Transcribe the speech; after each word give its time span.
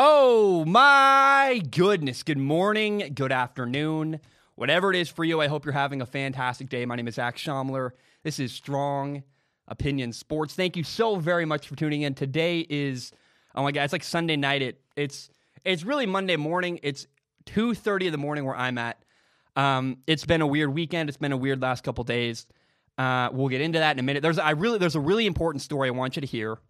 Oh 0.00 0.64
my 0.64 1.60
goodness. 1.72 2.22
Good 2.22 2.38
morning, 2.38 3.10
good 3.16 3.32
afternoon, 3.32 4.20
whatever 4.54 4.92
it 4.92 4.96
is 4.96 5.08
for 5.08 5.24
you. 5.24 5.40
I 5.40 5.48
hope 5.48 5.64
you're 5.64 5.72
having 5.72 6.00
a 6.00 6.06
fantastic 6.06 6.68
day. 6.68 6.86
My 6.86 6.94
name 6.94 7.08
is 7.08 7.16
Zach 7.16 7.36
Schaumler. 7.36 7.90
This 8.22 8.38
is 8.38 8.52
Strong 8.52 9.24
Opinion 9.66 10.12
Sports. 10.12 10.54
Thank 10.54 10.76
you 10.76 10.84
so 10.84 11.16
very 11.16 11.44
much 11.44 11.66
for 11.66 11.74
tuning 11.74 12.02
in. 12.02 12.14
Today 12.14 12.64
is 12.70 13.10
oh 13.56 13.64
my 13.64 13.72
god, 13.72 13.82
it's 13.82 13.92
like 13.92 14.04
Sunday 14.04 14.36
night. 14.36 14.62
It 14.62 14.80
it's 14.94 15.30
it's 15.64 15.82
really 15.82 16.06
Monday 16.06 16.36
morning. 16.36 16.78
It's 16.84 17.08
2:30 17.46 18.06
in 18.06 18.12
the 18.12 18.18
morning 18.18 18.44
where 18.44 18.54
I'm 18.54 18.78
at. 18.78 19.02
Um, 19.56 19.96
it's 20.06 20.24
been 20.24 20.42
a 20.42 20.46
weird 20.46 20.72
weekend. 20.72 21.08
It's 21.08 21.18
been 21.18 21.32
a 21.32 21.36
weird 21.36 21.60
last 21.60 21.82
couple 21.82 22.04
days. 22.04 22.46
Uh, 22.98 23.30
we'll 23.32 23.48
get 23.48 23.62
into 23.62 23.80
that 23.80 23.96
in 23.96 23.98
a 23.98 24.04
minute. 24.04 24.22
There's 24.22 24.38
I 24.38 24.50
really 24.50 24.78
there's 24.78 24.94
a 24.94 25.00
really 25.00 25.26
important 25.26 25.60
story 25.60 25.88
I 25.88 25.90
want 25.90 26.14
you 26.14 26.20
to 26.20 26.28
hear. 26.28 26.60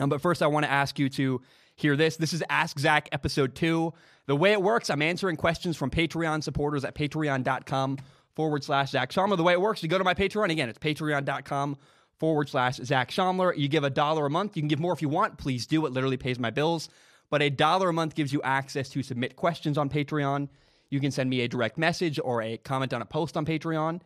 Um, 0.00 0.08
but 0.08 0.20
first, 0.20 0.42
I 0.42 0.48
want 0.48 0.64
to 0.64 0.72
ask 0.72 0.98
you 0.98 1.08
to 1.10 1.42
hear 1.80 1.96
this. 1.96 2.16
This 2.16 2.32
is 2.32 2.42
Ask 2.50 2.78
Zach 2.78 3.08
episode 3.10 3.54
two. 3.54 3.92
The 4.26 4.36
way 4.36 4.52
it 4.52 4.62
works, 4.62 4.90
I'm 4.90 5.02
answering 5.02 5.36
questions 5.36 5.76
from 5.76 5.90
Patreon 5.90 6.42
supporters 6.42 6.84
at 6.84 6.94
patreon.com 6.94 7.98
forward 8.36 8.62
slash 8.62 8.90
Zach 8.90 9.10
Schaumler. 9.10 9.36
The 9.36 9.42
way 9.42 9.54
it 9.54 9.60
works, 9.60 9.82
you 9.82 9.88
go 9.88 9.98
to 9.98 10.04
my 10.04 10.14
Patreon. 10.14 10.50
Again, 10.50 10.68
it's 10.68 10.78
patreon.com 10.78 11.76
forward 12.18 12.48
slash 12.48 12.76
Zach 12.76 13.10
Schaumler. 13.10 13.56
You 13.56 13.66
give 13.66 13.82
a 13.82 13.90
dollar 13.90 14.26
a 14.26 14.30
month. 14.30 14.56
You 14.56 14.62
can 14.62 14.68
give 14.68 14.78
more 14.78 14.92
if 14.92 15.02
you 15.02 15.08
want. 15.08 15.38
Please 15.38 15.66
do. 15.66 15.84
It 15.86 15.92
literally 15.92 16.18
pays 16.18 16.38
my 16.38 16.50
bills. 16.50 16.90
But 17.30 17.42
a 17.42 17.48
dollar 17.48 17.88
a 17.88 17.92
month 17.92 18.14
gives 18.14 18.32
you 18.32 18.42
access 18.42 18.88
to 18.90 19.02
submit 19.02 19.36
questions 19.36 19.78
on 19.78 19.88
Patreon. 19.88 20.48
You 20.90 21.00
can 21.00 21.10
send 21.10 21.30
me 21.30 21.40
a 21.40 21.48
direct 21.48 21.78
message 21.78 22.20
or 22.22 22.42
a 22.42 22.58
comment 22.58 22.92
on 22.92 23.00
a 23.00 23.06
post 23.06 23.36
on 23.36 23.46
Patreon. 23.46 24.00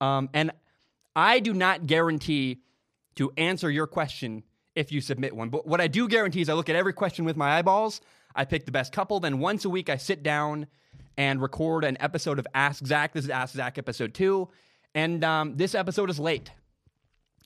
Um, 0.00 0.30
and 0.34 0.50
I 1.14 1.40
do 1.40 1.54
not 1.54 1.86
guarantee 1.86 2.62
to 3.16 3.30
answer 3.36 3.70
your 3.70 3.86
question 3.86 4.42
if 4.80 4.90
you 4.90 5.00
submit 5.00 5.36
one. 5.36 5.50
But 5.50 5.66
what 5.66 5.80
I 5.80 5.86
do 5.86 6.08
guarantee 6.08 6.40
is 6.40 6.48
I 6.48 6.54
look 6.54 6.70
at 6.70 6.74
every 6.74 6.94
question 6.94 7.24
with 7.24 7.36
my 7.36 7.58
eyeballs. 7.58 8.00
I 8.34 8.44
pick 8.46 8.64
the 8.64 8.72
best 8.72 8.92
couple. 8.92 9.20
Then 9.20 9.38
once 9.38 9.64
a 9.64 9.70
week, 9.70 9.90
I 9.90 9.96
sit 9.96 10.22
down 10.22 10.66
and 11.18 11.42
record 11.42 11.84
an 11.84 11.98
episode 12.00 12.38
of 12.38 12.46
Ask 12.54 12.86
Zach. 12.86 13.12
This 13.12 13.24
is 13.24 13.30
Ask 13.30 13.54
Zach 13.54 13.76
episode 13.76 14.14
two. 14.14 14.48
And 14.94 15.22
um, 15.22 15.56
this 15.56 15.74
episode 15.74 16.08
is 16.08 16.18
late. 16.18 16.50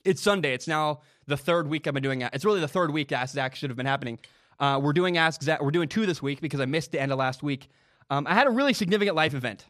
It's 0.05 0.21
Sunday. 0.21 0.53
It's 0.53 0.67
now 0.67 1.01
the 1.27 1.35
third 1.35 1.67
week 1.67 1.87
I've 1.87 1.93
been 1.93 2.03
doing 2.03 2.21
it. 2.21 2.29
It's 2.33 2.45
really 2.45 2.61
the 2.61 2.67
third 2.67 2.91
week 2.91 3.11
Ask 3.11 3.35
Zach 3.35 3.55
should 3.55 3.69
have 3.69 3.77
been 3.77 3.85
happening. 3.85 4.17
Uh, 4.59 4.79
we're 4.81 4.93
doing 4.93 5.17
Ask 5.17 5.43
Zach. 5.43 5.61
We're 5.61 5.71
doing 5.71 5.89
two 5.89 6.05
this 6.05 6.21
week 6.21 6.39
because 6.39 6.61
I 6.61 6.65
missed 6.65 6.93
the 6.93 7.01
end 7.01 7.11
of 7.11 7.17
last 7.17 7.43
week. 7.43 7.67
Um, 8.09 8.25
I 8.27 8.33
had 8.33 8.47
a 8.47 8.51
really 8.51 8.73
significant 8.73 9.15
life 9.17 9.33
event. 9.33 9.65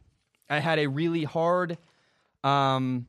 I 0.50 0.60
had 0.60 0.78
a 0.78 0.88
really 0.88 1.24
hard 1.24 1.80
um, 2.44 3.08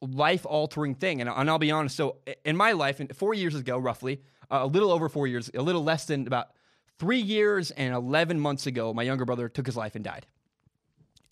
life 0.00 0.46
altering 0.46 0.94
thing. 0.94 1.20
And, 1.20 1.30
and, 1.30 1.50
I'll 1.50 1.58
be 1.58 1.70
honest. 1.70 1.96
So, 1.96 2.16
in 2.44 2.56
my 2.56 2.72
life, 2.72 3.00
four 3.14 3.34
years 3.34 3.54
ago, 3.54 3.78
roughly, 3.78 4.22
uh, 4.50 4.60
a 4.62 4.66
little 4.66 4.90
over 4.90 5.08
four 5.08 5.26
years, 5.26 5.50
a 5.54 5.62
little 5.62 5.84
less 5.84 6.06
than 6.06 6.26
about 6.26 6.48
three 6.98 7.20
years 7.20 7.70
and 7.72 7.94
11 7.94 8.40
months 8.40 8.66
ago, 8.66 8.92
my 8.92 9.02
younger 9.02 9.24
brother 9.24 9.48
took 9.48 9.66
his 9.66 9.76
life 9.76 9.94
and 9.94 10.04
died. 10.04 10.26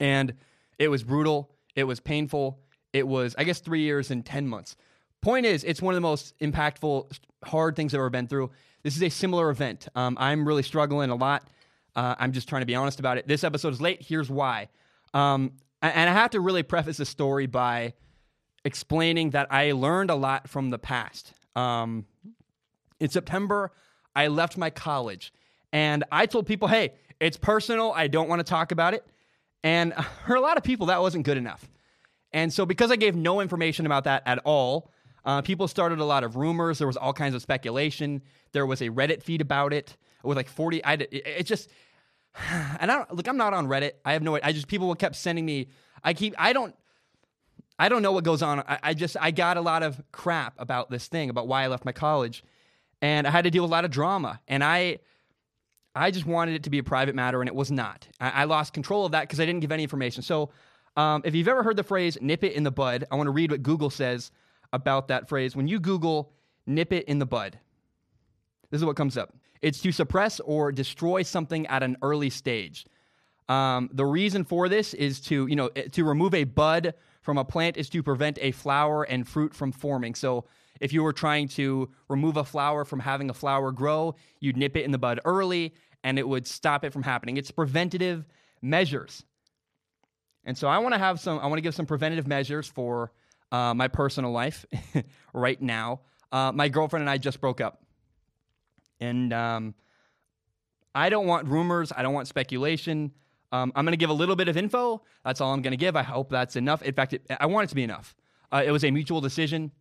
And 0.01 0.35
it 0.79 0.89
was 0.89 1.03
brutal. 1.03 1.51
It 1.75 1.85
was 1.85 2.01
painful. 2.01 2.61
It 2.93 3.07
was, 3.07 3.35
I 3.37 3.45
guess, 3.45 3.61
three 3.61 3.81
years 3.81 4.11
and 4.11 4.25
10 4.25 4.47
months. 4.47 4.77
Point 5.21 5.47
is, 5.47 5.65
it's 5.65 5.83
one 5.83 5.95
of 5.95 5.97
the 5.97 6.01
most 6.01 6.39
impactful, 6.39 7.19
hard 7.45 7.77
things 7.77 7.93
I've 7.93 7.99
ever 7.99 8.11
been 8.11 8.29
through. 8.29 8.51
This 8.83 8.97
is 8.97 9.03
a 9.03 9.09
similar 9.09 9.51
event. 9.51 9.89
Um, 9.95 10.17
I'm 10.21 10.47
really 10.47 10.63
struggling 10.63 11.11
a 11.11 11.17
lot. 11.17 11.49
Uh, 11.97 12.15
I'm 12.19 12.33
just 12.33 12.49
trying 12.49 12.63
to 12.63 12.67
be 12.67 12.77
honest 12.77 13.01
about 13.01 13.19
it. 13.19 13.27
This 13.27 13.43
episode 13.43 13.73
is 13.73 13.81
late. 13.81 14.01
Here's 14.01 14.31
why. 14.31 14.69
Um, 15.13 15.53
and 15.83 16.09
I 16.09 16.13
have 16.13 16.31
to 16.31 16.41
really 16.41 16.63
preface 16.63 16.99
the 16.99 17.05
story 17.05 17.47
by 17.47 17.95
explaining 18.69 19.31
that 19.31 19.51
I 19.51 19.73
learned 19.73 20.11
a 20.11 20.15
lot 20.15 20.47
from 20.47 20.69
the 20.69 20.79
past. 20.79 21.33
Um, 21.57 22.05
in 23.01 23.09
September, 23.09 23.73
I 24.15 24.27
left 24.29 24.59
my 24.59 24.69
college 24.69 25.33
and 25.73 26.05
I 26.13 26.27
told 26.27 26.47
people, 26.47 26.69
hey, 26.69 26.93
it's 27.19 27.39
personal. 27.39 27.93
I 27.93 28.09
don't 28.09 28.29
want 28.29 28.41
to 28.41 28.45
talk 28.45 28.71
about 28.71 28.93
it. 28.93 29.07
And 29.65 29.95
for 30.27 30.37
a 30.37 30.41
lot 30.41 30.59
of 30.59 30.63
people, 30.63 30.87
that 30.87 31.01
wasn't 31.01 31.25
good 31.25 31.39
enough. 31.39 31.67
And 32.31 32.53
so, 32.53 32.67
because 32.67 32.91
I 32.91 32.97
gave 32.97 33.17
no 33.17 33.41
information 33.41 33.87
about 33.87 34.05
that 34.05 34.23
at 34.27 34.39
all, 34.45 34.93
uh, 35.25 35.41
people 35.41 35.67
started 35.67 35.99
a 35.99 36.05
lot 36.05 36.25
of 36.25 36.37
rumors. 36.37 36.77
There 36.77 36.87
was 36.87 36.99
all 36.99 37.15
kinds 37.15 37.35
of 37.35 37.41
speculation. 37.41 38.21
There 38.53 38.67
was 38.67 38.83
a 38.83 38.91
Reddit 38.91 39.23
feed 39.23 39.41
about 39.41 39.73
it 39.73 39.97
with 40.23 40.37
like 40.37 40.49
40. 40.49 40.85
I, 40.85 40.93
it, 40.93 41.09
it 41.11 41.43
just, 41.45 41.71
and 42.81 42.93
I 42.93 42.97
don't, 42.97 43.15
look, 43.15 43.27
I'm 43.27 43.39
not 43.39 43.55
on 43.55 43.67
Reddit. 43.67 43.93
I 44.05 44.13
have 44.13 44.23
no, 44.23 44.39
I 44.43 44.53
just, 44.53 44.69
people 44.69 44.95
kept 44.95 45.17
sending 45.17 45.47
me, 45.47 45.69
I 46.05 46.13
keep, 46.13 46.35
I 46.37 46.53
don't, 46.53 46.75
I 47.79 47.89
don't 47.89 48.03
know 48.03 48.13
what 48.13 48.25
goes 48.25 48.43
on. 48.43 48.61
I, 48.61 48.79
I, 48.83 48.95
just 48.95 49.17
I 49.21 49.31
got 49.31 49.57
a 49.57 49.61
lot 49.61 49.83
of 49.83 50.01
crap 50.11 50.55
about 50.59 50.91
this 50.91 51.07
thing 51.07 51.31
about 51.31 51.47
why 51.47 51.63
I 51.63 51.69
left 51.69 51.85
my 51.85 51.93
college, 51.93 52.43
and 53.01 53.27
I 53.27 53.31
had 53.31 53.45
to 53.45 53.51
deal 53.51 53.63
with 53.63 53.71
a 53.71 53.73
lot 53.73 53.85
of 53.85 53.91
drama. 53.91 54.41
And 54.49 54.65
I 54.65 54.99
I 55.95 56.11
just 56.11 56.27
wanted 56.27 56.55
it 56.55 56.63
to 56.65 56.71
be 56.71 56.79
a 56.79 56.83
private 56.83 57.15
matter, 57.15 57.41
and 57.41 57.49
it 57.49 57.55
was 57.55 57.71
not. 57.71 58.07
I, 58.21 58.31
I 58.31 58.45
lost 58.45 58.73
control 58.73 59.05
of 59.05 59.13
that 59.13 59.23
because 59.23 59.41
I 59.41 59.47
didn't 59.47 59.61
give 59.61 59.73
any 59.73 59.83
information. 59.83 60.23
So, 60.23 60.51
um, 60.97 61.23
if 61.25 61.35
you've 61.35 61.49
ever 61.49 61.63
heard 61.63 61.77
the 61.77 61.85
phrase 61.85 62.19
"nip 62.21 62.45
it 62.45 62.53
in 62.53 62.63
the 62.65 62.71
bud," 62.71 63.05
I 63.11 63.17
want 63.17 63.27
to 63.27 63.33
read 63.33 63.51
what 63.51 63.63
Google 63.63 63.91
says 63.91 64.31
about 64.73 65.09
that 65.09 65.29
phrase. 65.29 65.57
When 65.57 65.69
you 65.69 65.79
Google 65.81 66.33
"nip 66.67 66.93
it 66.93 67.07
in 67.07 67.19
the 67.19 67.27
bud," 67.27 67.59
this 68.71 68.81
is 68.81 68.85
what 68.85 68.97
comes 68.97 69.17
up. 69.17 69.35
It's 69.63 69.81
to 69.81 69.93
suppress 69.93 70.41
or 70.41 70.71
destroy 70.73 71.23
something 71.23 71.67
at 71.67 71.83
an 71.83 71.97
early 72.03 72.31
stage. 72.31 72.87
Um, 73.49 73.89
the 73.93 74.05
reason 74.05 74.45
for 74.45 74.69
this 74.69 74.95
is 74.95 75.21
to, 75.23 75.47
you 75.47 75.57
know, 75.57 75.69
to 75.69 76.05
remove 76.05 76.35
a 76.35 76.45
bud 76.45 76.95
from 77.29 77.37
a 77.37 77.45
plant 77.45 77.77
is 77.77 77.91
to 77.91 78.03
prevent 78.03 78.39
a 78.41 78.53
flower 78.53 79.03
and 79.03 79.29
fruit 79.29 79.53
from 79.53 79.71
forming. 79.71 80.15
So 80.15 80.47
if 80.81 80.95
you 80.95 81.03
were 81.03 81.13
trying 81.13 81.49
to 81.49 81.91
remove 82.09 82.39
a 82.39 82.45
flower 82.45 82.87
from 82.87 83.01
having 83.01 83.29
a 83.29 83.35
flower 83.35 83.71
grow, 83.71 84.15
you'd 84.41 84.57
nip 84.57 84.79
it 84.79 84.87
in 84.87 84.93
the 84.93 84.99
bud 84.99 85.21
early 85.27 85.75
and 86.03 86.19
it 86.19 86.27
would 86.27 86.47
stop 86.47 86.87
it 86.87 86.93
from 86.95 87.03
happening. 87.03 87.37
It's 87.37 87.51
preventative 87.51 88.27
measures. 88.63 89.27
And 90.47 90.57
so 90.57 90.69
I 90.69 90.79
want 90.79 90.95
to 90.95 90.99
have 90.99 91.21
some, 91.21 91.39
I 91.39 91.49
want 91.49 91.59
to 91.59 91.61
give 91.61 91.75
some 91.75 91.85
preventative 91.85 92.27
measures 92.27 92.67
for 92.67 93.13
uh, 93.53 93.75
my 93.75 93.89
personal 93.89 94.33
life 94.33 94.65
right 95.35 95.61
now. 95.61 96.01
Uh, 96.33 96.51
my 96.53 96.71
girlfriend 96.71 97.03
and 97.03 97.11
I 97.11 97.19
just 97.19 97.43
broke 97.43 97.61
up. 97.61 97.83
And 99.01 99.35
um, 99.35 99.75
I 100.95 101.11
don't 101.11 101.27
want 101.27 101.47
rumors, 101.47 101.93
I 101.95 102.01
don't 102.01 102.15
want 102.15 102.27
speculation. 102.27 103.13
Um, 103.51 103.73
I'm 103.75 103.85
going 103.85 103.93
to 103.93 103.99
give 103.99 104.11
a 104.11 104.15
little 104.15 104.37
bit 104.37 104.49
of 104.49 104.57
info. 104.57 105.03
That's 105.25 105.41
all 105.41 105.53
I'm 105.53 105.63
going 105.63 105.73
to 105.73 105.79
give. 105.79 105.97
I 105.97 106.03
hope 106.03 106.31
that's 106.31 106.57
enough. 106.57 106.83
In 106.83 106.93
fact, 106.93 107.15
it, 107.15 107.23
I 107.41 107.47
want 107.47 107.65
it 107.65 107.69
to 107.69 107.75
be 107.75 107.83
enough. 107.83 108.15
Uh, 108.53 108.63
it 108.65 108.71
was 108.71 108.85
a 108.85 108.91
mutual 108.91 109.21
decision. 109.21 109.73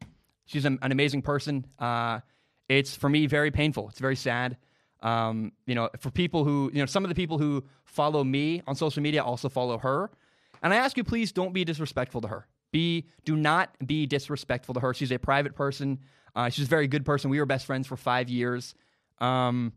She's 0.45 0.65
an, 0.65 0.79
an 0.81 0.91
amazing 0.91 1.21
person. 1.21 1.65
Uh, 1.77 2.21
it's 2.69 2.95
for 2.95 3.09
me 3.09 3.27
very 3.27 3.51
painful. 3.51 3.89
It's 3.89 3.99
very 3.99 4.15
sad. 4.15 4.57
Um, 5.01 5.51
you 5.65 5.75
know, 5.75 5.89
for 5.99 6.09
people 6.09 6.43
who, 6.43 6.71
you 6.73 6.81
know, 6.81 6.85
some 6.85 7.03
of 7.03 7.09
the 7.09 7.15
people 7.15 7.37
who 7.37 7.63
follow 7.85 8.23
me 8.23 8.61
on 8.67 8.75
social 8.75 9.03
media 9.03 9.23
also 9.23 9.49
follow 9.49 9.77
her. 9.77 10.09
And 10.63 10.73
I 10.73 10.77
ask 10.77 10.97
you, 10.97 11.03
please 11.03 11.31
don't 11.31 11.53
be 11.53 11.63
disrespectful 11.63 12.21
to 12.21 12.27
her. 12.29 12.47
Be, 12.71 13.05
do 13.25 13.35
not 13.35 13.69
be 13.85 14.05
disrespectful 14.05 14.73
to 14.73 14.79
her. 14.79 14.93
She's 14.93 15.11
a 15.11 15.19
private 15.19 15.55
person. 15.55 15.99
Uh, 16.35 16.49
she's 16.49 16.65
a 16.65 16.69
very 16.69 16.87
good 16.87 17.05
person. 17.05 17.29
We 17.29 17.39
were 17.39 17.45
best 17.45 17.65
friends 17.65 17.87
for 17.87 17.95
five 17.95 18.29
years. 18.29 18.75
Um, 19.19 19.73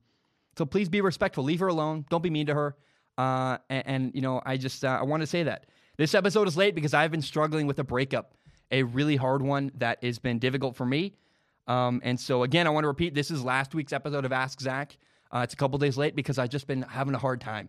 so 0.56 0.64
please 0.64 0.88
be 0.88 1.00
respectful. 1.00 1.44
Leave 1.44 1.60
her 1.60 1.68
alone. 1.68 2.06
Don't 2.10 2.22
be 2.22 2.30
mean 2.30 2.46
to 2.46 2.54
her. 2.54 2.76
Uh, 3.18 3.58
and, 3.68 3.86
and, 3.86 4.14
you 4.14 4.22
know, 4.22 4.40
I 4.44 4.56
just 4.56 4.84
uh, 4.84 4.98
I 5.00 5.02
want 5.02 5.22
to 5.22 5.26
say 5.26 5.42
that 5.42 5.66
this 5.96 6.14
episode 6.14 6.48
is 6.48 6.56
late 6.56 6.74
because 6.74 6.94
I've 6.94 7.10
been 7.10 7.22
struggling 7.22 7.66
with 7.66 7.78
a 7.78 7.84
breakup, 7.84 8.34
a 8.70 8.82
really 8.82 9.16
hard 9.16 9.42
one 9.42 9.70
that 9.76 10.02
has 10.02 10.18
been 10.18 10.38
difficult 10.38 10.76
for 10.76 10.86
me. 10.86 11.14
Um, 11.66 12.00
and 12.02 12.18
so 12.18 12.42
again, 12.42 12.66
I 12.66 12.70
want 12.70 12.84
to 12.84 12.88
repeat: 12.88 13.14
this 13.14 13.30
is 13.30 13.44
last 13.44 13.74
week's 13.74 13.92
episode 13.92 14.24
of 14.24 14.32
Ask 14.32 14.60
Zach. 14.60 14.96
Uh, 15.32 15.40
it's 15.44 15.54
a 15.54 15.56
couple 15.56 15.78
days 15.78 15.96
late 15.96 16.16
because 16.16 16.38
I've 16.38 16.48
just 16.48 16.66
been 16.66 16.82
having 16.82 17.14
a 17.14 17.18
hard 17.18 17.40
time. 17.40 17.68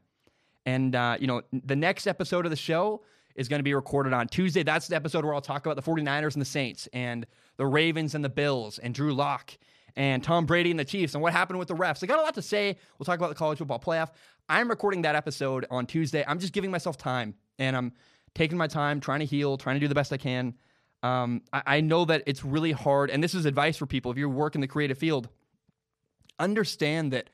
And 0.66 0.96
uh, 0.96 1.18
you 1.20 1.28
know, 1.28 1.42
the 1.52 1.76
next 1.76 2.08
episode 2.08 2.46
of 2.46 2.52
the 2.52 2.56
show 2.56 3.04
is 3.36 3.48
going 3.48 3.60
to 3.60 3.64
be 3.64 3.74
recorded 3.74 4.14
on 4.14 4.28
Tuesday. 4.28 4.64
That's 4.64 4.88
the 4.88 4.96
episode 4.96 5.26
where 5.26 5.34
I'll 5.34 5.42
talk 5.42 5.66
about 5.66 5.76
the 5.76 5.82
49ers 5.82 6.34
and 6.34 6.42
the 6.42 6.46
Saints 6.46 6.88
and 6.94 7.26
the 7.58 7.66
Ravens 7.66 8.16
and 8.16 8.24
the 8.24 8.30
Bills 8.30 8.78
and 8.78 8.94
Drew 8.94 9.14
Lock 9.14 9.58
and 9.96 10.24
Tom 10.24 10.46
Brady 10.46 10.72
and 10.72 10.80
the 10.80 10.86
Chiefs 10.86 11.14
and 11.14 11.22
what 11.22 11.34
happened 11.34 11.60
with 11.60 11.68
the 11.68 11.76
refs. 11.76 12.04
I 12.04 12.08
got 12.08 12.20
a 12.20 12.22
lot 12.22 12.36
to 12.36 12.42
say. 12.42 12.78
We'll 12.98 13.06
talk 13.06 13.18
about 13.18 13.30
the 13.30 13.36
college 13.36 13.58
football 13.58 13.80
playoff. 13.80 14.12
I'm 14.50 14.70
recording 14.70 15.04
that 15.04 15.16
episode 15.16 15.66
on 15.70 15.86
Tuesday. 15.86 16.24
I'm 16.28 16.40
just 16.40 16.54
giving 16.54 16.72
myself 16.72 16.98
time 16.98 17.36
and 17.60 17.76
I'm 17.76 17.94
taking 18.36 18.58
my 18.58 18.68
time, 18.68 19.00
trying 19.00 19.20
to 19.20 19.26
heal, 19.26 19.58
trying 19.58 19.76
to 19.76 19.80
do 19.80 19.88
the 19.88 19.96
best 19.96 20.12
I 20.14 20.18
can. 20.18 20.56
Um, 21.04 21.42
I, 21.52 21.64
I 21.66 21.82
know 21.82 22.06
that 22.06 22.24
it's 22.28 22.46
really 22.46 22.72
hard, 22.72 23.10
and 23.10 23.24
this 23.24 23.34
is 23.34 23.46
advice 23.46 23.78
for 23.78 23.86
people 23.86 24.12
if 24.12 24.18
you 24.18 24.30
work 24.30 24.56
in 24.56 24.62
the 24.62 24.68
creative 24.68 24.98
field. 24.98 25.30
Understand 26.40 27.14
that 27.14 27.30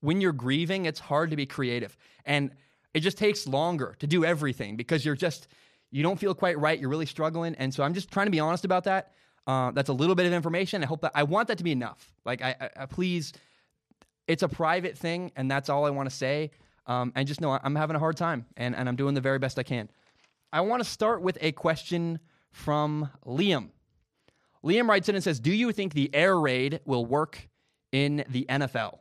when 0.00 0.20
you're 0.20 0.32
grieving, 0.32 0.86
it's 0.86 1.00
hard 1.00 1.30
to 1.30 1.36
be 1.36 1.46
creative. 1.46 1.96
And 2.24 2.52
it 2.94 3.00
just 3.00 3.18
takes 3.18 3.46
longer 3.46 3.96
to 4.00 4.06
do 4.06 4.24
everything 4.24 4.76
because 4.76 5.04
you're 5.04 5.16
just, 5.16 5.48
you 5.90 6.02
don't 6.02 6.18
feel 6.18 6.34
quite 6.34 6.58
right. 6.58 6.78
You're 6.78 6.88
really 6.88 7.06
struggling. 7.06 7.54
And 7.56 7.72
so 7.72 7.82
I'm 7.82 7.94
just 7.94 8.10
trying 8.10 8.26
to 8.26 8.30
be 8.30 8.40
honest 8.40 8.64
about 8.64 8.84
that. 8.84 9.12
Uh, 9.46 9.70
that's 9.72 9.88
a 9.88 9.92
little 9.92 10.14
bit 10.14 10.26
of 10.26 10.32
information. 10.32 10.82
I 10.82 10.86
hope 10.86 11.00
that 11.02 11.12
I 11.14 11.22
want 11.22 11.48
that 11.48 11.58
to 11.58 11.64
be 11.64 11.72
enough. 11.72 12.12
Like, 12.24 12.42
I, 12.42 12.54
I, 12.60 12.70
I 12.82 12.86
please, 12.86 13.32
it's 14.26 14.42
a 14.42 14.48
private 14.48 14.96
thing, 14.96 15.32
and 15.36 15.50
that's 15.50 15.68
all 15.68 15.86
I 15.86 15.90
want 15.90 16.08
to 16.08 16.14
say. 16.14 16.50
Um, 16.86 17.12
and 17.14 17.26
just 17.26 17.40
know 17.40 17.58
I'm 17.62 17.74
having 17.74 17.96
a 17.96 17.98
hard 17.98 18.16
time, 18.16 18.46
and, 18.56 18.74
and 18.74 18.88
I'm 18.88 18.96
doing 18.96 19.14
the 19.14 19.20
very 19.20 19.38
best 19.38 19.58
I 19.58 19.62
can. 19.62 19.88
I 20.52 20.62
want 20.62 20.82
to 20.82 20.88
start 20.88 21.22
with 21.22 21.38
a 21.40 21.52
question 21.52 22.18
from 22.50 23.10
Liam. 23.24 23.70
Liam 24.64 24.88
writes 24.88 25.08
in 25.08 25.14
and 25.14 25.24
says, 25.24 25.40
Do 25.40 25.52
you 25.52 25.72
think 25.72 25.94
the 25.94 26.10
air 26.14 26.38
raid 26.38 26.80
will 26.84 27.04
work 27.04 27.48
in 27.92 28.24
the 28.28 28.46
NFL? 28.48 28.98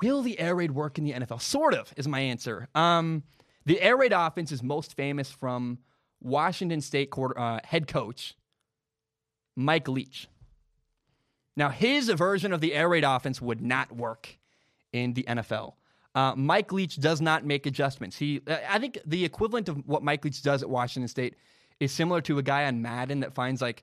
Will 0.00 0.22
the 0.22 0.38
air 0.38 0.54
raid 0.54 0.70
work 0.70 0.98
in 0.98 1.04
the 1.04 1.12
NFL? 1.12 1.40
Sort 1.40 1.74
of 1.74 1.92
is 1.96 2.06
my 2.06 2.20
answer. 2.20 2.68
Um, 2.74 3.22
the 3.64 3.80
air 3.80 3.96
raid 3.96 4.12
offense 4.12 4.52
is 4.52 4.62
most 4.62 4.94
famous 4.94 5.30
from 5.30 5.78
Washington 6.20 6.80
State 6.80 7.10
quarter, 7.10 7.38
uh, 7.38 7.60
head 7.64 7.86
coach 7.86 8.34
Mike 9.56 9.88
Leach. 9.88 10.28
Now, 11.56 11.70
his 11.70 12.08
version 12.10 12.52
of 12.52 12.60
the 12.60 12.74
air 12.74 12.88
raid 12.88 13.04
offense 13.04 13.40
would 13.40 13.62
not 13.62 13.96
work 13.96 14.38
in 14.92 15.14
the 15.14 15.22
NFL. 15.24 15.74
Uh, 16.14 16.34
Mike 16.34 16.72
Leach 16.72 16.96
does 16.96 17.20
not 17.20 17.44
make 17.44 17.66
adjustments. 17.66 18.18
He, 18.18 18.40
uh, 18.46 18.56
I 18.68 18.78
think, 18.78 18.98
the 19.04 19.24
equivalent 19.24 19.68
of 19.68 19.86
what 19.86 20.02
Mike 20.02 20.24
Leach 20.24 20.42
does 20.42 20.62
at 20.62 20.70
Washington 20.70 21.08
State 21.08 21.34
is 21.80 21.92
similar 21.92 22.20
to 22.22 22.38
a 22.38 22.42
guy 22.42 22.66
on 22.66 22.80
Madden 22.80 23.20
that 23.20 23.34
finds 23.34 23.60
like 23.60 23.82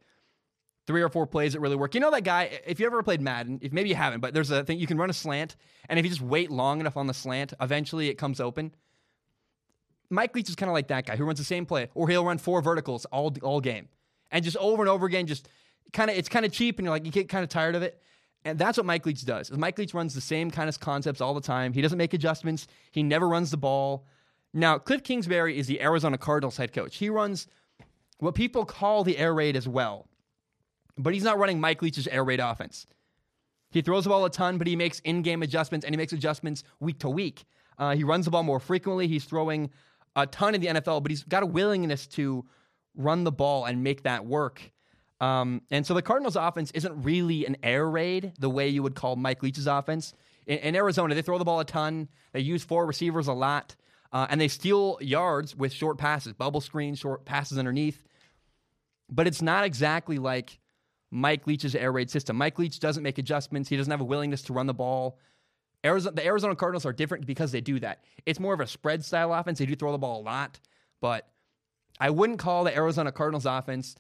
three 0.86 1.02
or 1.02 1.10
four 1.10 1.26
plays 1.28 1.54
that 1.54 1.60
really 1.60 1.76
work. 1.76 1.94
You 1.94 2.02
know 2.02 2.12
that 2.12 2.24
guy? 2.24 2.60
If 2.66 2.80
you 2.80 2.86
ever 2.86 3.02
played 3.04 3.22
Madden, 3.22 3.60
if 3.62 3.72
maybe 3.72 3.90
you 3.90 3.96
haven't, 3.96 4.20
but 4.20 4.34
there's 4.34 4.52
a 4.52 4.64
thing 4.64 4.80
you 4.80 4.88
can 4.88 4.98
run 4.98 5.10
a 5.10 5.14
slant, 5.14 5.56
and 5.90 6.00
if 6.00 6.06
you 6.06 6.10
just 6.10 6.22
wait 6.22 6.52
long 6.52 6.80
enough 6.80 6.98
on 6.98 7.08
the 7.08 7.14
slant, 7.14 7.54
eventually 7.62 8.10
it 8.10 8.16
comes 8.16 8.40
open. 8.40 8.74
Mike 10.14 10.36
Leach 10.36 10.50
is 10.50 10.56
kind 10.56 10.70
of 10.70 10.74
like 10.74 10.88
that 10.88 11.06
guy 11.06 11.16
who 11.16 11.26
runs 11.26 11.40
the 11.40 11.46
same 11.46 11.66
play, 11.66 11.90
or 11.94 12.08
he'll 12.10 12.26
run 12.26 12.38
four 12.38 12.62
verticals 12.62 13.06
all 13.06 13.34
all 13.42 13.60
game, 13.60 13.88
and 14.32 14.44
just 14.44 14.58
over 14.58 14.82
and 14.84 14.90
over 14.90 15.06
again, 15.06 15.28
just 15.28 15.50
kind 15.92 16.10
of 16.10 16.18
it's 16.18 16.30
kind 16.30 16.46
of 16.46 16.52
cheap, 16.52 16.80
and 16.80 16.86
you're 16.86 16.94
like 16.94 17.06
you 17.06 17.12
get 17.12 17.30
kind 17.30 17.44
of 17.44 17.50
tired 17.50 17.76
of 17.76 17.82
it. 17.82 18.02
And 18.46 18.60
that's 18.60 18.78
what 18.78 18.86
Mike 18.86 19.06
Leach 19.06 19.26
does. 19.26 19.52
Mike 19.52 19.78
Leach 19.78 19.94
runs 19.94 20.14
the 20.14 20.20
same 20.20 20.52
kind 20.52 20.68
of 20.68 20.78
concepts 20.80 21.22
all 21.22 21.34
the 21.34 21.40
time. 21.40 21.72
He 21.72 21.82
doesn't 21.82 21.98
make 21.98 22.14
adjustments. 22.14 22.68
He 22.92 23.02
never 23.02 23.30
runs 23.30 23.52
the 23.52 23.58
ball. 23.58 24.06
Now, 24.54 24.78
Cliff 24.78 25.02
Kingsbury 25.02 25.58
is 25.58 25.68
the 25.68 25.82
Arizona 25.82 26.18
Cardinals 26.18 26.58
head 26.58 26.74
coach. 26.74 26.98
He 26.98 27.10
runs 27.10 27.48
what 28.20 28.36
people 28.36 28.66
call 28.66 29.06
the 29.06 29.18
air 29.18 29.34
raid 29.34 29.56
as 29.56 29.68
well, 29.68 30.08
but 30.98 31.14
he's 31.14 31.24
not 31.24 31.38
running 31.40 31.62
Mike 31.62 31.82
Leach's 31.82 32.08
air 32.08 32.24
raid 32.24 32.42
offense. 32.42 32.86
He 33.72 33.82
throws 33.82 34.04
the 34.04 34.10
ball 34.10 34.26
a 34.26 34.30
ton, 34.30 34.58
but 34.58 34.68
he 34.68 34.76
makes 34.76 35.00
in-game 35.00 35.42
adjustments 35.42 35.86
and 35.86 35.96
he 35.96 35.98
makes 35.98 36.14
adjustments 36.14 36.64
week 36.80 37.00
to 37.00 37.10
week. 37.10 37.46
Uh, 37.80 37.96
he 37.96 38.04
runs 38.04 38.26
the 38.26 38.32
ball 38.32 38.44
more 38.44 38.60
frequently. 38.60 39.08
He's 39.08 39.26
throwing 39.26 39.72
a 40.16 40.28
ton 40.28 40.56
in 40.56 40.62
the 40.62 40.68
NFL, 40.68 41.02
but 41.04 41.12
he's 41.12 41.24
got 41.24 41.44
a 41.44 41.46
willingness 41.46 42.08
to 42.08 42.46
run 42.96 43.24
the 43.24 43.32
ball 43.32 43.66
and 43.66 43.84
make 43.84 44.04
that 44.04 44.26
work. 44.26 44.72
Um, 45.20 45.62
and 45.72 45.86
so 45.86 45.94
the 45.94 46.02
Cardinals' 46.02 46.36
offense 46.36 46.72
isn't 46.72 47.04
really 47.04 47.46
an 47.46 47.58
air 47.64 47.90
raid 47.90 48.34
the 48.40 48.50
way 48.50 48.68
you 48.68 48.84
would 48.84 48.96
call 48.96 49.16
Mike 49.16 49.42
Leach's 49.42 49.68
offense. 49.68 50.14
In, 50.48 50.58
in 50.60 50.76
Arizona, 50.76 51.16
they 51.16 51.22
throw 51.22 51.38
the 51.38 51.46
ball 51.46 51.60
a 51.60 51.66
ton. 51.66 52.10
They 52.34 52.42
use 52.42 52.64
four 52.64 52.86
receivers 52.86 53.28
a 53.28 53.34
lot, 53.34 53.76
uh, 54.12 54.28
and 54.30 54.40
they 54.40 54.48
steal 54.48 54.98
yards 55.02 55.56
with 55.56 55.72
short 55.72 55.98
passes, 55.98 56.34
bubble 56.34 56.62
screens, 56.62 57.00
short 57.00 57.26
passes 57.26 57.58
underneath. 57.58 58.04
But 59.10 59.28
it's 59.28 59.42
not 59.42 59.64
exactly 59.64 60.18
like 60.18 60.60
Mike 61.10 61.48
Leach's 61.48 61.76
air 61.76 61.92
raid 61.92 62.10
system. 62.10 62.36
Mike 62.36 62.58
Leach 62.60 62.80
doesn't 62.80 63.04
make 63.04 63.18
adjustments. 63.18 63.70
He 63.70 63.78
doesn't 63.78 63.92
have 63.92 64.02
a 64.02 64.06
willingness 64.06 64.42
to 64.44 64.54
run 64.54 64.66
the 64.68 64.74
ball. 64.74 65.20
Arizona, 65.86 66.16
the 66.16 66.26
Arizona 66.26 66.56
Cardinals 66.56 66.86
are 66.86 66.94
different 66.94 67.26
because 67.26 67.52
they 67.52 67.62
do 67.62 67.80
that. 67.80 68.04
It's 68.26 68.40
more 68.40 68.54
of 68.54 68.60
a 68.60 68.68
spread 68.68 69.04
style 69.04 69.34
offense. 69.34 69.60
They 69.60 69.66
do 69.66 69.76
throw 69.76 69.92
the 69.92 69.98
ball 69.98 70.22
a 70.22 70.24
lot, 70.24 70.60
but 71.02 71.28
I 72.00 72.10
wouldn't 72.10 72.40
call 72.40 72.64
the 72.64 72.76
Arizona 72.76 73.12
Cardinals 73.12 73.46
offense 73.46 73.96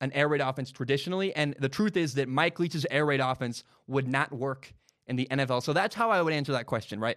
an 0.00 0.10
air 0.12 0.28
raid 0.28 0.40
offense 0.40 0.72
traditionally. 0.72 1.34
And 1.34 1.54
the 1.58 1.68
truth 1.68 1.96
is 1.96 2.14
that 2.14 2.28
Mike 2.28 2.58
Leach's 2.58 2.86
air 2.90 3.06
raid 3.06 3.20
offense 3.20 3.62
would 3.86 4.08
not 4.08 4.32
work 4.32 4.74
in 5.06 5.16
the 5.16 5.28
NFL. 5.30 5.62
So 5.62 5.72
that's 5.72 5.94
how 5.94 6.10
I 6.10 6.20
would 6.20 6.32
answer 6.32 6.52
that 6.52 6.66
question, 6.66 6.98
right? 6.98 7.16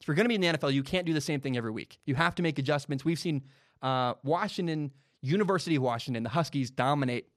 If 0.00 0.06
you're 0.06 0.14
going 0.14 0.24
to 0.24 0.28
be 0.28 0.34
in 0.34 0.40
the 0.42 0.48
NFL, 0.48 0.72
you 0.72 0.82
can't 0.82 1.06
do 1.06 1.14
the 1.14 1.20
same 1.20 1.40
thing 1.40 1.56
every 1.56 1.70
week. 1.70 1.98
You 2.04 2.14
have 2.14 2.34
to 2.34 2.42
make 2.42 2.58
adjustments. 2.58 3.04
We've 3.04 3.18
seen 3.18 3.42
uh, 3.80 4.14
Washington, 4.22 4.92
University 5.22 5.76
of 5.76 5.82
Washington, 5.82 6.22
the 6.22 6.28
Huskies 6.28 6.70
dominate 6.70 7.28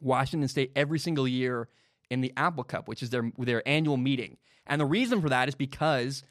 Washington 0.00 0.48
State 0.48 0.72
every 0.74 0.98
single 0.98 1.28
year 1.28 1.68
in 2.10 2.20
the 2.20 2.32
Apple 2.36 2.64
Cup, 2.64 2.88
which 2.88 3.02
is 3.02 3.10
their 3.10 3.30
their 3.38 3.66
annual 3.66 3.96
meeting. 3.96 4.36
And 4.66 4.80
the 4.80 4.86
reason 4.86 5.20
for 5.20 5.28
that 5.28 5.48
is 5.48 5.54
because 5.54 6.24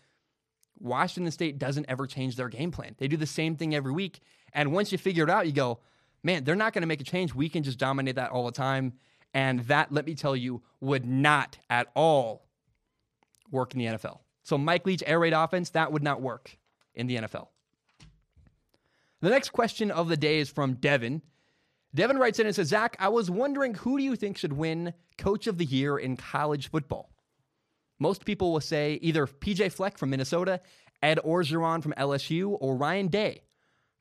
Washington 0.79 1.31
State 1.31 1.57
doesn't 1.57 1.85
ever 1.87 2.05
change 2.05 2.35
their 2.35 2.49
game 2.49 2.71
plan. 2.71 2.95
They 2.97 3.07
do 3.07 3.17
the 3.17 3.25
same 3.25 3.55
thing 3.55 3.73
every 3.73 3.93
week. 3.93 4.19
And 4.53 4.71
once 4.71 4.91
you 4.91 4.97
figure 4.97 5.23
it 5.23 5.29
out, 5.29 5.45
you 5.45 5.53
go, 5.53 5.79
man, 6.23 6.43
they're 6.43 6.55
not 6.55 6.73
going 6.73 6.81
to 6.81 6.87
make 6.87 7.01
a 7.01 7.05
change. 7.05 7.33
We 7.33 7.49
can 7.49 7.63
just 7.63 7.77
dominate 7.77 8.15
that 8.15 8.31
all 8.31 8.45
the 8.45 8.51
time. 8.51 8.93
And 9.33 9.61
that, 9.61 9.91
let 9.91 10.05
me 10.05 10.15
tell 10.15 10.35
you, 10.35 10.61
would 10.79 11.05
not 11.05 11.57
at 11.69 11.87
all 11.93 12.45
work 13.51 13.73
in 13.73 13.79
the 13.79 13.85
NFL. 13.85 14.19
So 14.43 14.57
Mike 14.57 14.85
Leach 14.85 15.03
air 15.05 15.19
raid 15.19 15.33
offense, 15.33 15.71
that 15.71 15.91
would 15.91 16.03
not 16.03 16.21
work 16.21 16.57
in 16.93 17.07
the 17.07 17.17
NFL. 17.17 17.47
The 19.21 19.29
next 19.29 19.49
question 19.49 19.91
of 19.91 20.07
the 20.07 20.17
day 20.17 20.39
is 20.39 20.49
from 20.49 20.75
Devin. 20.75 21.21
Devin 21.95 22.17
writes 22.17 22.39
in 22.39 22.45
and 22.45 22.55
says, 22.55 22.67
Zach, 22.67 22.97
I 22.99 23.07
was 23.07 23.31
wondering 23.31 23.73
who 23.73 23.97
do 23.97 24.03
you 24.03 24.15
think 24.15 24.37
should 24.37 24.53
win 24.53 24.93
Coach 25.17 25.47
of 25.47 25.57
the 25.57 25.65
Year 25.65 25.97
in 25.97 26.17
college 26.17 26.69
football? 26.69 27.09
Most 27.99 28.25
people 28.25 28.51
will 28.51 28.61
say 28.61 28.99
either 29.01 29.25
PJ 29.25 29.71
Fleck 29.71 29.97
from 29.97 30.09
Minnesota, 30.09 30.59
Ed 31.01 31.19
Orgeron 31.25 31.81
from 31.81 31.93
LSU, 31.93 32.57
or 32.59 32.75
Ryan 32.75 33.07
Day 33.07 33.43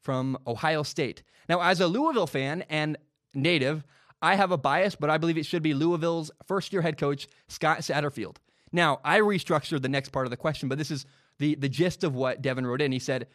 from 0.03 0.37
Ohio 0.47 0.83
State. 0.83 1.23
Now, 1.49 1.61
as 1.61 1.81
a 1.81 1.87
Louisville 1.87 2.27
fan 2.27 2.65
and 2.69 2.99
native, 3.33 3.85
I 4.21 4.35
have 4.35 4.51
a 4.51 4.59
bias, 4.59 4.97
but 4.97 5.11
I 5.11 5.19
believe 5.19 5.39
it 5.39 5.47
should 5.47 5.63
be 5.63 5.75
Louisville's 5.75 6.33
first 6.47 6.73
year 6.73 6.83
head 6.83 6.99
coach, 6.99 7.29
Scott 7.49 7.81
Satterfield. 7.81 8.37
Now, 8.73 9.01
I 9.05 9.21
restructured 9.21 9.83
the 9.83 9.89
next 9.89 10.09
part 10.09 10.27
of 10.27 10.31
the 10.31 10.37
question, 10.37 10.69
but 10.69 10.79
this 10.79 10.91
is 10.91 11.07
the, 11.39 11.55
the 11.55 11.69
gist 11.69 12.03
of 12.03 12.17
what 12.17 12.43
Devin 12.43 12.67
wrote 12.67 12.83
in. 12.83 12.91
He 12.91 12.99
said, 12.99 13.29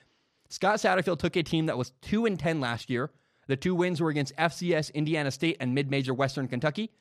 Scott 0.50 0.80
Satterfield 0.80 1.20
took 1.20 1.38
a 1.38 1.44
team 1.44 1.68
that 1.68 1.78
was 1.78 1.94
2 2.02 2.26
and 2.26 2.38
10 2.38 2.60
last 2.60 2.90
year. 2.90 3.12
The 3.50 3.57
two 3.57 3.74
wins 3.74 4.00
were 4.00 4.12
against 4.12 4.36
FCS, 4.38 4.94
Indiana 4.94 5.31
State, 5.31 5.57
and 5.60 5.74
mid 5.74 5.90
major 5.90 6.13
Western 6.13 6.48
Kentucky. 6.48 6.92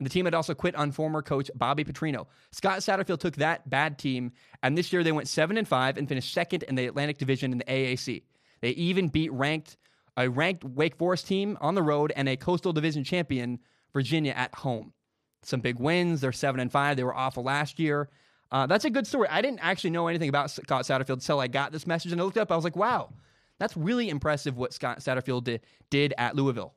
The 0.00 0.08
team 0.08 0.24
had 0.24 0.32
also 0.32 0.54
quit 0.54 0.74
on 0.74 0.92
former 0.92 1.20
coach 1.20 1.50
Bobby 1.54 1.84
Petrino. 1.84 2.26
Scott 2.52 2.78
Satterfield 2.78 3.20
took 3.20 3.36
that 3.36 3.68
bad 3.68 3.98
team, 3.98 4.32
and 4.62 4.78
this 4.78 4.90
year 4.94 5.04
they 5.04 5.12
went 5.12 5.28
7 5.28 5.58
and 5.58 5.68
5 5.68 5.98
and 5.98 6.08
finished 6.08 6.32
second 6.32 6.62
in 6.62 6.74
the 6.74 6.86
Atlantic 6.86 7.18
Division 7.18 7.52
in 7.52 7.58
the 7.58 7.92
ACC. 7.92 8.22
They 8.62 8.70
even 8.70 9.08
beat 9.08 9.30
ranked 9.30 9.76
a 10.16 10.30
ranked 10.30 10.64
Wake 10.64 10.96
Forest 10.96 11.26
team 11.26 11.58
on 11.60 11.74
the 11.74 11.82
road 11.82 12.14
and 12.16 12.30
a 12.30 12.36
Coastal 12.36 12.72
Division 12.72 13.04
champion 13.04 13.58
Virginia 13.92 14.32
at 14.32 14.54
home. 14.54 14.94
Some 15.42 15.60
big 15.60 15.78
wins. 15.78 16.22
They're 16.22 16.32
7 16.32 16.60
and 16.60 16.72
5. 16.72 16.96
They 16.96 17.04
were 17.04 17.14
awful 17.14 17.42
last 17.44 17.78
year. 17.78 18.08
Uh, 18.50 18.66
that's 18.66 18.86
a 18.86 18.90
good 18.90 19.06
story. 19.06 19.28
I 19.28 19.42
didn't 19.42 19.60
actually 19.60 19.90
know 19.90 20.08
anything 20.08 20.30
about 20.30 20.50
Scott 20.50 20.84
Satterfield 20.84 21.10
until 21.10 21.40
I 21.40 21.46
got 21.46 21.72
this 21.72 21.86
message 21.86 22.12
and 22.12 22.20
I 22.20 22.24
looked 22.24 22.38
up. 22.38 22.50
I 22.50 22.56
was 22.56 22.64
like, 22.64 22.74
wow, 22.74 23.10
that's 23.58 23.76
really 23.76 24.08
impressive 24.08 24.56
what 24.56 24.72
Scott 24.72 25.00
Satterfield 25.00 25.44
did, 25.44 25.60
did 25.90 26.14
at 26.18 26.36
Louisville. 26.36 26.74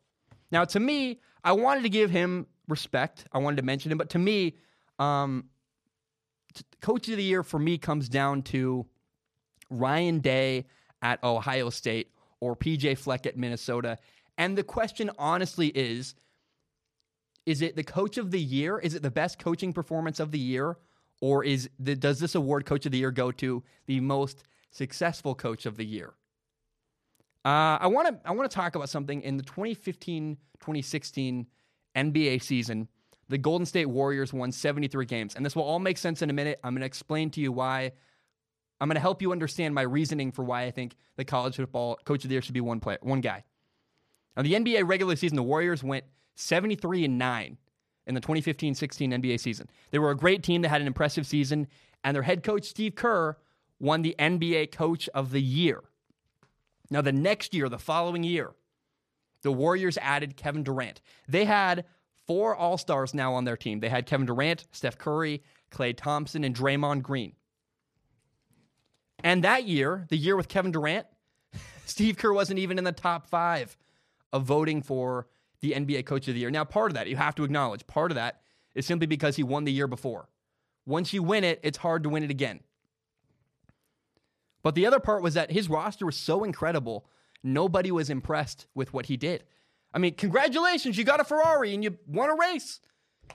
Now, 0.52 0.66
to 0.66 0.80
me, 0.80 1.20
I 1.44 1.54
wanted 1.54 1.84
to 1.84 1.90
give 1.90 2.10
him 2.10 2.48
respect. 2.68 3.26
I 3.32 3.38
wanted 3.38 3.58
to 3.58 3.64
mention 3.64 3.92
him, 3.92 3.98
but 3.98 4.10
to 4.12 4.20
me, 4.20 4.56
um, 5.00 5.46
coach 6.82 7.08
of 7.10 7.18
the 7.18 7.24
year 7.24 7.44
for 7.44 7.60
me 7.60 7.78
comes 7.78 8.10
down 8.10 8.42
to 8.44 8.86
Ryan 9.70 10.20
Day 10.20 10.66
at 11.02 11.24
Ohio 11.24 11.70
State 11.70 12.12
or 12.40 12.56
PJ 12.56 12.98
Fleck 12.98 13.26
at 13.26 13.38
Minnesota. 13.38 13.98
And 14.38 14.58
the 14.58 14.64
question 14.64 15.10
honestly 15.18 15.68
is 15.68 16.16
is 17.48 17.62
it 17.62 17.76
the 17.76 17.84
coach 17.84 18.18
of 18.18 18.30
the 18.30 18.40
year? 18.40 18.78
Is 18.78 18.94
it 18.94 19.02
the 19.02 19.10
best 19.10 19.40
coaching 19.40 19.74
performance 19.74 20.20
of 20.20 20.32
the 20.32 20.40
year? 20.40 20.78
Or 21.22 21.44
is 21.44 21.70
the, 21.80 21.96
does 21.96 22.20
this 22.20 22.36
award 22.36 22.66
coach 22.66 22.86
of 22.86 22.92
the 22.92 23.00
year 23.00 23.12
go 23.12 23.32
to 23.32 23.64
the 23.88 24.00
most 24.00 24.44
successful 24.70 25.34
coach 25.34 25.66
of 25.66 25.76
the 25.76 25.86
year? 25.86 26.14
Uh, 27.44 27.78
I 27.82 27.88
want 27.88 28.08
to 28.08 28.28
I 28.28 28.32
want 28.32 28.50
to 28.50 28.56
talk 28.56 28.76
about 28.76 28.90
something 28.90 29.22
in 29.22 29.38
the 29.38 29.44
2015-2016 29.44 31.46
NBA 31.96 32.44
season. 32.44 32.88
The 33.30 33.38
Golden 33.38 33.66
State 33.66 33.86
Warriors 33.86 34.34
won 34.34 34.52
73 34.52 35.06
games, 35.06 35.36
and 35.36 35.46
this 35.46 35.56
will 35.56 35.64
all 35.64 35.80
make 35.80 35.98
sense 35.98 36.22
in 36.22 36.30
a 36.30 36.34
minute. 36.34 36.60
I'm 36.64 36.74
going 36.74 36.82
to 36.82 36.86
explain 36.86 37.30
to 37.32 37.42
you 37.42 37.52
why. 37.52 37.92
I'm 38.80 38.88
going 38.88 38.96
to 38.96 39.02
help 39.02 39.22
you 39.22 39.32
understand 39.32 39.76
my 39.76 39.84
reasoning 39.84 40.32
for 40.32 40.44
why 40.44 40.64
I 40.64 40.72
think 40.72 40.96
the 41.16 41.24
college 41.24 41.56
football 41.56 41.98
coach 42.04 42.24
of 42.24 42.30
the 42.30 42.34
year 42.34 42.42
should 42.42 42.54
be 42.54 42.62
one 42.62 42.80
player, 42.80 42.98
one 43.02 43.22
guy. 43.22 43.44
Now, 44.36 44.44
the 44.44 44.54
NBA 44.54 44.88
regular 44.88 45.16
season, 45.16 45.36
the 45.36 45.44
Warriors 45.44 45.84
went 45.84 46.06
73 46.36 47.06
and 47.06 47.18
9 47.18 47.58
in 48.08 48.16
the 48.16 48.22
2015 48.22 48.76
16 48.76 49.12
NBA 49.12 49.40
season. 49.40 49.70
They 49.92 50.00
were 50.00 50.12
a 50.12 50.18
great 50.18 50.44
team 50.44 50.62
that 50.64 50.70
had 50.70 50.82
an 50.82 50.88
impressive 50.88 51.26
season, 51.26 51.68
and 52.04 52.16
their 52.16 52.24
head 52.24 52.44
coach, 52.44 52.66
Steve 52.66 52.96
Kerr, 52.96 53.38
won 53.80 54.02
the 54.02 54.16
NBA 54.20 54.72
Coach 54.72 55.08
of 55.10 55.32
the 55.32 55.42
Year. 55.42 55.82
Now, 56.92 57.02
the 57.02 57.14
next 57.14 57.54
year, 57.54 57.70
the 57.70 57.80
following 57.80 58.24
year, 58.24 58.52
the 59.42 59.52
Warriors 59.52 59.98
added 60.00 60.38
Kevin 60.38 60.62
Durant. 60.62 61.02
They 61.28 61.46
had 61.46 61.86
four 62.28 62.56
All 62.56 62.78
Stars 62.78 63.14
now 63.14 63.34
on 63.34 63.46
their 63.46 63.58
team. 63.58 63.80
They 63.80 63.90
had 63.90 64.06
Kevin 64.06 64.28
Durant, 64.28 64.66
Steph 64.72 64.98
Curry, 64.98 65.42
Klay 65.72 65.96
Thompson, 65.96 66.44
and 66.44 66.56
Draymond 66.56 67.02
Green. 67.02 67.34
And 69.24 69.44
that 69.44 69.66
year, 69.66 70.06
the 70.10 70.18
year 70.18 70.36
with 70.36 70.50
Kevin 70.50 70.72
Durant, 70.72 71.08
Steve 71.86 72.18
Kerr 72.18 72.34
wasn't 72.34 72.60
even 72.60 72.78
in 72.78 72.84
the 72.84 72.92
top 72.92 73.28
five 73.28 73.78
of 74.34 74.44
voting 74.44 74.82
for 74.82 75.28
the 75.62 75.72
NBA 75.72 76.06
Coach 76.06 76.28
of 76.28 76.34
the 76.34 76.42
Year. 76.42 76.52
Now, 76.52 76.66
part 76.66 76.92
of 76.92 76.96
that, 76.96 77.08
you 77.08 77.16
have 77.16 77.36
to 77.36 77.44
acknowledge, 77.44 77.88
part 77.88 78.12
of 78.12 78.16
that 78.16 78.42
is 78.76 78.86
simply 78.86 79.08
because 79.08 79.36
he 79.36 79.44
won 79.44 79.64
the 79.64 79.72
year 79.72 79.88
before. 79.88 80.28
Once 80.86 81.14
you 81.14 81.22
win 81.24 81.44
it, 81.44 81.60
it's 81.64 81.78
hard 81.78 82.04
to 82.04 82.10
win 82.10 82.24
it 82.24 82.32
again. 82.32 82.60
But 84.64 84.76
the 84.76 84.86
other 84.86 85.00
part 85.00 85.24
was 85.24 85.34
that 85.34 85.52
his 85.52 85.70
roster 85.70 86.06
was 86.06 86.16
so 86.16 86.44
incredible, 86.44 87.06
nobody 87.44 87.92
was 87.92 88.10
impressed 88.10 88.68
with 88.76 88.94
what 88.94 89.08
he 89.08 89.18
did. 89.18 89.44
I 89.94 90.00
mean, 90.00 90.16
congratulations, 90.16 90.98
you 90.98 91.04
got 91.04 91.20
a 91.20 91.24
Ferrari 91.24 91.74
and 91.74 91.84
you 91.84 91.98
won 92.08 92.30
a 92.30 92.36
race. 92.36 92.80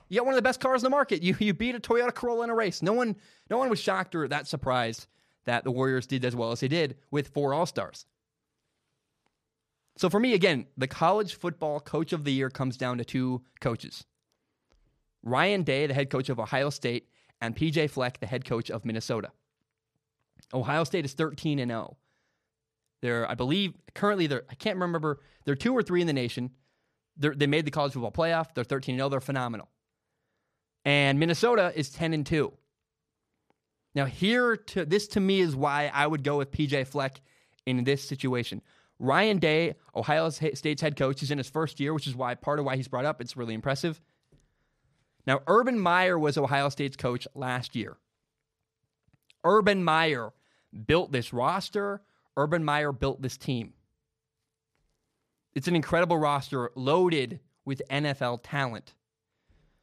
You 0.08 0.20
got 0.20 0.26
one 0.26 0.34
of 0.34 0.38
the 0.38 0.42
best 0.42 0.60
cars 0.60 0.82
in 0.82 0.84
the 0.84 0.90
market. 0.90 1.22
You 1.22 1.34
you 1.38 1.54
beat 1.54 1.74
a 1.74 1.80
Toyota 1.80 2.14
Corolla 2.14 2.44
in 2.44 2.50
a 2.50 2.54
race. 2.54 2.82
No 2.82 2.92
one 2.92 3.16
no 3.50 3.58
one 3.58 3.70
was 3.70 3.80
shocked 3.80 4.14
or 4.14 4.28
that 4.28 4.46
surprised 4.46 5.06
that 5.44 5.64
the 5.64 5.70
Warriors 5.70 6.06
did 6.06 6.24
as 6.24 6.36
well 6.36 6.52
as 6.52 6.60
they 6.60 6.68
did 6.68 6.96
with 7.10 7.28
four 7.28 7.54
All 7.54 7.66
Stars. 7.66 8.06
So 9.96 10.10
for 10.10 10.20
me, 10.20 10.34
again, 10.34 10.66
the 10.76 10.86
college 10.86 11.36
football 11.36 11.80
coach 11.80 12.12
of 12.12 12.24
the 12.24 12.32
year 12.32 12.50
comes 12.50 12.76
down 12.76 12.98
to 12.98 13.04
two 13.04 13.42
coaches. 13.60 14.04
Ryan 15.22 15.62
Day, 15.62 15.86
the 15.86 15.94
head 15.94 16.10
coach 16.10 16.28
of 16.28 16.38
Ohio 16.38 16.68
State, 16.70 17.08
and 17.40 17.56
PJ 17.56 17.90
Fleck, 17.90 18.20
the 18.20 18.26
head 18.26 18.44
coach 18.44 18.70
of 18.70 18.84
Minnesota. 18.84 19.30
Ohio 20.54 20.84
State 20.84 21.04
is 21.04 21.12
13 21.14 21.58
and 21.58 21.70
0. 21.70 21.96
They're, 23.02 23.30
I 23.30 23.34
believe, 23.34 23.74
currently 23.94 24.26
they're, 24.26 24.44
I 24.50 24.54
can't 24.54 24.78
remember, 24.78 25.20
they're 25.44 25.54
two 25.54 25.76
or 25.76 25.82
three 25.82 26.00
in 26.00 26.06
the 26.06 26.12
nation. 26.12 26.50
They're, 27.16 27.34
they 27.34 27.46
made 27.46 27.64
the 27.64 27.70
college 27.70 27.92
football 27.92 28.12
playoff. 28.12 28.54
They're 28.54 28.64
13 28.64 28.94
and 28.94 29.00
0. 29.00 29.08
They're 29.08 29.20
phenomenal. 29.20 29.68
And 30.84 31.18
Minnesota 31.18 31.72
is 31.74 31.90
10 31.90 32.12
and 32.14 32.24
2. 32.24 32.52
Now, 33.94 34.04
here 34.04 34.56
to 34.56 34.84
this 34.84 35.08
to 35.08 35.20
me 35.20 35.40
is 35.40 35.56
why 35.56 35.90
I 35.92 36.06
would 36.06 36.22
go 36.22 36.38
with 36.38 36.50
PJ 36.50 36.86
Fleck 36.86 37.20
in 37.64 37.84
this 37.84 38.06
situation. 38.06 38.60
Ryan 38.98 39.38
Day, 39.38 39.74
Ohio 39.94 40.30
State's 40.30 40.82
head 40.82 40.96
coach, 40.96 41.22
is 41.22 41.30
in 41.30 41.38
his 41.38 41.48
first 41.48 41.80
year, 41.80 41.92
which 41.94 42.06
is 42.06 42.14
why 42.14 42.34
part 42.34 42.58
of 42.58 42.64
why 42.64 42.76
he's 42.76 42.88
brought 42.88 43.04
up. 43.04 43.20
It's 43.20 43.36
really 43.36 43.54
impressive. 43.54 44.00
Now, 45.26 45.40
Urban 45.46 45.78
Meyer 45.78 46.18
was 46.18 46.38
Ohio 46.38 46.68
State's 46.68 46.96
coach 46.96 47.26
last 47.34 47.74
year. 47.74 47.96
Urban 49.44 49.82
Meyer 49.82 50.32
built 50.76 51.12
this 51.12 51.32
roster. 51.32 52.02
Urban 52.36 52.64
Meyer 52.64 52.92
built 52.92 53.22
this 53.22 53.36
team. 53.36 53.72
It's 55.54 55.68
an 55.68 55.76
incredible 55.76 56.18
roster 56.18 56.70
loaded 56.74 57.40
with 57.64 57.82
NFL 57.90 58.40
talent. 58.42 58.94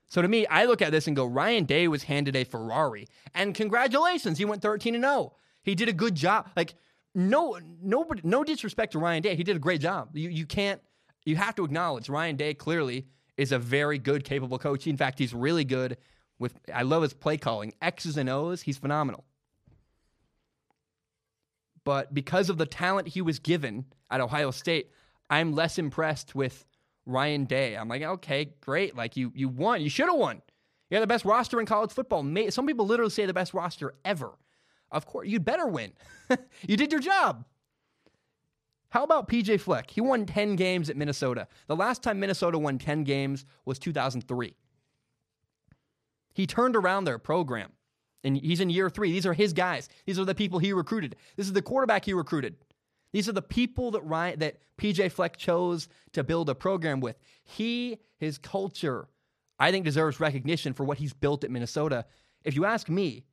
So 0.07 0.21
to 0.21 0.27
me, 0.27 0.45
I 0.45 0.65
look 0.65 0.83
at 0.83 0.91
this 0.91 1.07
and 1.07 1.15
go, 1.15 1.25
Ryan 1.25 1.65
Day 1.65 1.87
was 1.87 2.03
handed 2.03 2.35
a 2.35 2.43
Ferrari. 2.43 3.07
And 3.33 3.55
congratulations, 3.55 4.37
he 4.37 4.45
went 4.45 4.61
13 4.61 4.93
and 4.93 5.03
0. 5.03 5.33
He 5.63 5.73
did 5.73 5.89
a 5.89 5.93
good 5.93 6.13
job. 6.13 6.49
Like 6.55 6.75
no 7.15 7.59
nobody 7.81 8.21
no 8.23 8.43
disrespect 8.43 8.93
to 8.93 8.99
Ryan 8.99 9.23
Day. 9.23 9.35
He 9.35 9.43
did 9.43 9.55
a 9.55 9.59
great 9.59 9.81
job. 9.81 10.09
You 10.13 10.29
you 10.29 10.45
can't 10.45 10.81
you 11.25 11.35
have 11.35 11.55
to 11.55 11.65
acknowledge 11.65 12.09
Ryan 12.09 12.35
Day 12.35 12.53
clearly 12.53 13.07
is 13.37 13.51
a 13.51 13.59
very 13.59 13.97
good, 13.97 14.23
capable 14.23 14.59
coach. 14.59 14.85
In 14.87 14.97
fact, 14.97 15.19
he's 15.19 15.33
really 15.33 15.63
good 15.63 15.97
with 16.37 16.59
I 16.73 16.83
love 16.83 17.01
his 17.01 17.13
play 17.13 17.37
calling. 17.37 17.73
X's 17.81 18.17
and 18.17 18.29
O's, 18.29 18.61
he's 18.61 18.77
phenomenal. 18.77 19.25
But 21.85 22.13
because 22.13 22.49
of 22.49 22.57
the 22.57 22.65
talent 22.65 23.09
he 23.09 23.21
was 23.21 23.39
given 23.39 23.85
at 24.09 24.21
Ohio 24.21 24.51
State, 24.51 24.91
I'm 25.29 25.53
less 25.53 25.77
impressed 25.77 26.35
with 26.35 26.65
Ryan 27.05 27.45
Day. 27.45 27.75
I'm 27.75 27.89
like, 27.89 28.01
okay, 28.03 28.53
great. 28.61 28.95
Like 28.95 29.17
you 29.17 29.31
you 29.35 29.49
won. 29.49 29.81
You 29.81 29.89
should 29.89 30.07
have 30.07 30.17
won. 30.17 30.41
You 30.89 30.95
had 30.95 31.03
the 31.03 31.07
best 31.07 31.25
roster 31.25 31.59
in 31.59 31.65
college 31.65 31.91
football. 31.91 32.23
Some 32.49 32.67
people 32.67 32.85
literally 32.85 33.09
say 33.09 33.25
the 33.25 33.33
best 33.33 33.53
roster 33.53 33.95
ever. 34.05 34.37
Of 34.91 35.05
course, 35.07 35.27
you'd 35.27 35.43
better 35.43 35.65
win. 35.65 35.91
you 36.67 36.77
did 36.77 36.91
your 36.91 37.01
job. 37.01 37.45
How 38.89 39.03
about 39.03 39.27
PJ 39.27 39.59
Fleck? 39.59 39.89
He 39.89 40.01
won 40.01 40.27
10 40.27 40.55
games 40.55 40.87
at 40.87 40.95
Minnesota. 40.95 41.47
The 41.65 41.75
last 41.75 42.03
time 42.03 42.19
Minnesota 42.19 42.59
won 42.59 42.77
10 42.77 43.03
games 43.05 43.43
was 43.65 43.79
2003. 43.79 44.53
He 46.31 46.45
turned 46.45 46.75
around 46.75 47.05
their 47.05 47.17
program, 47.17 47.71
and 48.23 48.37
he's 48.37 48.59
in 48.59 48.69
year 48.69 48.89
three. 48.89 49.11
These 49.11 49.25
are 49.25 49.33
his 49.33 49.53
guys. 49.53 49.89
These 50.05 50.19
are 50.19 50.25
the 50.25 50.35
people 50.35 50.59
he 50.59 50.73
recruited. 50.73 51.15
This 51.35 51.47
is 51.47 51.53
the 51.53 51.61
quarterback 51.61 52.05
he 52.05 52.13
recruited. 52.13 52.55
These 53.11 53.29
are 53.29 53.33
the 53.33 53.41
people 53.41 53.91
that 53.91 54.01
Ryan, 54.01 54.39
that 54.39 54.57
PJ 54.77 55.11
Fleck 55.11 55.37
chose 55.37 55.87
to 56.13 56.23
build 56.23 56.49
a 56.49 56.55
program 56.55 56.99
with. 56.99 57.19
He, 57.43 57.99
his 58.17 58.37
culture, 58.37 59.07
I 59.59 59.71
think 59.71 59.85
deserves 59.85 60.19
recognition 60.19 60.73
for 60.73 60.83
what 60.83 60.97
he's 60.97 61.13
built 61.13 61.43
at 61.43 61.51
Minnesota. 61.51 62.05
If 62.43 62.55
you 62.55 62.65
ask 62.65 62.89
me, 62.89 63.25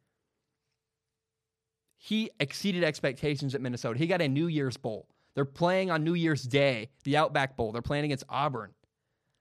he 1.97 2.30
exceeded 2.40 2.85
expectations 2.85 3.54
at 3.54 3.61
Minnesota. 3.61 3.99
He 3.99 4.06
got 4.06 4.23
a 4.23 4.28
New 4.28 4.47
Year's 4.47 4.76
Bowl. 4.76 5.09
They're 5.35 5.44
playing 5.44 5.90
on 5.90 6.04
New 6.04 6.14
Year's 6.14 6.42
Day, 6.42 6.90
the 7.04 7.16
Outback 7.16 7.56
Bowl. 7.56 7.73
They're 7.73 7.82
playing 7.82 8.04
against 8.04 8.25
Auburn. 8.28 8.73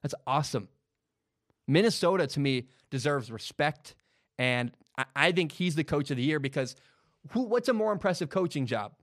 That's 0.01 0.15
awesome. 0.25 0.69
Minnesota, 1.67 2.27
to 2.27 2.39
me, 2.39 2.67
deserves 2.89 3.31
respect. 3.31 3.95
And 4.37 4.71
I, 5.15 5.31
think 5.31 5.51
he's 5.51 5.75
the 5.75 5.83
coach 5.83 6.11
of 6.11 6.17
the 6.17 6.23
year 6.23 6.39
because 6.39 6.75
who, 7.31 7.43
what's 7.43 7.69
a 7.69 7.73
more 7.73 7.91
impressive 7.91 8.29
coaching 8.29 8.65
job? 8.65 8.93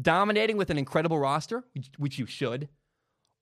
Dominating 0.00 0.56
with 0.56 0.70
an 0.70 0.78
incredible 0.78 1.18
roster, 1.18 1.64
which, 1.74 1.90
which 1.98 2.18
you 2.18 2.26
should, 2.26 2.68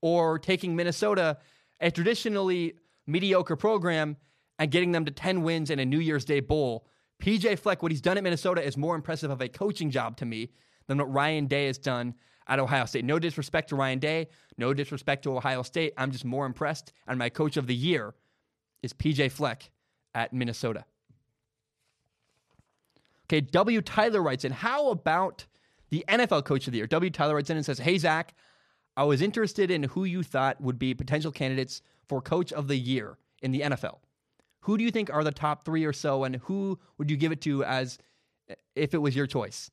or 0.00 0.38
taking 0.38 0.76
Minnesota, 0.76 1.38
a 1.80 1.90
traditionally 1.90 2.74
mediocre 3.06 3.56
program, 3.56 4.16
and 4.58 4.70
getting 4.70 4.92
them 4.92 5.04
to 5.04 5.10
10 5.10 5.42
wins 5.42 5.70
in 5.70 5.78
a 5.78 5.84
New 5.84 5.98
Year's 5.98 6.24
Day 6.24 6.40
Bowl 6.40 6.86
PJ 7.22 7.58
Fleck, 7.58 7.82
what 7.82 7.92
he's 7.92 8.00
done 8.00 8.18
at 8.18 8.24
Minnesota 8.24 8.64
is 8.64 8.76
more 8.76 8.94
impressive 8.94 9.30
of 9.30 9.40
a 9.40 9.48
coaching 9.48 9.90
job 9.90 10.16
to 10.18 10.26
me 10.26 10.50
than 10.86 10.98
what 10.98 11.12
Ryan 11.12 11.46
Day 11.46 11.66
has 11.66 11.78
done 11.78 12.14
at 12.46 12.58
Ohio 12.58 12.84
State. 12.84 13.04
No 13.04 13.18
disrespect 13.18 13.70
to 13.70 13.76
Ryan 13.76 13.98
Day, 13.98 14.28
no 14.56 14.74
disrespect 14.74 15.24
to 15.24 15.36
Ohio 15.36 15.62
State. 15.62 15.94
I'm 15.96 16.12
just 16.12 16.24
more 16.24 16.46
impressed. 16.46 16.92
And 17.06 17.18
my 17.18 17.28
coach 17.28 17.56
of 17.56 17.66
the 17.66 17.74
year 17.74 18.14
is 18.82 18.92
PJ 18.92 19.32
Fleck 19.32 19.70
at 20.14 20.32
Minnesota. 20.32 20.84
Okay, 23.26 23.40
W. 23.40 23.80
Tyler 23.82 24.22
writes 24.22 24.44
in, 24.44 24.52
How 24.52 24.90
about 24.90 25.46
the 25.90 26.04
NFL 26.08 26.44
coach 26.44 26.66
of 26.66 26.72
the 26.72 26.78
year? 26.78 26.86
W. 26.86 27.10
Tyler 27.10 27.34
writes 27.34 27.50
in 27.50 27.56
and 27.56 27.66
says, 27.66 27.78
Hey, 27.78 27.98
Zach, 27.98 28.34
I 28.96 29.04
was 29.04 29.20
interested 29.20 29.70
in 29.70 29.84
who 29.84 30.04
you 30.04 30.22
thought 30.22 30.60
would 30.60 30.78
be 30.78 30.94
potential 30.94 31.32
candidates 31.32 31.82
for 32.08 32.22
coach 32.22 32.52
of 32.52 32.68
the 32.68 32.76
year 32.76 33.18
in 33.42 33.50
the 33.50 33.60
NFL. 33.60 33.98
Who 34.60 34.78
do 34.78 34.84
you 34.84 34.90
think 34.90 35.12
are 35.12 35.22
the 35.22 35.32
top 35.32 35.64
three 35.64 35.84
or 35.84 35.92
so, 35.92 36.24
and 36.24 36.36
who 36.36 36.78
would 36.98 37.10
you 37.10 37.16
give 37.16 37.32
it 37.32 37.40
to 37.42 37.62
as 37.64 37.98
if 38.74 38.94
it 38.94 38.98
was 38.98 39.14
your 39.14 39.26
choice? 39.26 39.70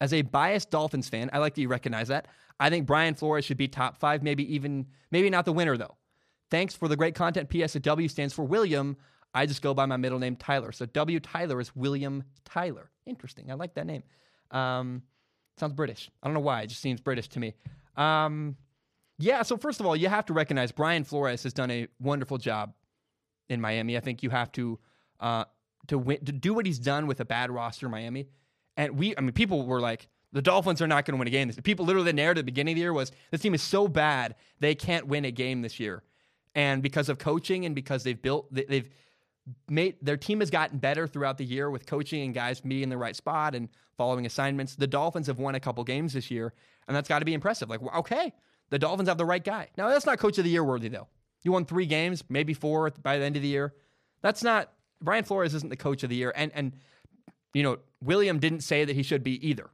As 0.00 0.12
a 0.12 0.22
biased 0.22 0.70
Dolphins 0.70 1.08
fan, 1.08 1.28
I 1.32 1.38
like 1.38 1.54
that 1.54 1.60
you 1.60 1.68
recognize 1.68 2.08
that. 2.08 2.26
I 2.58 2.70
think 2.70 2.86
Brian 2.86 3.14
Flores 3.14 3.44
should 3.44 3.56
be 3.56 3.68
top 3.68 3.98
five, 3.98 4.22
maybe 4.22 4.54
even, 4.54 4.86
maybe 5.10 5.30
not 5.30 5.44
the 5.44 5.52
winner 5.52 5.76
though. 5.76 5.96
Thanks 6.50 6.74
for 6.74 6.88
the 6.88 6.96
great 6.96 7.14
content. 7.14 7.48
P.S. 7.48 7.74
W 7.74 8.08
stands 8.08 8.34
for 8.34 8.44
William. 8.44 8.96
I 9.34 9.46
just 9.46 9.62
go 9.62 9.74
by 9.74 9.86
my 9.86 9.96
middle 9.96 10.18
name, 10.18 10.36
Tyler. 10.36 10.72
So 10.72 10.86
W. 10.86 11.20
Tyler 11.20 11.60
is 11.60 11.74
William 11.76 12.24
Tyler. 12.44 12.89
Interesting. 13.06 13.50
I 13.50 13.54
like 13.54 13.74
that 13.74 13.86
name. 13.86 14.02
Um, 14.50 15.02
sounds 15.58 15.74
British. 15.74 16.10
I 16.22 16.26
don't 16.26 16.34
know 16.34 16.40
why. 16.40 16.62
It 16.62 16.68
just 16.68 16.80
seems 16.80 17.00
British 17.00 17.28
to 17.28 17.40
me. 17.40 17.54
Um, 17.96 18.56
yeah, 19.18 19.42
so 19.42 19.56
first 19.56 19.80
of 19.80 19.86
all, 19.86 19.94
you 19.94 20.08
have 20.08 20.26
to 20.26 20.32
recognize 20.32 20.72
Brian 20.72 21.04
Flores 21.04 21.42
has 21.42 21.52
done 21.52 21.70
a 21.70 21.88
wonderful 22.00 22.38
job 22.38 22.72
in 23.48 23.60
Miami. 23.60 23.96
I 23.96 24.00
think 24.00 24.22
you 24.22 24.30
have 24.30 24.50
to 24.52 24.78
uh, 25.20 25.44
to 25.88 25.98
win 25.98 26.24
to 26.24 26.32
do 26.32 26.54
what 26.54 26.66
he's 26.66 26.78
done 26.78 27.06
with 27.06 27.20
a 27.20 27.24
bad 27.24 27.50
roster 27.50 27.86
in 27.86 27.92
Miami. 27.92 28.28
And 28.76 28.98
we, 28.98 29.14
I 29.16 29.20
mean, 29.20 29.32
people 29.32 29.66
were 29.66 29.80
like, 29.80 30.08
the 30.32 30.40
Dolphins 30.40 30.80
are 30.80 30.86
not 30.86 31.04
going 31.04 31.14
to 31.14 31.18
win 31.18 31.28
a 31.28 31.30
game. 31.30 31.48
This 31.48 31.58
people 31.60 31.84
literally 31.84 32.06
the 32.06 32.12
narrative 32.12 32.42
at 32.42 32.46
the 32.46 32.52
beginning 32.52 32.72
of 32.72 32.76
the 32.76 32.82
year 32.82 32.92
was 32.92 33.12
this 33.30 33.40
team 33.40 33.52
is 33.52 33.62
so 33.62 33.88
bad 33.88 34.36
they 34.60 34.74
can't 34.74 35.06
win 35.06 35.24
a 35.24 35.30
game 35.30 35.60
this 35.62 35.80
year. 35.80 36.02
And 36.54 36.82
because 36.82 37.08
of 37.08 37.18
coaching 37.18 37.66
and 37.66 37.74
because 37.74 38.04
they've 38.04 38.20
built, 38.20 38.52
they've 38.52 38.88
made 39.68 39.96
their 40.02 40.16
team 40.16 40.40
has 40.40 40.50
gotten 40.50 40.78
better 40.78 41.06
throughout 41.06 41.38
the 41.38 41.44
year 41.44 41.70
with 41.70 41.86
coaching 41.86 42.22
and 42.22 42.34
guys 42.34 42.60
being 42.60 42.82
in 42.82 42.88
the 42.88 42.98
right 42.98 43.16
spot 43.16 43.54
and 43.54 43.68
following 43.96 44.26
assignments. 44.26 44.76
The 44.76 44.86
Dolphins 44.86 45.26
have 45.26 45.38
won 45.38 45.54
a 45.54 45.60
couple 45.60 45.82
games 45.84 46.12
this 46.12 46.30
year, 46.30 46.52
and 46.86 46.96
that's 46.96 47.08
got 47.08 47.20
to 47.20 47.24
be 47.24 47.34
impressive. 47.34 47.68
Like, 47.68 47.82
okay, 47.94 48.32
the 48.70 48.78
Dolphins 48.78 49.08
have 49.08 49.18
the 49.18 49.24
right 49.24 49.42
guy. 49.42 49.68
Now 49.76 49.88
that's 49.88 50.06
not 50.06 50.18
coach 50.18 50.38
of 50.38 50.44
the 50.44 50.50
year 50.50 50.64
worthy 50.64 50.88
though. 50.88 51.08
You 51.42 51.52
won 51.52 51.64
three 51.64 51.86
games, 51.86 52.22
maybe 52.28 52.54
four 52.54 52.90
by 52.90 53.18
the 53.18 53.24
end 53.24 53.36
of 53.36 53.42
the 53.42 53.48
year. 53.48 53.74
That's 54.22 54.42
not 54.42 54.72
Brian 55.02 55.24
Flores 55.24 55.54
isn't 55.54 55.68
the 55.68 55.76
coach 55.76 56.02
of 56.02 56.10
the 56.10 56.16
year, 56.16 56.32
and 56.36 56.52
and 56.54 56.72
you 57.54 57.62
know 57.62 57.78
William 58.02 58.38
didn't 58.38 58.60
say 58.60 58.84
that 58.84 58.94
he 58.94 59.02
should 59.02 59.24
be 59.24 59.46
either. 59.46 59.70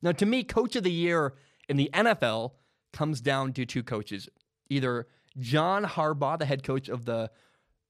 Now, 0.00 0.12
to 0.12 0.26
me, 0.26 0.44
coach 0.44 0.76
of 0.76 0.84
the 0.84 0.92
year 0.92 1.34
in 1.68 1.76
the 1.76 1.90
NFL 1.92 2.52
comes 2.92 3.20
down 3.20 3.52
to 3.54 3.66
two 3.66 3.82
coaches: 3.82 4.28
either 4.68 5.06
John 5.38 5.84
Harbaugh, 5.84 6.38
the 6.38 6.46
head 6.46 6.62
coach 6.62 6.88
of 6.88 7.04
the 7.04 7.30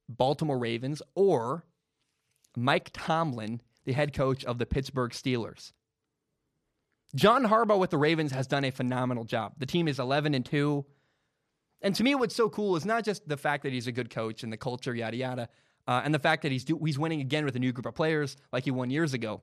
Baltimore 0.08 0.58
Ravens, 0.58 1.02
or 1.14 1.64
Mike 2.56 2.90
Tomlin, 2.92 3.60
the 3.84 3.92
head 3.92 4.12
coach 4.12 4.44
of 4.44 4.58
the 4.58 4.66
Pittsburgh 4.66 5.12
Steelers. 5.12 5.72
John 7.14 7.44
Harbaugh 7.44 7.78
with 7.78 7.90
the 7.90 7.98
Ravens 7.98 8.32
has 8.32 8.46
done 8.46 8.64
a 8.64 8.70
phenomenal 8.70 9.24
job. 9.24 9.54
The 9.58 9.66
team 9.66 9.88
is 9.88 9.98
11 9.98 10.34
and 10.34 10.44
2. 10.44 10.84
And 11.80 11.94
to 11.94 12.02
me, 12.02 12.14
what's 12.14 12.34
so 12.34 12.48
cool 12.48 12.76
is 12.76 12.84
not 12.84 13.04
just 13.04 13.26
the 13.28 13.36
fact 13.36 13.62
that 13.62 13.72
he's 13.72 13.86
a 13.86 13.92
good 13.92 14.10
coach 14.10 14.42
and 14.42 14.52
the 14.52 14.56
culture, 14.56 14.94
yada 14.94 15.16
yada, 15.16 15.48
uh, 15.86 16.02
and 16.04 16.12
the 16.12 16.18
fact 16.18 16.42
that 16.42 16.52
he's 16.52 16.64
do- 16.64 16.80
he's 16.84 16.98
winning 16.98 17.20
again 17.20 17.44
with 17.44 17.56
a 17.56 17.58
new 17.58 17.72
group 17.72 17.86
of 17.86 17.94
players 17.94 18.36
like 18.52 18.64
he 18.64 18.70
won 18.70 18.90
years 18.90 19.14
ago. 19.14 19.42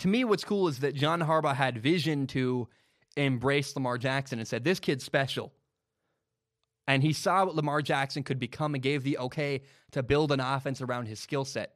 To 0.00 0.08
me, 0.08 0.24
what's 0.24 0.42
cool 0.42 0.66
is 0.66 0.80
that 0.80 0.94
John 0.94 1.20
Harbaugh 1.20 1.54
had 1.54 1.78
vision 1.78 2.26
to 2.28 2.68
embrace 3.16 3.76
Lamar 3.76 3.98
Jackson 3.98 4.40
and 4.40 4.48
said, 4.48 4.64
"This 4.64 4.80
kid's 4.80 5.04
special." 5.04 5.52
And 6.86 7.02
he 7.02 7.12
saw 7.12 7.44
what 7.44 7.54
Lamar 7.54 7.80
Jackson 7.80 8.22
could 8.22 8.38
become 8.38 8.74
and 8.74 8.82
gave 8.82 9.04
the 9.04 9.18
okay 9.18 9.62
to 9.92 10.02
build 10.02 10.32
an 10.32 10.40
offense 10.40 10.80
around 10.80 11.06
his 11.06 11.20
skill 11.20 11.44
set. 11.44 11.74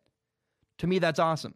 To 0.78 0.86
me, 0.86 0.98
that's 0.98 1.18
awesome. 1.18 1.54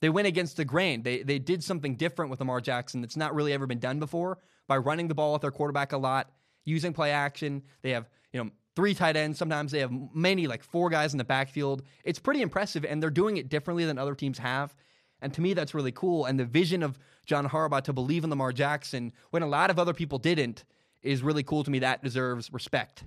They 0.00 0.08
went 0.08 0.28
against 0.28 0.56
the 0.56 0.64
grain. 0.64 1.02
They 1.02 1.22
they 1.22 1.38
did 1.38 1.62
something 1.62 1.96
different 1.96 2.30
with 2.30 2.40
Lamar 2.40 2.60
Jackson 2.60 3.00
that's 3.00 3.16
not 3.16 3.34
really 3.34 3.52
ever 3.52 3.66
been 3.66 3.80
done 3.80 3.98
before 3.98 4.38
by 4.66 4.76
running 4.76 5.08
the 5.08 5.14
ball 5.14 5.32
with 5.32 5.42
their 5.42 5.50
quarterback 5.50 5.92
a 5.92 5.98
lot, 5.98 6.30
using 6.64 6.92
play 6.92 7.10
action. 7.10 7.62
They 7.82 7.90
have, 7.90 8.08
you 8.32 8.42
know, 8.42 8.50
three 8.76 8.94
tight 8.94 9.16
ends. 9.16 9.38
Sometimes 9.38 9.72
they 9.72 9.80
have 9.80 9.92
many, 10.14 10.46
like 10.46 10.62
four 10.62 10.88
guys 10.88 11.12
in 11.12 11.18
the 11.18 11.24
backfield. 11.24 11.82
It's 12.04 12.18
pretty 12.18 12.42
impressive, 12.42 12.84
and 12.84 13.02
they're 13.02 13.10
doing 13.10 13.38
it 13.38 13.48
differently 13.48 13.84
than 13.84 13.98
other 13.98 14.14
teams 14.14 14.38
have. 14.38 14.74
And 15.20 15.34
to 15.34 15.40
me, 15.40 15.52
that's 15.52 15.74
really 15.74 15.90
cool. 15.90 16.26
And 16.26 16.38
the 16.38 16.44
vision 16.44 16.84
of 16.84 16.98
John 17.26 17.48
Harbaugh 17.48 17.82
to 17.82 17.92
believe 17.92 18.22
in 18.22 18.30
Lamar 18.30 18.52
Jackson 18.52 19.12
when 19.30 19.42
a 19.42 19.48
lot 19.48 19.70
of 19.70 19.78
other 19.78 19.92
people 19.92 20.18
didn't 20.18 20.64
is 21.02 21.22
really 21.22 21.42
cool 21.42 21.64
to 21.64 21.70
me. 21.70 21.80
That 21.80 22.02
deserves 22.02 22.52
respect. 22.52 23.04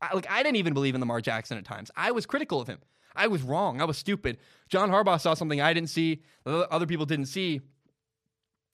I, 0.00 0.14
like 0.14 0.30
I 0.30 0.42
didn't 0.42 0.56
even 0.56 0.74
believe 0.74 0.94
in 0.94 1.00
Lamar 1.00 1.20
Jackson 1.20 1.58
at 1.58 1.64
times. 1.64 1.90
I 1.96 2.12
was 2.12 2.26
critical 2.26 2.60
of 2.60 2.68
him. 2.68 2.78
I 3.16 3.28
was 3.28 3.42
wrong. 3.42 3.80
I 3.80 3.84
was 3.84 3.96
stupid. 3.96 4.38
John 4.68 4.90
Harbaugh 4.90 5.20
saw 5.20 5.34
something 5.34 5.60
I 5.60 5.72
didn't 5.72 5.90
see, 5.90 6.22
other 6.46 6.86
people 6.86 7.06
didn't 7.06 7.26
see. 7.26 7.60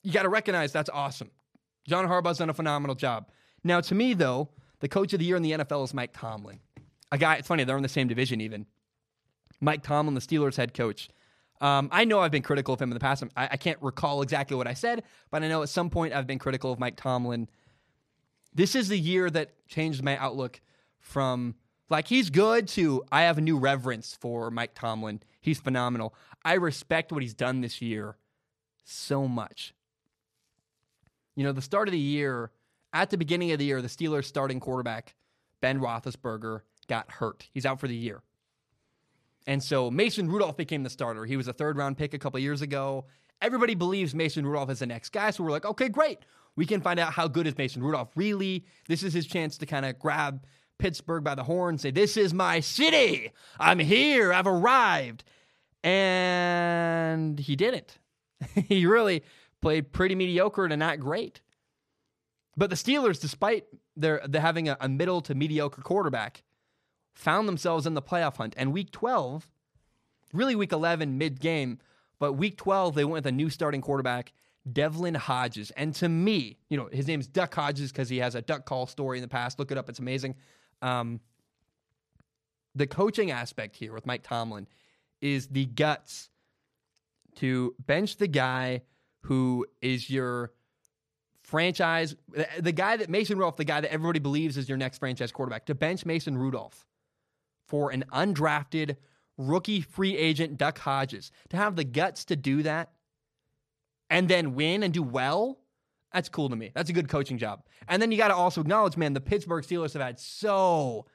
You 0.02 0.12
got 0.12 0.23
to 0.23 0.30
recognize 0.30 0.73
that's 0.73 0.88
awesome. 0.90 1.30
John 1.87 2.07
Harbaugh's 2.07 2.38
done 2.38 2.49
a 2.50 2.54
phenomenal 2.54 2.95
job. 2.95 3.28
Now, 3.64 3.80
to 3.83 3.95
me, 3.95 4.14
though, 4.14 4.49
the 4.80 4.88
coach 4.88 5.12
of 5.12 5.19
the 5.19 5.25
year 5.25 5.37
in 5.37 5.42
the 5.42 5.52
NFL 5.52 5.85
is 5.85 5.92
Mike 5.92 6.12
Tomlin. 6.14 6.61
A 7.12 7.19
guy, 7.19 7.35
it's 7.37 7.49
funny, 7.49 7.64
they're 7.64 7.76
in 7.76 7.83
the 7.83 7.88
same 7.88 8.09
division 8.09 8.40
even. 8.40 8.66
Mike 9.61 9.83
Tomlin, 9.83 10.14
the 10.14 10.21
Steelers 10.21 10.57
head 10.57 10.73
coach. 10.73 11.11
Um, 11.61 11.90
I 11.92 12.04
know 12.04 12.21
I've 12.21 12.30
been 12.30 12.42
critical 12.42 12.73
of 12.73 12.80
him 12.80 12.90
in 12.90 12.95
the 12.95 13.00
past. 13.00 13.23
I, 13.37 13.50
I, 13.52 13.57
can't 13.59 13.76
recall 13.83 14.23
exactly 14.23 14.57
what 14.57 14.66
I 14.66 14.73
said, 14.73 15.02
but 15.30 15.42
I 15.42 15.49
know 15.49 15.62
at 15.62 15.69
some 15.69 15.90
point 15.90 16.14
I've 16.14 16.26
been 16.26 16.38
critical 16.38 16.73
of 16.73 16.78
Mike 16.78 16.97
Tomlin. 16.97 17.50
This 18.54 18.75
is 18.75 18.88
the 18.88 18.99
year 18.99 19.30
that 19.30 19.66
changed 19.69 20.02
my 20.02 20.16
outlook 20.16 20.61
from 20.99 21.54
like 21.88 22.07
he's 22.07 22.30
good 22.30 22.69
to 22.69 23.04
I 23.11 23.23
have 23.23 23.38
a 23.38 23.40
new 23.40 23.59
reverence 23.59 24.16
for 24.21 24.50
Mike 24.50 24.75
Tomlin. 24.75 25.21
He's 25.40 25.59
phenomenal. 25.59 26.14
I 26.45 26.54
respect 26.54 27.12
what 27.12 27.23
he's 27.23 27.35
done 27.35 27.61
this 27.61 27.80
year 27.80 28.16
so 28.85 29.28
much. 29.28 29.75
You 31.37 31.45
know, 31.45 31.52
the 31.52 31.62
start 31.62 31.88
of 31.88 31.92
the 31.92 31.99
year, 31.99 32.50
at 32.92 33.11
the 33.11 33.16
beginning 33.16 33.52
of 33.52 33.59
the 33.59 33.64
year, 33.64 33.80
the 33.80 33.88
Steelers 33.88 34.25
starting 34.25 34.61
quarterback, 34.61 35.14
Ben 35.61 35.80
Roethlisberger, 35.80 36.62
got 36.88 37.11
hurt. 37.11 37.49
He's 37.52 37.64
out 37.64 37.80
for 37.80 37.88
the 37.88 37.95
year. 37.95 38.23
And 39.47 39.62
so 39.62 39.90
Mason 39.90 40.28
Rudolph 40.28 40.57
became 40.57 40.83
the 40.83 40.90
starter. 40.90 41.25
He 41.25 41.37
was 41.37 41.49
a 41.49 41.52
third 41.52 41.76
round 41.76 41.97
pick 41.97 42.14
a 42.14 42.19
couple 42.19 42.38
years 42.40 42.62
ago. 42.62 43.07
Everybody 43.40 43.75
believes 43.75 44.14
Mason 44.14 44.47
Rudolph 44.47 44.71
is 44.71 44.80
the 44.80 44.87
next 44.87 45.11
guy. 45.11 45.30
So 45.30 45.45
we're 45.45 45.50
like, 45.50 45.64
okay, 45.64 45.88
great. 45.88 46.19
We 46.60 46.66
can 46.66 46.82
find 46.82 47.00
out 47.00 47.14
how 47.14 47.26
good 47.26 47.46
is 47.46 47.56
Mason 47.56 47.82
Rudolph 47.82 48.10
really. 48.14 48.66
This 48.86 49.02
is 49.02 49.14
his 49.14 49.26
chance 49.26 49.56
to 49.56 49.64
kind 49.64 49.86
of 49.86 49.98
grab 49.98 50.44
Pittsburgh 50.76 51.24
by 51.24 51.34
the 51.34 51.44
horn, 51.44 51.78
say, 51.78 51.90
This 51.90 52.18
is 52.18 52.34
my 52.34 52.60
city. 52.60 53.32
I'm 53.58 53.78
here. 53.78 54.30
I've 54.30 54.46
arrived. 54.46 55.24
And 55.82 57.40
he 57.40 57.56
didn't. 57.56 57.96
he 58.54 58.84
really 58.84 59.24
played 59.62 59.90
pretty 59.90 60.14
mediocre 60.14 60.68
to 60.68 60.76
not 60.76 61.00
great. 61.00 61.40
But 62.58 62.68
the 62.68 62.76
Steelers, 62.76 63.18
despite 63.18 63.64
their, 63.96 64.20
their 64.28 64.42
having 64.42 64.68
a, 64.68 64.76
a 64.82 64.88
middle 64.90 65.22
to 65.22 65.34
mediocre 65.34 65.80
quarterback, 65.80 66.42
found 67.14 67.48
themselves 67.48 67.86
in 67.86 67.94
the 67.94 68.02
playoff 68.02 68.36
hunt. 68.36 68.52
And 68.58 68.70
week 68.74 68.90
12, 68.90 69.50
really 70.34 70.54
week 70.54 70.72
11, 70.72 71.16
mid 71.16 71.40
game, 71.40 71.78
but 72.18 72.34
week 72.34 72.58
12, 72.58 72.96
they 72.96 73.04
went 73.06 73.24
with 73.24 73.26
a 73.26 73.32
new 73.32 73.48
starting 73.48 73.80
quarterback, 73.80 74.34
Devlin 74.72 75.14
Hodges. 75.14 75.70
And 75.72 75.94
to 75.96 76.08
me, 76.08 76.58
you 76.68 76.76
know, 76.76 76.88
his 76.92 77.06
name's 77.06 77.26
Duck 77.26 77.54
Hodges 77.54 77.92
because 77.92 78.08
he 78.08 78.18
has 78.18 78.34
a 78.34 78.42
duck 78.42 78.64
call 78.64 78.86
story 78.86 79.18
in 79.18 79.22
the 79.22 79.28
past. 79.28 79.58
Look 79.58 79.70
it 79.70 79.78
up, 79.78 79.88
it's 79.88 79.98
amazing. 79.98 80.36
Um, 80.82 81.20
the 82.74 82.86
coaching 82.86 83.30
aspect 83.30 83.76
here 83.76 83.92
with 83.92 84.06
Mike 84.06 84.22
Tomlin 84.22 84.66
is 85.20 85.48
the 85.48 85.66
guts 85.66 86.30
to 87.36 87.74
bench 87.78 88.16
the 88.16 88.28
guy 88.28 88.82
who 89.22 89.66
is 89.82 90.08
your 90.08 90.52
franchise, 91.42 92.14
the 92.58 92.72
guy 92.72 92.96
that 92.96 93.10
Mason 93.10 93.36
Rudolph, 93.36 93.56
the 93.56 93.64
guy 93.64 93.80
that 93.80 93.92
everybody 93.92 94.20
believes 94.20 94.56
is 94.56 94.68
your 94.68 94.78
next 94.78 94.98
franchise 94.98 95.32
quarterback, 95.32 95.66
to 95.66 95.74
bench 95.74 96.06
Mason 96.06 96.38
Rudolph 96.38 96.86
for 97.66 97.90
an 97.90 98.04
undrafted 98.12 98.96
rookie 99.36 99.80
free 99.80 100.16
agent 100.16 100.58
Duck 100.58 100.78
Hodges, 100.78 101.32
to 101.48 101.56
have 101.56 101.76
the 101.76 101.84
guts 101.84 102.24
to 102.26 102.36
do 102.36 102.62
that 102.62 102.92
and 104.10 104.28
then 104.28 104.54
win 104.54 104.82
and 104.82 104.92
do 104.92 105.02
well 105.02 105.60
that's 106.12 106.28
cool 106.28 106.49
to 106.49 106.56
me. 106.56 106.73
That's 106.75 106.90
a 106.90 106.92
good 106.92 107.08
coaching 107.08 107.38
job. 107.38 107.62
And 107.88 108.00
then 108.00 108.10
you 108.10 108.18
got 108.18 108.28
to 108.28 108.34
also 108.34 108.60
acknowledge, 108.60 108.96
man, 108.96 109.12
the 109.12 109.20
Pittsburgh 109.20 109.64
Steelers 109.64 109.92
have 109.92 110.02
had 110.02 110.18
so 110.18 111.06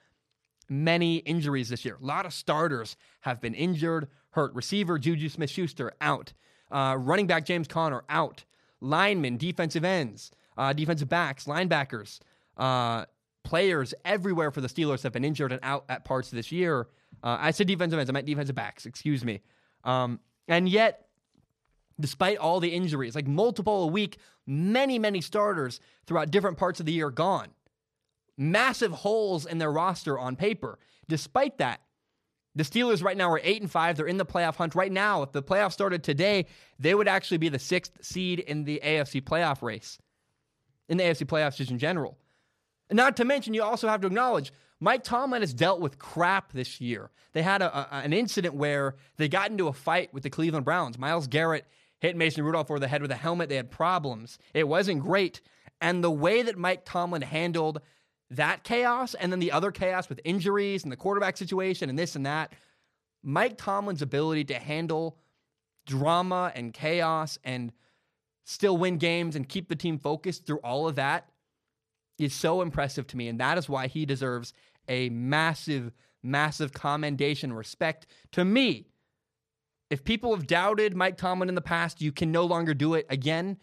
many 0.69 1.17
injuries 1.17 1.69
this 1.69 1.85
year. 1.85 1.97
A 2.01 2.05
lot 2.05 2.25
of 2.25 2.33
starters 2.33 2.95
have 3.21 3.41
been 3.41 3.53
injured, 3.53 4.07
hurt. 4.31 4.53
Receiver 4.53 4.97
Juju 4.97 5.29
Smith 5.29 5.49
Schuster 5.49 5.93
out. 6.01 6.33
Uh, 6.71 6.95
running 6.97 7.27
back 7.27 7.45
James 7.45 7.67
Conner 7.67 8.03
out. 8.09 8.45
Linemen, 8.81 9.37
defensive 9.37 9.83
ends, 9.83 10.31
uh, 10.57 10.73
defensive 10.73 11.09
backs, 11.09 11.45
linebackers, 11.45 12.19
uh, 12.57 13.05
players 13.43 13.93
everywhere 14.03 14.51
for 14.51 14.61
the 14.61 14.67
Steelers 14.67 15.01
have 15.03 15.13
been 15.13 15.23
injured 15.23 15.51
and 15.51 15.59
out 15.63 15.85
at 15.89 16.05
parts 16.05 16.29
this 16.29 16.51
year. 16.51 16.87
Uh, 17.23 17.37
I 17.39 17.51
said 17.51 17.67
defensive 17.67 17.97
ends, 17.97 18.09
I 18.09 18.13
meant 18.13 18.27
defensive 18.27 18.55
backs, 18.55 18.85
excuse 18.85 19.23
me. 19.23 19.41
Um, 19.85 20.19
and 20.47 20.67
yet, 20.69 21.04
despite 21.99 22.37
all 22.37 22.59
the 22.59 22.73
injuries, 22.73 23.15
like 23.15 23.27
multiple 23.27 23.83
a 23.83 23.87
week, 23.87 24.17
many, 24.45 24.99
many 24.99 25.21
starters 25.21 25.79
throughout 26.05 26.31
different 26.31 26.57
parts 26.57 26.79
of 26.79 26.85
the 26.85 26.91
year 26.91 27.09
gone. 27.09 27.49
Massive 28.37 28.91
holes 28.91 29.45
in 29.45 29.57
their 29.57 29.71
roster 29.71 30.19
on 30.19 30.35
paper. 30.35 30.77
Despite 31.07 31.57
that, 31.59 31.81
the 32.55 32.63
Steelers 32.63 33.03
right 33.03 33.17
now 33.17 33.31
are 33.31 33.41
8 33.43 33.61
and 33.61 33.71
5. 33.71 33.97
They're 33.97 34.07
in 34.07 34.17
the 34.17 34.25
playoff 34.25 34.55
hunt 34.55 34.75
right 34.75 34.91
now. 34.91 35.23
If 35.23 35.31
the 35.31 35.43
playoffs 35.43 35.73
started 35.73 36.03
today, 36.03 36.45
they 36.79 36.95
would 36.95 37.07
actually 37.07 37.37
be 37.37 37.49
the 37.49 37.59
sixth 37.59 38.03
seed 38.03 38.39
in 38.39 38.63
the 38.63 38.81
AFC 38.83 39.21
playoff 39.21 39.61
race, 39.61 39.99
in 40.87 40.97
the 40.97 41.03
AFC 41.03 41.25
playoffs 41.25 41.57
just 41.57 41.71
in 41.71 41.79
general. 41.79 42.17
And 42.89 42.97
not 42.97 43.17
to 43.17 43.25
mention, 43.25 43.53
you 43.53 43.63
also 43.63 43.87
have 43.87 44.01
to 44.01 44.07
acknowledge 44.07 44.53
Mike 44.79 45.03
Tomlin 45.03 45.41
has 45.41 45.53
dealt 45.53 45.81
with 45.81 45.99
crap 45.99 46.53
this 46.53 46.79
year. 46.79 47.11
They 47.33 47.41
had 47.41 47.61
a, 47.61 47.77
a, 47.77 47.87
an 47.97 48.13
incident 48.13 48.55
where 48.55 48.95
they 49.17 49.27
got 49.27 49.51
into 49.51 49.67
a 49.67 49.73
fight 49.73 50.13
with 50.13 50.23
the 50.23 50.29
Cleveland 50.29 50.65
Browns. 50.65 50.97
Myles 50.97 51.27
Garrett 51.27 51.65
hit 52.05 52.15
Mason 52.15 52.43
Rudolph 52.43 52.69
over 52.69 52.79
the 52.79 52.87
head 52.87 53.01
with 53.01 53.11
a 53.11 53.15
helmet. 53.15 53.49
They 53.49 53.55
had 53.55 53.71
problems. 53.71 54.37
It 54.53 54.67
wasn't 54.67 55.01
great. 55.01 55.41
And 55.81 56.03
the 56.03 56.11
way 56.11 56.41
that 56.43 56.57
Mike 56.57 56.83
Tomlin 56.85 57.21
handled 57.21 57.81
that 58.29 58.63
chaos 58.63 59.13
and 59.13 59.31
then 59.31 59.39
the 59.39 59.51
other 59.51 59.71
chaos 59.71 60.09
with 60.09 60.19
injuries 60.23 60.83
and 60.83 60.91
the 60.91 60.97
quarterback 60.97 61.37
situation 61.37 61.89
and 61.89 61.97
this 61.97 62.15
and 62.15 62.25
that, 62.25 62.53
Mike 63.23 63.57
Tomlin's 63.57 64.01
ability 64.01 64.45
to 64.45 64.55
handle 64.55 65.17
drama 65.85 66.51
and 66.55 66.73
chaos 66.73 67.37
and 67.43 67.71
still 68.43 68.77
win 68.77 68.97
games 68.97 69.35
and 69.35 69.49
keep 69.49 69.67
the 69.67 69.75
team 69.75 69.97
focused 69.97 70.45
through 70.45 70.59
all 70.59 70.87
of 70.87 70.95
that 70.95 71.29
is 72.17 72.33
so 72.33 72.61
impressive 72.61 73.07
to 73.07 73.17
me. 73.17 73.27
And 73.27 73.39
that 73.39 73.57
is 73.57 73.67
why 73.67 73.87
he 73.87 74.05
deserves 74.05 74.53
a 74.87 75.09
massive, 75.09 75.91
massive 76.23 76.71
commendation, 76.71 77.51
respect 77.51 78.07
to 78.31 78.45
me 78.45 78.87
if 79.89 80.03
people 80.03 80.35
have 80.35 80.47
doubted 80.47 80.95
Mike 80.95 81.17
Tomlin 81.17 81.49
in 81.49 81.55
the 81.55 81.61
past, 81.61 82.01
you 82.01 82.11
can 82.11 82.31
no 82.31 82.45
longer 82.45 82.73
do 82.73 82.95
it 82.95 83.05
again. 83.09 83.57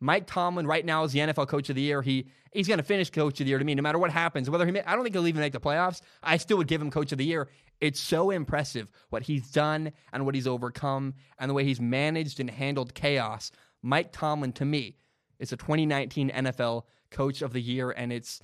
Mike 0.00 0.26
Tomlin 0.26 0.66
right 0.66 0.84
now 0.84 1.04
is 1.04 1.12
the 1.12 1.20
NFL 1.20 1.48
Coach 1.48 1.70
of 1.70 1.76
the 1.76 1.82
Year. 1.82 2.02
He 2.02 2.28
he's 2.52 2.68
going 2.68 2.78
to 2.78 2.84
finish 2.84 3.10
Coach 3.10 3.40
of 3.40 3.46
the 3.46 3.50
Year 3.50 3.58
to 3.58 3.64
me, 3.64 3.74
no 3.74 3.82
matter 3.82 3.98
what 3.98 4.10
happens. 4.10 4.48
Whether 4.48 4.66
he, 4.66 4.72
may, 4.72 4.82
I 4.82 4.94
don't 4.94 5.02
think 5.02 5.14
he'll 5.14 5.26
even 5.26 5.40
make 5.40 5.52
the 5.52 5.60
playoffs. 5.60 6.00
I 6.22 6.36
still 6.36 6.56
would 6.58 6.68
give 6.68 6.80
him 6.80 6.90
Coach 6.90 7.12
of 7.12 7.18
the 7.18 7.24
Year. 7.24 7.48
It's 7.80 8.00
so 8.00 8.30
impressive 8.30 8.88
what 9.10 9.24
he's 9.24 9.50
done 9.50 9.92
and 10.12 10.24
what 10.24 10.34
he's 10.34 10.46
overcome 10.46 11.14
and 11.38 11.50
the 11.50 11.54
way 11.54 11.64
he's 11.64 11.80
managed 11.80 12.40
and 12.40 12.48
handled 12.48 12.94
chaos. 12.94 13.50
Mike 13.82 14.12
Tomlin, 14.12 14.52
to 14.52 14.64
me, 14.64 14.96
is 15.38 15.52
a 15.52 15.56
2019 15.56 16.30
NFL 16.30 16.82
Coach 17.10 17.42
of 17.42 17.52
the 17.52 17.60
Year, 17.60 17.90
and 17.90 18.12
it's, 18.12 18.40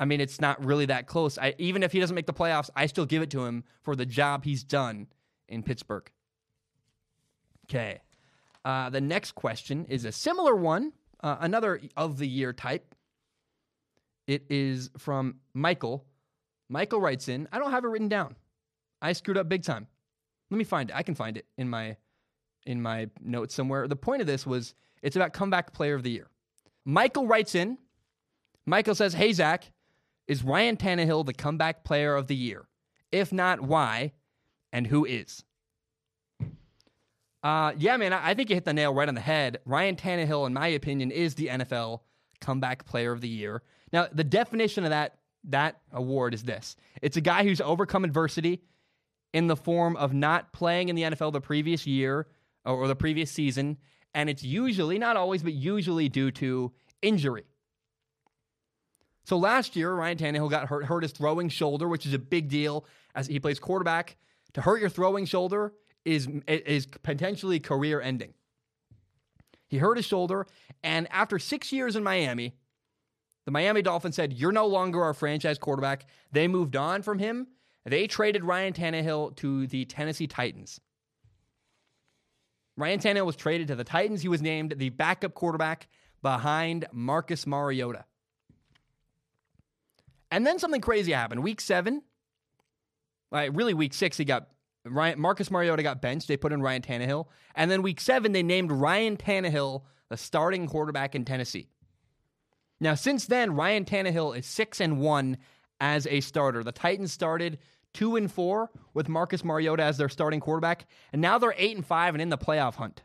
I 0.00 0.04
mean, 0.04 0.20
it's 0.20 0.40
not 0.40 0.64
really 0.64 0.86
that 0.86 1.06
close. 1.06 1.38
I, 1.38 1.54
even 1.58 1.82
if 1.82 1.92
he 1.92 2.00
doesn't 2.00 2.14
make 2.14 2.26
the 2.26 2.32
playoffs, 2.32 2.70
I 2.74 2.86
still 2.86 3.06
give 3.06 3.22
it 3.22 3.30
to 3.30 3.44
him 3.44 3.64
for 3.82 3.94
the 3.94 4.06
job 4.06 4.44
he's 4.44 4.64
done 4.64 5.06
in 5.48 5.62
Pittsburgh. 5.62 6.10
Okay. 7.64 8.00
Uh, 8.64 8.90
the 8.90 9.00
next 9.00 9.32
question 9.34 9.84
is 9.88 10.04
a 10.04 10.12
similar 10.12 10.54
one, 10.54 10.92
uh, 11.22 11.36
another 11.40 11.80
of 11.96 12.18
the 12.18 12.26
year 12.26 12.52
type. 12.52 12.94
It 14.26 14.44
is 14.48 14.90
from 14.96 15.36
Michael. 15.52 16.04
Michael 16.70 17.00
writes 17.00 17.28
in, 17.28 17.46
I 17.52 17.58
don't 17.58 17.70
have 17.70 17.84
it 17.84 17.88
written 17.88 18.08
down. 18.08 18.36
I 19.02 19.12
screwed 19.12 19.36
up 19.36 19.48
big 19.48 19.62
time. 19.62 19.86
Let 20.50 20.58
me 20.58 20.64
find 20.64 20.90
it. 20.90 20.96
I 20.96 21.02
can 21.02 21.14
find 21.14 21.36
it 21.36 21.46
in 21.58 21.68
my 21.68 21.96
in 22.66 22.80
my 22.80 23.10
notes 23.20 23.54
somewhere. 23.54 23.86
The 23.86 23.96
point 23.96 24.22
of 24.22 24.26
this 24.26 24.46
was 24.46 24.74
it's 25.02 25.16
about 25.16 25.34
comeback 25.34 25.74
player 25.74 25.94
of 25.94 26.02
the 26.02 26.10
year. 26.10 26.28
Michael 26.86 27.26
writes 27.26 27.54
in. 27.54 27.76
Michael 28.64 28.94
says, 28.94 29.12
Hey 29.12 29.32
Zach, 29.34 29.70
is 30.26 30.42
Ryan 30.42 30.76
Tannehill 30.78 31.26
the 31.26 31.34
comeback 31.34 31.84
player 31.84 32.14
of 32.14 32.28
the 32.28 32.36
year? 32.36 32.66
If 33.12 33.32
not, 33.32 33.60
why? 33.60 34.12
And 34.72 34.86
who 34.86 35.04
is? 35.04 35.44
Uh, 37.44 37.72
yeah, 37.76 37.94
man, 37.98 38.14
I 38.14 38.32
think 38.32 38.48
you 38.48 38.56
hit 38.56 38.64
the 38.64 38.72
nail 38.72 38.94
right 38.94 39.06
on 39.06 39.14
the 39.14 39.20
head. 39.20 39.58
Ryan 39.66 39.96
Tannehill, 39.96 40.46
in 40.46 40.54
my 40.54 40.68
opinion, 40.68 41.10
is 41.10 41.34
the 41.34 41.48
NFL 41.48 42.00
comeback 42.40 42.86
player 42.86 43.12
of 43.12 43.20
the 43.20 43.28
year. 43.28 43.62
Now, 43.92 44.08
the 44.10 44.24
definition 44.24 44.84
of 44.84 44.90
that 44.90 45.18
that 45.50 45.82
award 45.92 46.32
is 46.32 46.44
this: 46.44 46.74
it's 47.02 47.18
a 47.18 47.20
guy 47.20 47.44
who's 47.44 47.60
overcome 47.60 48.02
adversity 48.02 48.62
in 49.34 49.46
the 49.46 49.56
form 49.56 49.94
of 49.96 50.14
not 50.14 50.54
playing 50.54 50.88
in 50.88 50.96
the 50.96 51.02
NFL 51.02 51.34
the 51.34 51.40
previous 51.42 51.86
year 51.86 52.26
or 52.64 52.88
the 52.88 52.96
previous 52.96 53.30
season, 53.30 53.76
and 54.14 54.30
it's 54.30 54.42
usually 54.42 54.98
not 54.98 55.18
always, 55.18 55.42
but 55.42 55.52
usually 55.52 56.08
due 56.08 56.30
to 56.30 56.72
injury. 57.02 57.44
So 59.24 59.36
last 59.36 59.76
year, 59.76 59.92
Ryan 59.92 60.16
Tannehill 60.16 60.48
got 60.48 60.68
hurt, 60.68 60.86
hurt 60.86 61.02
his 61.02 61.12
throwing 61.12 61.50
shoulder, 61.50 61.88
which 61.88 62.06
is 62.06 62.14
a 62.14 62.18
big 62.18 62.48
deal 62.48 62.86
as 63.14 63.26
he 63.26 63.38
plays 63.38 63.58
quarterback. 63.58 64.16
To 64.54 64.62
hurt 64.62 64.80
your 64.80 64.88
throwing 64.88 65.26
shoulder 65.26 65.74
is 66.04 66.28
is 66.46 66.86
potentially 66.86 67.60
career 67.60 68.00
ending. 68.00 68.34
He 69.66 69.78
hurt 69.78 69.96
his 69.96 70.06
shoulder, 70.06 70.46
and 70.82 71.10
after 71.10 71.38
six 71.38 71.72
years 71.72 71.96
in 71.96 72.02
Miami, 72.02 72.54
the 73.44 73.50
Miami 73.50 73.82
Dolphins 73.82 74.16
said, 74.16 74.32
You're 74.32 74.52
no 74.52 74.66
longer 74.66 75.02
our 75.02 75.14
franchise 75.14 75.58
quarterback. 75.58 76.06
They 76.32 76.48
moved 76.48 76.76
on 76.76 77.02
from 77.02 77.18
him. 77.18 77.48
They 77.84 78.06
traded 78.06 78.44
Ryan 78.44 78.72
Tannehill 78.72 79.36
to 79.36 79.66
the 79.66 79.84
Tennessee 79.84 80.26
Titans. 80.26 80.80
Ryan 82.76 82.98
Tannehill 82.98 83.26
was 83.26 83.36
traded 83.36 83.68
to 83.68 83.76
the 83.76 83.84
Titans. 83.84 84.22
He 84.22 84.28
was 84.28 84.40
named 84.40 84.74
the 84.78 84.88
backup 84.88 85.34
quarterback 85.34 85.88
behind 86.22 86.86
Marcus 86.92 87.46
Mariota. 87.46 88.04
And 90.30 90.46
then 90.46 90.58
something 90.58 90.80
crazy 90.80 91.12
happened. 91.12 91.42
Week 91.42 91.60
seven, 91.60 92.02
like 93.30 93.50
really 93.54 93.74
week 93.74 93.92
six, 93.92 94.16
he 94.16 94.24
got 94.24 94.48
Ryan, 94.84 95.20
Marcus 95.20 95.50
Mariota 95.50 95.82
got 95.82 96.02
benched. 96.02 96.28
They 96.28 96.36
put 96.36 96.52
in 96.52 96.62
Ryan 96.62 96.82
Tannehill. 96.82 97.26
And 97.54 97.70
then 97.70 97.82
week 97.82 98.00
seven, 98.00 98.32
they 98.32 98.42
named 98.42 98.70
Ryan 98.70 99.16
Tannehill 99.16 99.82
the 100.10 100.16
starting 100.16 100.66
quarterback 100.66 101.14
in 101.14 101.24
Tennessee. 101.24 101.68
Now, 102.80 102.94
since 102.94 103.26
then, 103.26 103.54
Ryan 103.54 103.84
Tannehill 103.84 104.36
is 104.36 104.46
six 104.46 104.80
and 104.80 105.00
one 105.00 105.38
as 105.80 106.06
a 106.06 106.20
starter. 106.20 106.62
The 106.62 106.72
Titans 106.72 107.12
started 107.12 107.58
two 107.92 108.16
and 108.16 108.30
four 108.30 108.70
with 108.92 109.08
Marcus 109.08 109.44
Mariota 109.44 109.82
as 109.82 109.96
their 109.96 110.08
starting 110.08 110.40
quarterback, 110.40 110.86
and 111.12 111.22
now 111.22 111.38
they're 111.38 111.54
eight 111.56 111.76
and 111.76 111.86
five 111.86 112.14
and 112.14 112.20
in 112.20 112.28
the 112.28 112.38
playoff 112.38 112.74
hunt. 112.74 113.02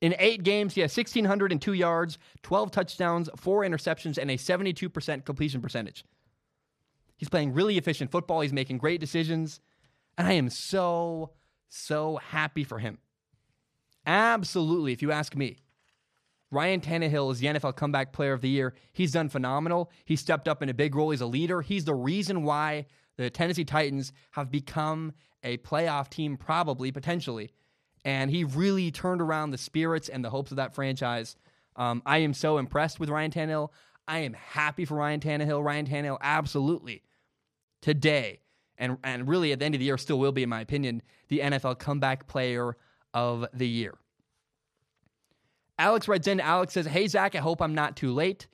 In 0.00 0.14
eight 0.18 0.42
games, 0.42 0.74
he 0.74 0.82
has 0.82 0.94
1,602 0.94 1.72
yards, 1.72 2.18
12 2.42 2.70
touchdowns, 2.70 3.30
four 3.36 3.62
interceptions, 3.62 4.18
and 4.18 4.30
a 4.30 4.36
72% 4.36 5.24
completion 5.24 5.62
percentage. 5.62 6.04
He's 7.16 7.28
playing 7.28 7.54
really 7.54 7.78
efficient 7.78 8.10
football. 8.10 8.40
He's 8.42 8.52
making 8.52 8.78
great 8.78 9.00
decisions. 9.00 9.60
And 10.16 10.28
I 10.28 10.32
am 10.32 10.50
so, 10.50 11.30
so 11.68 12.16
happy 12.16 12.64
for 12.64 12.78
him. 12.78 12.98
Absolutely, 14.06 14.92
if 14.92 15.02
you 15.02 15.12
ask 15.12 15.34
me. 15.34 15.56
Ryan 16.50 16.80
Tannehill 16.80 17.32
is 17.32 17.40
the 17.40 17.48
NFL 17.48 17.74
Comeback 17.74 18.12
Player 18.12 18.32
of 18.32 18.40
the 18.40 18.48
Year. 18.48 18.74
He's 18.92 19.12
done 19.12 19.28
phenomenal. 19.28 19.90
He 20.04 20.14
stepped 20.14 20.46
up 20.46 20.62
in 20.62 20.68
a 20.68 20.74
big 20.74 20.94
role. 20.94 21.10
He's 21.10 21.20
a 21.20 21.26
leader. 21.26 21.62
He's 21.62 21.84
the 21.84 21.94
reason 21.94 22.44
why 22.44 22.86
the 23.16 23.28
Tennessee 23.28 23.64
Titans 23.64 24.12
have 24.32 24.50
become 24.50 25.14
a 25.42 25.58
playoff 25.58 26.08
team, 26.08 26.36
probably, 26.36 26.92
potentially. 26.92 27.50
And 28.04 28.30
he 28.30 28.44
really 28.44 28.90
turned 28.90 29.20
around 29.20 29.50
the 29.50 29.58
spirits 29.58 30.08
and 30.08 30.24
the 30.24 30.30
hopes 30.30 30.52
of 30.52 30.56
that 30.58 30.74
franchise. 30.74 31.36
Um, 31.76 32.02
I 32.06 32.18
am 32.18 32.34
so 32.34 32.58
impressed 32.58 33.00
with 33.00 33.08
Ryan 33.08 33.30
Tannehill. 33.32 33.70
I 34.06 34.20
am 34.20 34.34
happy 34.34 34.84
for 34.84 34.96
Ryan 34.96 35.20
Tannehill. 35.20 35.64
Ryan 35.64 35.86
Tannehill, 35.86 36.18
absolutely, 36.20 37.02
today, 37.80 38.40
and, 38.78 38.98
and 39.04 39.28
really 39.28 39.52
at 39.52 39.58
the 39.58 39.64
end 39.64 39.74
of 39.74 39.78
the 39.78 39.84
year, 39.84 39.98
still 39.98 40.18
will 40.18 40.32
be, 40.32 40.42
in 40.42 40.48
my 40.48 40.60
opinion, 40.60 41.02
the 41.28 41.40
NFL 41.40 41.78
Comeback 41.78 42.26
Player 42.26 42.76
of 43.12 43.46
the 43.54 43.68
Year. 43.68 43.94
Alex 45.78 46.08
writes 46.08 46.26
in. 46.26 46.40
Alex 46.40 46.74
says, 46.74 46.86
Hey, 46.86 47.06
Zach, 47.06 47.34
I 47.34 47.38
hope 47.38 47.60
I'm 47.60 47.74
not 47.74 47.96
too 47.96 48.12
late. 48.12 48.46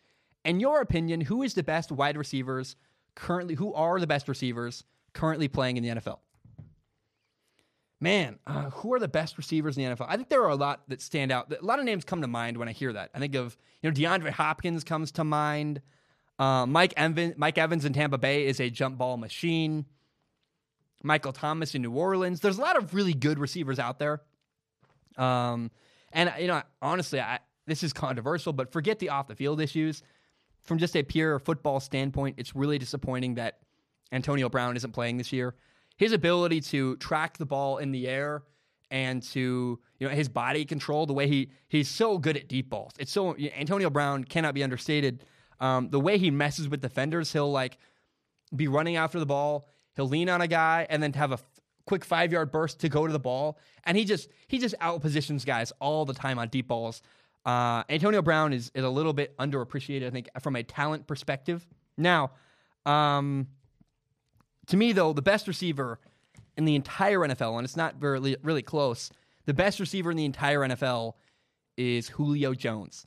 In 0.45 0.61
your 0.61 0.81
opinion, 0.81 1.21
who 1.21 1.43
is 1.43 1.55
the 1.55 1.63
best 1.63 1.93
wide 1.93 2.17
receivers 2.17 2.77
currently? 3.15 3.55
Who 3.55 3.75
are 3.75 4.01
the 4.01 4.07
best 4.07 4.29
receivers 4.29 4.85
currently 5.13 5.49
playing 5.49 5.77
in 5.77 5.83
the 5.83 6.01
NFL? 6.01 6.19
Man, 8.03 8.39
uh, 8.47 8.71
who 8.71 8.95
are 8.95 8.99
the 8.99 9.09
best 9.09 9.37
receivers 9.37 9.77
in 9.77 9.85
the 9.85 9.95
NFL? 9.95 10.07
I 10.09 10.17
think 10.17 10.31
there 10.31 10.43
are 10.43 10.49
a 10.49 10.57
lot 10.57 10.81
that 10.89 11.03
stand 11.03 11.31
out. 11.31 11.53
A 11.53 11.63
lot 11.65 11.79
of 11.79 11.85
names 11.85 12.05
come 12.05 12.23
to 12.23 12.27
mind 12.27 12.57
when 12.57 12.67
I 12.67 12.73
hear 12.73 12.95
that. 12.95 13.11
I 13.15 13.19
think 13.19 13.35
of, 13.35 13.59
you 13.83 13.91
know, 13.91 13.95
DeAndre 13.95 14.31
Hopkins 14.31 14.85
comes 14.85 15.13
to 15.13 15.25
mind. 15.25 15.83
Uh, 16.39 16.65
Mike, 16.65 16.95
Evans, 16.97 17.35
Mike 17.37 17.59
Evans 17.59 17.85
in 17.85 17.93
Tampa 17.93 18.17
Bay 18.17 18.47
is 18.47 18.59
a 18.59 18.71
jump 18.71 18.97
ball 18.97 19.19
machine. 19.19 19.85
Michael 21.03 21.33
Thomas 21.33 21.75
in 21.75 21.83
New 21.83 21.93
Orleans. 21.93 22.41
There's 22.41 22.59
a 22.59 22.61
lot 22.61 22.77
of 22.77 22.95
really 22.95 23.15
good 23.15 23.39
receivers 23.39 23.79
out 23.79 23.99
there. 23.99 24.23
Um, 25.17 25.71
and 26.13 26.33
you 26.39 26.47
know, 26.47 26.63
honestly, 26.83 27.21
I, 27.21 27.39
this 27.67 27.83
is 27.83 27.93
controversial, 27.93 28.53
but 28.53 28.73
forget 28.73 28.99
the 28.99 29.11
off 29.11 29.29
the 29.29 29.35
field 29.35 29.61
issues. 29.61 30.03
From 30.63 30.79
just 30.79 30.95
a 30.95 31.03
pure 31.03 31.39
football 31.39 31.81
standpoint, 31.81 32.37
it's 32.39 32.55
really 32.55 32.79
disappointing 32.79 33.35
that 33.37 33.61
Antonio 34.13 34.49
Brown 34.49 34.77
isn't 34.77 34.93
playing 34.93 35.17
this 35.17 35.33
year. 35.33 35.55
His 35.97 36.13
ability 36.13 36.61
to 36.63 36.97
track 36.97 37.39
the 37.39 37.47
ball 37.47 37.79
in 37.79 37.93
the 37.93 38.09
air 38.09 38.43
and 38.91 39.23
to 39.23 39.79
you 39.99 40.09
know 40.09 40.15
his 40.15 40.29
body 40.29 40.65
control, 40.65 41.07
the 41.07 41.13
way 41.13 41.29
he 41.29 41.51
he's 41.69 41.89
so 41.89 42.19
good 42.19 42.37
at 42.37 42.49
deep 42.49 42.69
balls. 42.69 42.93
It's 42.99 43.13
so 43.13 43.37
Antonio 43.37 43.89
Brown 43.89 44.25
cannot 44.25 44.55
be 44.55 44.63
understated. 44.63 45.25
Um, 45.61 45.91
the 45.91 46.01
way 46.01 46.19
he 46.19 46.31
messes 46.31 46.69
with 46.69 46.81
defenders, 46.81 47.33
he'll 47.33 47.53
like 47.53 47.79
be 48.55 48.67
running 48.67 48.97
after 48.97 49.19
the 49.19 49.27
ball. 49.27 49.69
He'll 50.01 50.09
lean 50.09 50.31
on 50.31 50.41
a 50.41 50.47
guy 50.47 50.87
and 50.89 51.03
then 51.03 51.13
have 51.13 51.31
a 51.31 51.39
quick 51.85 52.07
five 52.07 52.33
yard 52.33 52.51
burst 52.51 52.81
to 52.81 52.89
go 52.89 53.07
to 53.07 53.13
the 53.13 53.19
ball, 53.19 53.59
and 53.85 53.99
he 53.99 54.07
just 54.07 54.31
he 54.49 54.59
just 54.59 54.75
out 54.81 55.03
positions 55.03 55.45
guys 55.45 55.75
all 55.79 56.07
the 56.07 56.15
time 56.15 56.39
on 56.39 56.49
deep 56.49 56.69
balls. 56.69 57.03
Uh, 57.45 57.83
Antonio 57.91 58.23
Brown 58.23 58.55
is 58.55 58.73
is 58.75 58.83
a 58.83 58.89
little 58.89 59.13
bit 59.13 59.37
underappreciated, 59.37 60.07
I 60.07 60.11
think, 60.11 60.31
from 60.41 60.57
a 60.57 60.63
talent 60.63 61.07
perspective. 61.07 61.69
Now, 61.99 62.31
um, 62.87 63.49
to 64.69 64.79
me 64.79 64.93
though, 64.93 65.13
the 65.13 65.21
best 65.21 65.47
receiver 65.47 66.01
in 66.57 66.65
the 66.65 66.77
entire 66.77 67.19
NFL, 67.19 67.59
and 67.59 67.67
it's 67.67 67.77
not 67.77 67.97
very 67.97 68.37
really 68.43 68.63
close. 68.63 69.11
The 69.45 69.53
best 69.53 69.81
receiver 69.81 70.11
in 70.11 70.17
the 70.17 70.25
entire 70.25 70.61
NFL 70.61 71.13
is 71.77 72.09
Julio 72.09 72.55
Jones. 72.55 73.07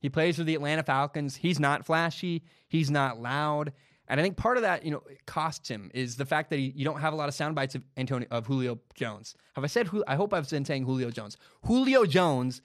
He 0.00 0.08
plays 0.08 0.36
for 0.36 0.44
the 0.44 0.54
Atlanta 0.54 0.82
Falcons. 0.82 1.36
He's 1.36 1.60
not 1.60 1.84
flashy. 1.84 2.42
He's 2.68 2.90
not 2.90 3.20
loud. 3.20 3.74
And 4.10 4.18
I 4.18 4.24
think 4.24 4.36
part 4.36 4.56
of 4.56 4.64
that, 4.64 4.84
you 4.84 4.90
know, 4.90 5.04
costs 5.26 5.68
him 5.68 5.88
is 5.94 6.16
the 6.16 6.26
fact 6.26 6.50
that 6.50 6.58
he, 6.58 6.72
you 6.74 6.84
don't 6.84 7.00
have 7.00 7.12
a 7.12 7.16
lot 7.16 7.28
of 7.28 7.34
sound 7.34 7.54
bites 7.54 7.76
of 7.76 7.84
Antonio 7.96 8.26
of 8.32 8.44
Julio 8.44 8.80
Jones. 8.94 9.36
Have 9.54 9.62
I 9.62 9.68
said? 9.68 9.86
Who? 9.86 10.02
I 10.06 10.16
hope 10.16 10.34
I've 10.34 10.50
been 10.50 10.64
saying 10.64 10.84
Julio 10.84 11.10
Jones. 11.10 11.36
Julio 11.64 12.04
Jones 12.04 12.60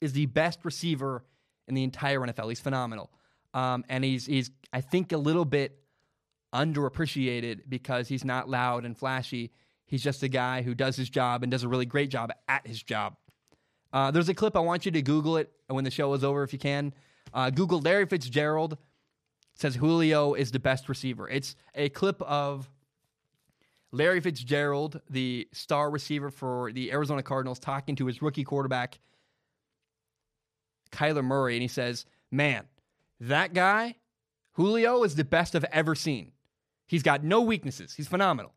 is 0.00 0.12
the 0.12 0.26
best 0.26 0.60
receiver 0.64 1.24
in 1.66 1.74
the 1.74 1.82
entire 1.82 2.20
NFL. 2.20 2.48
He's 2.48 2.60
phenomenal, 2.60 3.10
um, 3.54 3.84
and 3.88 4.04
he's 4.04 4.24
he's 4.24 4.52
I 4.72 4.82
think 4.82 5.10
a 5.10 5.16
little 5.16 5.44
bit 5.44 5.80
underappreciated 6.54 7.62
because 7.68 8.06
he's 8.06 8.24
not 8.24 8.48
loud 8.48 8.84
and 8.84 8.96
flashy. 8.96 9.50
He's 9.84 10.02
just 10.02 10.22
a 10.22 10.28
guy 10.28 10.62
who 10.62 10.76
does 10.76 10.94
his 10.94 11.10
job 11.10 11.42
and 11.42 11.50
does 11.50 11.64
a 11.64 11.68
really 11.68 11.86
great 11.86 12.08
job 12.08 12.30
at 12.46 12.64
his 12.64 12.80
job. 12.80 13.16
Uh, 13.92 14.12
there's 14.12 14.28
a 14.28 14.34
clip 14.34 14.56
I 14.56 14.60
want 14.60 14.86
you 14.86 14.92
to 14.92 15.02
Google 15.02 15.38
it 15.38 15.50
when 15.66 15.82
the 15.82 15.90
show 15.90 16.14
is 16.14 16.22
over 16.22 16.44
if 16.44 16.52
you 16.52 16.58
can. 16.60 16.94
Uh, 17.34 17.50
Google 17.50 17.80
Larry 17.80 18.06
Fitzgerald 18.06 18.78
says 19.62 19.76
Julio 19.76 20.34
is 20.34 20.50
the 20.50 20.58
best 20.58 20.88
receiver. 20.88 21.28
It's 21.28 21.56
a 21.74 21.88
clip 21.88 22.20
of 22.22 22.68
Larry 23.92 24.20
Fitzgerald, 24.20 25.00
the 25.08 25.48
star 25.52 25.90
receiver 25.90 26.30
for 26.30 26.72
the 26.72 26.92
Arizona 26.92 27.22
Cardinals, 27.22 27.58
talking 27.58 27.94
to 27.96 28.06
his 28.06 28.20
rookie 28.20 28.44
quarterback, 28.44 28.98
Kyler 30.90 31.24
Murray, 31.24 31.54
and 31.54 31.62
he 31.62 31.68
says, 31.68 32.06
Man, 32.30 32.64
that 33.20 33.54
guy, 33.54 33.96
Julio, 34.52 35.04
is 35.04 35.14
the 35.14 35.24
best 35.24 35.54
I've 35.54 35.64
ever 35.64 35.94
seen. 35.94 36.32
He's 36.86 37.02
got 37.02 37.22
no 37.22 37.40
weaknesses. 37.40 37.94
He's 37.94 38.08
phenomenal. 38.08 38.52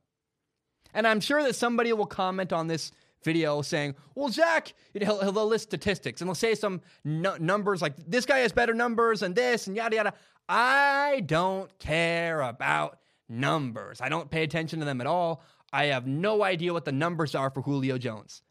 And 0.93 1.05
I'm 1.05 1.19
sure 1.19 1.43
that 1.43 1.55
somebody 1.55 1.93
will 1.93 2.05
comment 2.05 2.51
on 2.51 2.67
this 2.67 2.91
video 3.25 3.61
saying, 3.61 3.95
"Well, 4.15 4.29
Zach, 4.29 4.73
he'll, 4.93 5.19
he'll 5.19 5.45
list 5.45 5.65
statistics 5.65 6.21
and 6.21 6.29
he'll 6.29 6.35
say 6.35 6.55
some 6.55 6.79
numbers 7.03 7.81
like 7.81 7.95
this 8.07 8.25
guy 8.25 8.39
has 8.39 8.53
better 8.53 8.73
numbers 8.73 9.21
and 9.21 9.35
this 9.35 9.67
and 9.67 9.75
yada 9.75 9.95
yada." 9.97 10.13
I 10.47 11.23
don't 11.25 11.77
care 11.79 12.41
about 12.41 12.99
numbers. 13.27 13.99
I 13.99 14.09
don't 14.09 14.29
pay 14.29 14.43
attention 14.43 14.79
to 14.79 14.85
them 14.85 15.01
at 15.01 15.07
all. 15.07 15.43
I 15.73 15.85
have 15.85 16.07
no 16.07 16.43
idea 16.43 16.71
what 16.71 16.85
the 16.85 16.91
numbers 16.91 17.35
are 17.35 17.49
for 17.49 17.61
Julio 17.61 17.97
Jones. 17.97 18.43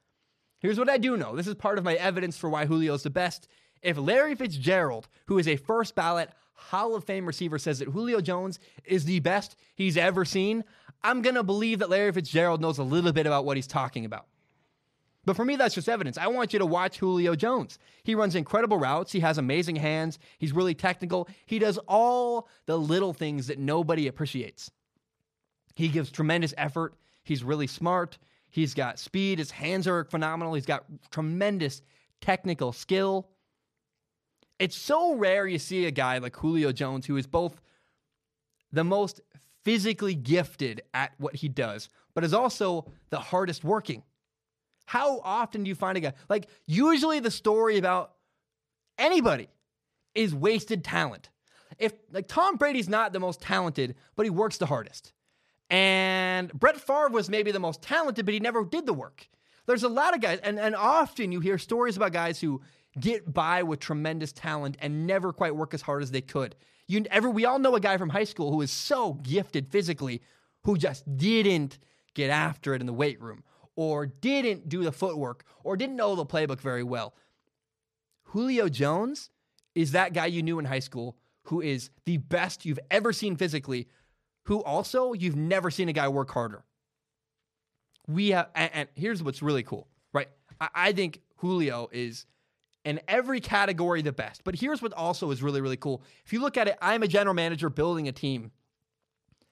Here's 0.59 0.79
what 0.79 0.91
I 0.91 0.99
do 0.99 1.17
know. 1.17 1.37
This 1.37 1.47
is 1.47 1.55
part 1.55 1.79
of 1.79 1.85
my 1.85 1.95
evidence 1.95 2.37
for 2.37 2.51
why 2.51 2.67
Julio 2.67 2.95
is 2.95 3.03
the 3.03 3.11
best. 3.11 3.49
If 3.83 3.99
Larry 3.99 4.35
Fitzgerald, 4.35 5.09
who 5.27 5.39
is 5.39 5.47
a 5.47 5.57
first 5.57 5.95
ballot 5.95 6.31
Hall 6.55 6.95
of 6.95 7.05
Fame 7.05 7.27
receiver, 7.27 7.59
says 7.59 7.81
that 7.81 7.89
Julio 7.89 8.21
Jones 8.21 8.59
is 8.85 9.05
the 9.05 9.21
best 9.21 9.57
he's 9.75 9.97
ever 9.97 10.25
seen, 10.25 10.65
I'm 11.03 11.21
going 11.21 11.35
to 11.35 11.43
believe 11.43 11.81
that 11.81 11.91
Larry 11.91 12.13
Fitzgerald 12.13 12.61
knows 12.61 12.79
a 12.79 12.83
little 12.83 13.13
bit 13.13 13.27
about 13.27 13.45
what 13.45 13.57
he's 13.57 13.67
talking 13.67 14.05
about. 14.05 14.27
But 15.27 15.37
for 15.37 15.45
me, 15.45 15.57
that's 15.57 15.75
just 15.75 15.89
evidence. 15.89 16.19
I 16.19 16.27
want 16.27 16.53
you 16.53 16.59
to 16.59 16.67
watch 16.67 16.99
Julio 16.99 17.35
Jones. 17.35 17.79
He 18.03 18.15
runs 18.15 18.35
incredible 18.35 18.79
routes. 18.79 19.13
He 19.13 19.21
has 19.21 19.39
amazing 19.39 19.77
hands. 19.77 20.19
He's 20.39 20.53
really 20.53 20.75
technical. 20.75 21.29
He 21.47 21.59
does 21.59 21.79
all 21.89 22.49
the 22.67 22.79
little 22.79 23.15
things 23.15 23.47
that 23.47 23.59
nobody 23.59 24.07
appreciates. 24.07 24.71
He 25.75 25.89
gives 25.89 26.11
tremendous 26.11 26.53
effort. 26.59 26.95
He's 27.25 27.43
really 27.43 27.67
smart. 27.67 28.19
He's 28.51 28.75
got 28.75 28.99
speed. 28.99 29.39
His 29.39 29.51
hands 29.51 29.89
are 29.89 30.05
phenomenal. 30.05 30.55
He's 30.55 30.67
got 30.67 30.85
tremendous 31.11 31.83
technical 32.21 32.73
skill. 32.73 33.29
It's 34.59 34.77
so 34.77 35.15
rare 35.15 35.47
you 35.47 35.59
see 35.59 35.87
a 35.87 35.91
guy 35.91 36.19
like 36.19 36.37
Julio 36.37 36.71
Jones 36.71 37.07
who 37.07 37.17
is 37.17 37.27
both 37.27 37.61
the 38.73 38.85
most 38.85 39.21
physically 39.65 40.15
gifted 40.15 40.83
at 40.93 41.13
what 41.19 41.37
he 41.37 41.49
does, 41.49 41.89
but 42.15 42.23
is 42.23 42.35
also 42.35 42.87
the 43.11 43.19
hardest 43.19 43.65
working. 43.65 44.03
How 44.87 45.21
often 45.21 45.65
do 45.65 45.69
you 45.69 45.75
find 45.75 45.97
a 45.97 46.01
guy? 46.01 46.13
Like, 46.29 46.49
usually 46.67 47.21
the 47.21 47.31
story 47.31 47.79
about 47.79 48.13
anybody 48.99 49.49
is 50.15 50.35
wasted 50.35 50.85
talent. 50.85 51.31
if 51.79 51.93
like 52.13 52.29
Tom 52.29 52.57
Brady's 52.57 52.89
not 52.89 53.13
the 53.13 53.21
most 53.21 53.41
talented, 53.41 53.97
but 54.15 54.25
he 54.25 54.31
works 54.31 54.59
the 54.59 54.67
hardest. 54.67 55.13
And 55.71 56.53
Brett 56.53 56.81
Favre 56.81 57.09
was 57.09 57.29
maybe 57.29 57.51
the 57.51 57.59
most 57.59 57.83
talented, 57.83 58.25
but 58.25 58.35
he 58.35 58.41
never 58.41 58.65
did 58.65 58.87
the 58.87 58.93
work. 58.93 59.29
There's 59.67 59.83
a 59.83 59.89
lot 59.89 60.15
of 60.15 60.21
guys, 60.21 60.39
and, 60.43 60.61
and 60.61 60.77
often 60.77 61.33
you 61.33 61.41
hear 61.41 61.59
stories 61.59 61.97
about 61.97 62.13
guys 62.13 62.41
who 62.41 62.61
get 63.01 63.33
by 63.33 63.63
with 63.63 63.81
tremendous 63.81 64.33
talent 64.33 64.77
and 64.81 65.07
never 65.07 65.33
quite 65.33 65.57
work 65.57 65.75
as 65.75 65.83
hard 65.83 66.03
as 66.03 66.11
they 66.11 66.21
could. 66.21 66.55
You 66.87 67.05
ever 67.11 67.31
we 67.31 67.47
all 67.47 67.59
know 67.59 67.75
a 67.75 67.81
guy 67.81 67.97
from 67.97 68.11
high 68.11 68.25
school 68.25 68.53
who 68.53 68.61
is 68.61 68.71
so 68.71 69.15
gifted 69.15 69.69
physically 69.69 70.21
who 70.65 70.77
just 70.77 71.17
didn't 71.17 71.79
get 72.15 72.31
after 72.31 72.75
it 72.75 72.81
in 72.81 72.87
the 72.87 72.93
weight 72.93 73.21
room 73.21 73.43
or 73.77 74.07
didn't 74.07 74.69
do 74.69 74.85
the 74.85 74.93
footwork 74.93 75.45
or 75.63 75.77
didn't 75.77 75.97
know 75.97 76.15
the 76.15 76.27
playbook 76.27 76.61
very 76.61 76.83
well. 76.83 77.15
Julio 78.25 78.69
Jones 78.69 79.31
is 79.75 79.93
that 79.93 80.13
guy 80.13 80.27
you 80.27 80.43
knew 80.43 80.59
in 80.59 80.65
high 80.65 80.81
school 80.81 81.17
who 81.45 81.61
is 81.61 81.91
the 82.05 82.17
best 82.17 82.65
you've 82.65 82.79
ever 82.91 83.13
seen 83.13 83.37
physically, 83.37 83.89
who 84.45 84.63
also 84.63 85.13
you've 85.13 85.37
never 85.37 85.71
seen 85.71 85.89
a 85.89 85.93
guy 85.93 86.09
work 86.09 86.31
harder. 86.31 86.65
We 88.07 88.31
have, 88.31 88.49
and, 88.55 88.71
and 88.75 88.89
here's 88.95 89.23
what's 89.23 89.43
really 89.43 89.63
cool, 89.63 89.89
right? 90.13 90.29
I, 90.61 90.69
I 90.75 90.93
think 90.93 91.21
Julio 91.37 91.89
is 91.93 92.27
in 92.85 93.01
every 93.09 93.41
category 93.41 94.03
the 94.03 94.13
best. 94.13 94.45
But 94.45 94.55
here's 94.55 94.83
what 94.83 94.93
also 94.93 95.31
is 95.31 95.43
really, 95.43 95.61
really 95.61 95.77
cool. 95.77 96.03
If 96.25 96.33
you 96.33 96.41
look 96.41 96.57
at 96.57 96.69
it, 96.69 96.77
I'm 96.81 97.03
a 97.03 97.09
general 97.09 97.35
manager 97.35 97.71
building 97.71 98.09
a 98.09 98.13
team. 98.13 98.51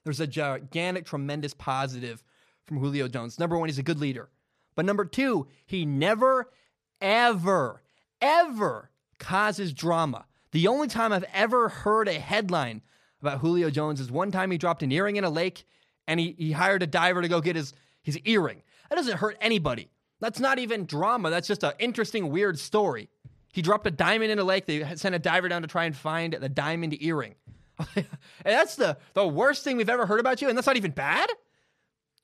There's 0.04 0.20
a 0.20 0.26
gigantic, 0.26 1.06
tremendous 1.06 1.54
positive 1.54 2.22
from 2.66 2.78
Julio 2.78 3.08
Jones. 3.08 3.38
Number 3.38 3.58
one, 3.58 3.68
he's 3.68 3.78
a 3.78 3.82
good 3.82 4.00
leader. 4.00 4.30
But 4.74 4.84
number 4.84 5.04
two, 5.04 5.48
he 5.66 5.84
never, 5.84 6.50
ever, 7.00 7.82
ever 8.20 8.90
causes 9.18 9.72
drama. 9.72 10.26
The 10.52 10.68
only 10.68 10.88
time 10.88 11.12
I've 11.12 11.24
ever 11.32 11.68
heard 11.68 12.08
a 12.08 12.18
headline 12.18 12.82
about 13.20 13.40
Julio 13.40 13.70
Jones 13.70 14.00
is 14.00 14.10
one 14.10 14.30
time 14.30 14.50
he 14.50 14.58
dropped 14.58 14.82
an 14.82 14.92
earring 14.92 15.16
in 15.16 15.24
a 15.24 15.30
lake 15.30 15.64
and 16.06 16.18
he, 16.18 16.34
he 16.38 16.52
hired 16.52 16.82
a 16.82 16.86
diver 16.86 17.22
to 17.22 17.28
go 17.28 17.40
get 17.40 17.56
his, 17.56 17.72
his 18.02 18.18
earring. 18.24 18.62
That 18.90 18.96
doesn't 18.96 19.18
hurt 19.18 19.36
anybody. 19.40 19.90
That's 20.20 20.40
not 20.40 20.58
even 20.58 20.86
drama. 20.86 21.30
That's 21.30 21.48
just 21.48 21.62
an 21.62 21.72
interesting, 21.78 22.30
weird 22.30 22.58
story. 22.58 23.08
He 23.52 23.62
dropped 23.62 23.86
a 23.86 23.90
diamond 23.90 24.30
in 24.30 24.38
a 24.38 24.44
lake. 24.44 24.66
They 24.66 24.84
sent 24.96 25.14
a 25.14 25.18
diver 25.18 25.48
down 25.48 25.62
to 25.62 25.68
try 25.68 25.84
and 25.84 25.96
find 25.96 26.32
the 26.32 26.48
diamond 26.48 26.96
earring. 27.02 27.34
and 27.96 28.06
that's 28.44 28.76
the, 28.76 28.96
the 29.14 29.26
worst 29.26 29.64
thing 29.64 29.76
we've 29.76 29.88
ever 29.88 30.06
heard 30.06 30.20
about 30.20 30.40
you, 30.40 30.48
and 30.48 30.56
that's 30.56 30.66
not 30.66 30.76
even 30.76 30.90
bad? 30.90 31.28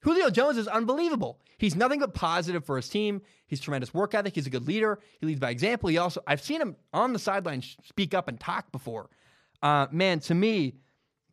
Julio 0.00 0.30
Jones 0.30 0.56
is 0.58 0.68
unbelievable. 0.68 1.40
He's 1.58 1.74
nothing 1.74 2.00
but 2.00 2.14
positive 2.14 2.64
for 2.64 2.76
his 2.76 2.88
team. 2.88 3.20
He's 3.46 3.60
tremendous 3.60 3.92
work 3.92 4.14
ethic. 4.14 4.34
He's 4.34 4.46
a 4.46 4.50
good 4.50 4.66
leader. 4.66 5.00
He 5.20 5.26
leads 5.26 5.40
by 5.40 5.50
example. 5.50 5.88
He 5.88 5.98
also, 5.98 6.20
I've 6.26 6.40
seen 6.40 6.60
him 6.60 6.76
on 6.92 7.12
the 7.12 7.18
sideline 7.18 7.62
speak 7.62 8.14
up 8.14 8.28
and 8.28 8.38
talk 8.38 8.70
before. 8.70 9.10
Uh, 9.62 9.86
man, 9.90 10.20
to 10.20 10.34
me, 10.34 10.74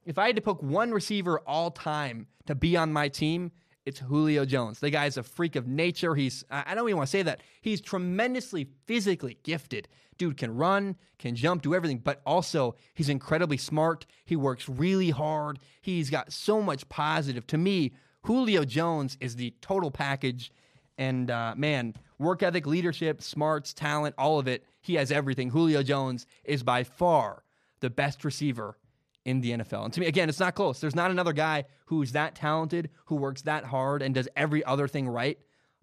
if 0.05 0.17
I 0.17 0.27
had 0.27 0.35
to 0.35 0.41
pick 0.41 0.61
one 0.63 0.91
receiver 0.91 1.39
all 1.39 1.71
time 1.71 2.27
to 2.47 2.55
be 2.55 2.75
on 2.75 2.91
my 2.91 3.07
team, 3.07 3.51
it's 3.85 3.99
Julio 3.99 4.45
Jones. 4.45 4.79
The 4.79 4.89
guy's 4.89 5.17
a 5.17 5.23
freak 5.23 5.55
of 5.55 5.67
nature. 5.67 6.15
He's, 6.15 6.43
I 6.49 6.73
don't 6.73 6.87
even 6.87 6.97
want 6.97 7.07
to 7.07 7.11
say 7.11 7.21
that. 7.21 7.41
He's 7.61 7.81
tremendously 7.81 8.67
physically 8.87 9.37
gifted. 9.43 9.87
Dude 10.17 10.37
can 10.37 10.55
run, 10.55 10.95
can 11.19 11.35
jump, 11.35 11.61
do 11.61 11.75
everything, 11.75 11.99
but 11.99 12.21
also 12.25 12.75
he's 12.95 13.09
incredibly 13.09 13.57
smart. 13.57 14.07
He 14.25 14.35
works 14.35 14.67
really 14.67 15.11
hard. 15.11 15.59
He's 15.81 16.09
got 16.09 16.31
so 16.31 16.61
much 16.61 16.87
positive. 16.89 17.45
To 17.47 17.57
me, 17.57 17.93
Julio 18.25 18.65
Jones 18.65 19.17
is 19.19 19.35
the 19.35 19.53
total 19.61 19.91
package. 19.91 20.51
And 20.97 21.29
uh, 21.29 21.53
man, 21.55 21.93
work 22.17 22.41
ethic, 22.41 22.65
leadership, 22.65 23.21
smarts, 23.21 23.73
talent, 23.73 24.15
all 24.17 24.39
of 24.39 24.47
it. 24.47 24.65
He 24.81 24.95
has 24.95 25.11
everything. 25.11 25.49
Julio 25.49 25.83
Jones 25.83 26.25
is 26.43 26.63
by 26.63 26.83
far 26.83 27.43
the 27.81 27.89
best 27.89 28.23
receiver 28.25 28.77
in 29.25 29.41
the 29.41 29.51
NFL. 29.51 29.85
And 29.85 29.93
to 29.93 29.99
me, 29.99 30.07
again, 30.07 30.29
it's 30.29 30.39
not 30.39 30.55
close. 30.55 30.79
There's 30.79 30.95
not 30.95 31.11
another 31.11 31.33
guy 31.33 31.65
who's 31.85 32.13
that 32.13 32.35
talented, 32.35 32.89
who 33.05 33.15
works 33.15 33.43
that 33.43 33.65
hard, 33.65 34.01
and 34.01 34.15
does 34.15 34.27
every 34.35 34.63
other 34.63 34.87
thing 34.87 35.07
right. 35.07 35.37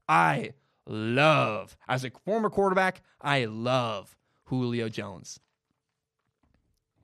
I 0.09 0.55
love, 0.87 1.77
as 1.89 2.05
a 2.05 2.11
former 2.25 2.51
quarterback, 2.51 3.03
I 3.21 3.45
love 3.45 4.17
Julio 4.45 4.89
Jones. 4.89 5.39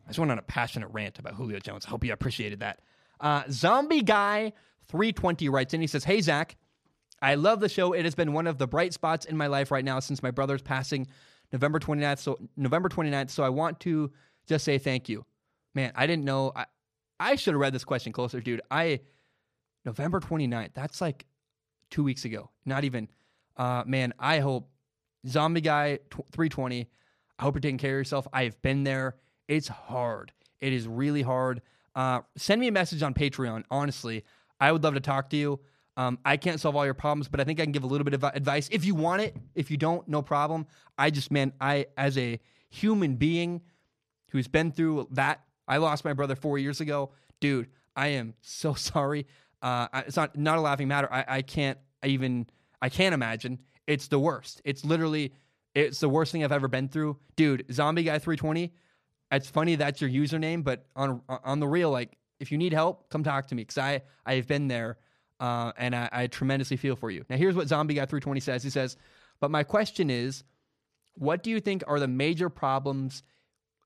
I 0.07 0.11
just 0.11 0.19
went 0.19 0.31
on 0.31 0.39
a 0.39 0.43
passionate 0.43 0.89
rant 0.89 1.19
about 1.19 1.35
Julio 1.35 1.59
Jones. 1.59 1.85
I 1.87 1.91
hope 1.91 2.05
you 2.05 2.13
appreciated 2.13 2.61
that. 2.61 2.81
Uh, 3.21 3.43
Zombie 3.51 4.03
Guy 4.03 4.53
320 4.89 5.49
writes 5.49 5.75
in. 5.75 5.81
He 5.81 5.87
says, 5.87 6.05
Hey, 6.05 6.21
Zach, 6.21 6.57
I 7.21 7.35
love 7.35 7.61
the 7.61 7.69
show. 7.69 7.93
It 7.93 8.05
has 8.05 8.15
been 8.15 8.33
one 8.33 8.47
of 8.47 8.59
the 8.59 8.67
bright 8.67 8.93
spots 8.93 9.27
in 9.27 9.37
my 9.37 9.47
life 9.47 9.71
right 9.71 9.85
now 9.85 10.01
since 10.01 10.23
my 10.23 10.31
brother's 10.31 10.63
passing 10.63 11.07
November 11.53 11.79
29th. 11.79 12.19
So, 12.19 12.39
November 12.57 12.89
29th. 12.89 13.31
So, 13.31 13.43
I 13.43 13.49
want 13.49 13.81
to 13.81 14.11
just 14.47 14.65
say 14.65 14.79
thank 14.79 15.09
you. 15.09 15.25
Man, 15.75 15.93
I 15.95 16.07
didn't 16.07 16.25
know. 16.25 16.53
I, 16.55 16.67
I 17.21 17.37
should 17.37 17.55
have 17.55 17.61
read 17.61 17.73
this 17.73 17.85
question 17.85 18.13
closer, 18.13 18.41
dude. 18.41 18.63
I, 18.71 19.01
November 19.85 20.21
29th, 20.21 20.71
that's 20.75 21.01
like 21.01 21.27
two 21.91 22.05
weeks 22.05 22.25
ago. 22.25 22.51
Not 22.65 22.85
even. 22.85 23.09
Uh, 23.57 23.83
man, 23.87 24.15
I 24.19 24.39
hope 24.39 24.69
Zombie 25.27 25.61
Guy 25.61 25.99
320. 26.11 26.89
I 27.39 27.43
hope 27.43 27.55
you're 27.55 27.61
taking 27.61 27.79
care 27.79 27.95
of 27.95 28.01
yourself. 28.01 28.27
I 28.33 28.45
have 28.45 28.61
been 28.63 28.85
there. 28.85 29.17
It's 29.49 29.69
hard. 29.69 30.33
It 30.61 30.73
is 30.73 30.87
really 30.87 31.23
hard. 31.23 31.63
Uh, 31.95 32.21
send 32.37 32.61
me 32.61 32.69
a 32.69 32.73
message 32.73 33.03
on 33.03 33.15
Patreon. 33.15 33.65
Honestly, 33.71 34.25
I 34.61 34.73
would 34.73 34.83
love 34.83 34.95
to 34.95 35.01
talk 35.01 35.31
to 35.31 35.37
you. 35.37 35.61
Um, 35.97 36.19
I 36.25 36.37
can't 36.37 36.61
solve 36.61 36.77
all 36.77 36.85
your 36.85 36.95
problems, 36.95 37.27
but 37.29 37.41
I 37.41 37.45
think 37.45 37.59
I 37.59 37.65
can 37.65 37.73
give 37.73 37.83
a 37.83 37.87
little 37.87 38.05
bit 38.05 38.15
of 38.15 38.23
advice 38.23 38.69
if 38.71 38.85
you 38.85 38.95
want 38.95 39.23
it. 39.23 39.37
If 39.55 39.71
you 39.71 39.77
don't, 39.77 40.07
no 40.07 40.23
problem. 40.23 40.67
I 40.97 41.11
just, 41.11 41.33
man, 41.33 41.53
I, 41.61 41.87
as 41.97 42.17
a 42.17 42.39
human 42.69 43.17
being 43.17 43.63
who's 44.31 44.47
been 44.47 44.71
through 44.71 45.09
that, 45.13 45.43
I 45.67 45.79
lost 45.79 46.05
my 46.05 46.13
brother 46.13 46.37
four 46.37 46.57
years 46.59 46.81
ago. 46.81 47.11
Dude, 47.41 47.69
I 47.97 48.09
am 48.09 48.35
so 48.41 48.75
sorry. 48.75 49.27
Uh, 49.61 49.89
it's 50.07 50.17
not 50.17 50.37
not 50.37 50.59
a 50.59 50.61
laughing 50.61 50.87
matter. 50.87 51.13
I, 51.13 51.25
I 51.29 51.43
can't 51.43 51.79
even 52.05 52.47
I 52.81 52.89
can't 52.89 53.13
imagine. 53.13 53.59
It's 53.87 54.09
the 54.09 54.19
worst. 54.19 54.63
It's 54.65 54.85
literally 54.85 55.33
it's 55.75 55.99
the 56.01 56.09
worst 56.09 56.31
thing 56.31 56.45
I've 56.45 56.53
ever 56.53 56.69
been 56.69 56.89
through. 56.89 57.19
Dude, 57.35 57.65
Zombie 57.73 58.05
Guy 58.05 58.19
320. 58.19 58.73
It's 59.33 59.51
funny 59.51 59.75
that's 59.75 60.01
your 60.01 60.11
username, 60.11 60.63
but 60.63 60.87
on 60.95 61.23
on 61.29 61.59
the 61.59 61.67
real, 61.67 61.91
like 61.91 62.17
if 62.41 62.53
you 62.53 62.59
need 62.59 62.73
help, 62.73 63.09
come 63.11 63.23
talk 63.23 63.49
to 63.49 63.55
me 63.55 63.63
because 63.63 63.79
I 63.79 64.03
I 64.25 64.35
have 64.35 64.47
been 64.47 64.69
there, 64.69 64.99
uh, 65.41 65.73
and 65.77 65.95
I, 65.95 66.09
I 66.13 66.27
tremendously 66.27 66.77
feel 66.77 66.97
for 66.97 67.11
you. 67.11 67.25
Now 67.29 67.37
here's 67.37 67.55
what 67.55 67.69
Zombie 67.69 67.95
Guy 67.95 68.07
320 68.07 68.41
says. 68.41 68.63
He 68.63 68.71
says, 68.71 68.97
"But 69.41 69.51
my 69.51 69.63
question 69.63 70.11
is, 70.11 70.45
what 71.15 71.43
do 71.43 71.51
you 71.51 71.61
think 71.61 71.83
are 71.87 72.01
the 72.01 72.09
major 72.09 72.49
problems 72.49 73.23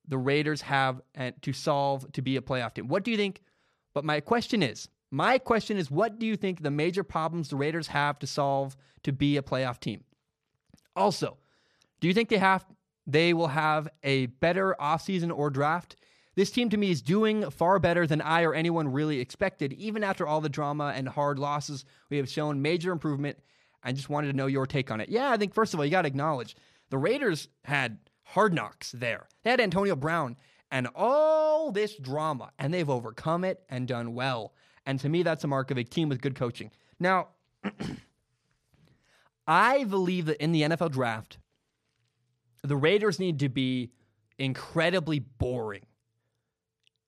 the 0.06 0.18
Raiders 0.18 0.62
have 0.62 1.00
to 1.42 1.52
solve 1.52 2.10
to 2.12 2.22
be 2.22 2.36
a 2.36 2.40
playoff 2.40 2.74
team? 2.74 2.88
What 2.88 3.04
do 3.04 3.10
you 3.10 3.16
think?" 3.16 3.42
But 3.94 4.04
my 4.04 4.20
question 4.20 4.62
is, 4.62 4.88
my 5.10 5.36
question 5.36 5.76
is, 5.76 5.90
what 5.90 6.18
do 6.18 6.26
you 6.26 6.36
think 6.36 6.62
the 6.62 6.70
major 6.70 7.04
problems 7.04 7.50
the 7.50 7.56
Raiders 7.56 7.88
have 7.88 8.18
to 8.20 8.26
solve 8.26 8.76
to 9.02 9.12
be 9.12 9.36
a 9.36 9.42
playoff 9.42 9.78
team? 9.78 10.04
Also, 10.96 11.36
do 12.00 12.08
you 12.08 12.14
think 12.14 12.28
they 12.28 12.38
have 12.38 12.64
they 13.06 13.34
will 13.34 13.48
have 13.48 13.88
a 14.02 14.26
better 14.26 14.76
offseason 14.80 15.36
or 15.36 15.50
draft? 15.50 15.96
This 16.34 16.50
team 16.50 16.70
to 16.70 16.76
me 16.76 16.90
is 16.90 17.02
doing 17.02 17.50
far 17.50 17.78
better 17.78 18.06
than 18.06 18.22
I 18.22 18.42
or 18.42 18.54
anyone 18.54 18.88
really 18.88 19.20
expected, 19.20 19.72
even 19.74 20.02
after 20.02 20.26
all 20.26 20.40
the 20.40 20.48
drama 20.48 20.92
and 20.96 21.08
hard 21.08 21.38
losses. 21.38 21.84
We 22.08 22.16
have 22.16 22.28
shown 22.28 22.62
major 22.62 22.90
improvement. 22.90 23.38
I 23.82 23.92
just 23.92 24.08
wanted 24.08 24.28
to 24.28 24.36
know 24.36 24.46
your 24.46 24.66
take 24.66 24.90
on 24.90 25.00
it. 25.00 25.10
Yeah, 25.10 25.30
I 25.30 25.36
think 25.36 25.52
first 25.52 25.74
of 25.74 25.80
all, 25.80 25.84
you 25.84 25.90
got 25.90 26.02
to 26.02 26.08
acknowledge 26.08 26.56
the 26.88 26.98
Raiders 26.98 27.48
had 27.64 27.98
hard 28.24 28.54
knocks 28.54 28.92
there. 28.92 29.28
They 29.42 29.50
had 29.50 29.60
Antonio 29.60 29.94
Brown 29.94 30.36
and 30.70 30.88
all 30.94 31.70
this 31.70 31.96
drama, 31.96 32.50
and 32.58 32.72
they've 32.72 32.88
overcome 32.88 33.44
it 33.44 33.62
and 33.68 33.86
done 33.86 34.14
well. 34.14 34.54
And 34.86 34.98
to 35.00 35.08
me, 35.08 35.22
that's 35.22 35.44
a 35.44 35.48
mark 35.48 35.70
of 35.70 35.76
a 35.76 35.84
team 35.84 36.08
with 36.08 36.22
good 36.22 36.34
coaching. 36.34 36.70
Now, 36.98 37.28
I 39.46 39.84
believe 39.84 40.26
that 40.26 40.42
in 40.42 40.52
the 40.52 40.62
NFL 40.62 40.92
draft, 40.92 41.38
the 42.62 42.76
Raiders 42.76 43.18
need 43.18 43.40
to 43.40 43.50
be 43.50 43.90
incredibly 44.38 45.18
boring 45.18 45.84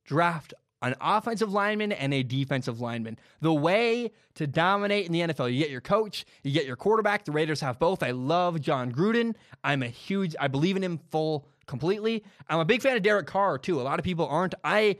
draft 0.04 0.54
an 0.84 0.94
offensive 1.00 1.50
lineman 1.50 1.92
and 1.92 2.12
a 2.12 2.22
defensive 2.22 2.80
lineman. 2.80 3.18
The 3.40 3.52
way 3.52 4.12
to 4.34 4.46
dominate 4.46 5.06
in 5.06 5.12
the 5.12 5.20
NFL, 5.20 5.52
you 5.52 5.58
get 5.58 5.70
your 5.70 5.80
coach, 5.80 6.26
you 6.42 6.52
get 6.52 6.66
your 6.66 6.76
quarterback. 6.76 7.24
The 7.24 7.32
Raiders 7.32 7.60
have 7.60 7.78
both. 7.78 8.02
I 8.02 8.10
love 8.10 8.60
Jon 8.60 8.92
Gruden. 8.92 9.34
I'm 9.62 9.82
a 9.82 9.88
huge, 9.88 10.36
I 10.38 10.48
believe 10.48 10.76
in 10.76 10.84
him 10.84 11.00
full 11.10 11.48
completely. 11.66 12.22
I'm 12.50 12.60
a 12.60 12.66
big 12.66 12.82
fan 12.82 12.96
of 12.96 13.02
Derek 13.02 13.26
Carr 13.26 13.56
too. 13.56 13.80
A 13.80 13.82
lot 13.82 13.98
of 13.98 14.04
people 14.04 14.26
aren't. 14.26 14.54
I, 14.62 14.98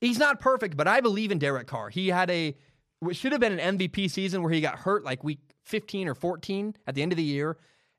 he's 0.00 0.18
not 0.18 0.40
perfect, 0.40 0.76
but 0.76 0.86
I 0.86 1.00
believe 1.00 1.30
in 1.30 1.38
Derek 1.38 1.66
Carr. 1.66 1.88
He 1.88 2.08
had 2.08 2.30
a, 2.30 2.54
what 3.00 3.16
should 3.16 3.32
have 3.32 3.40
been 3.40 3.58
an 3.58 3.78
MVP 3.78 4.10
season 4.10 4.42
where 4.42 4.52
he 4.52 4.60
got 4.60 4.78
hurt 4.78 5.04
like 5.04 5.24
week 5.24 5.40
15 5.64 6.06
or 6.06 6.14
14 6.14 6.76
at 6.86 6.94
the 6.94 7.02
end 7.02 7.12
of 7.12 7.16
the 7.16 7.24
year. 7.24 7.56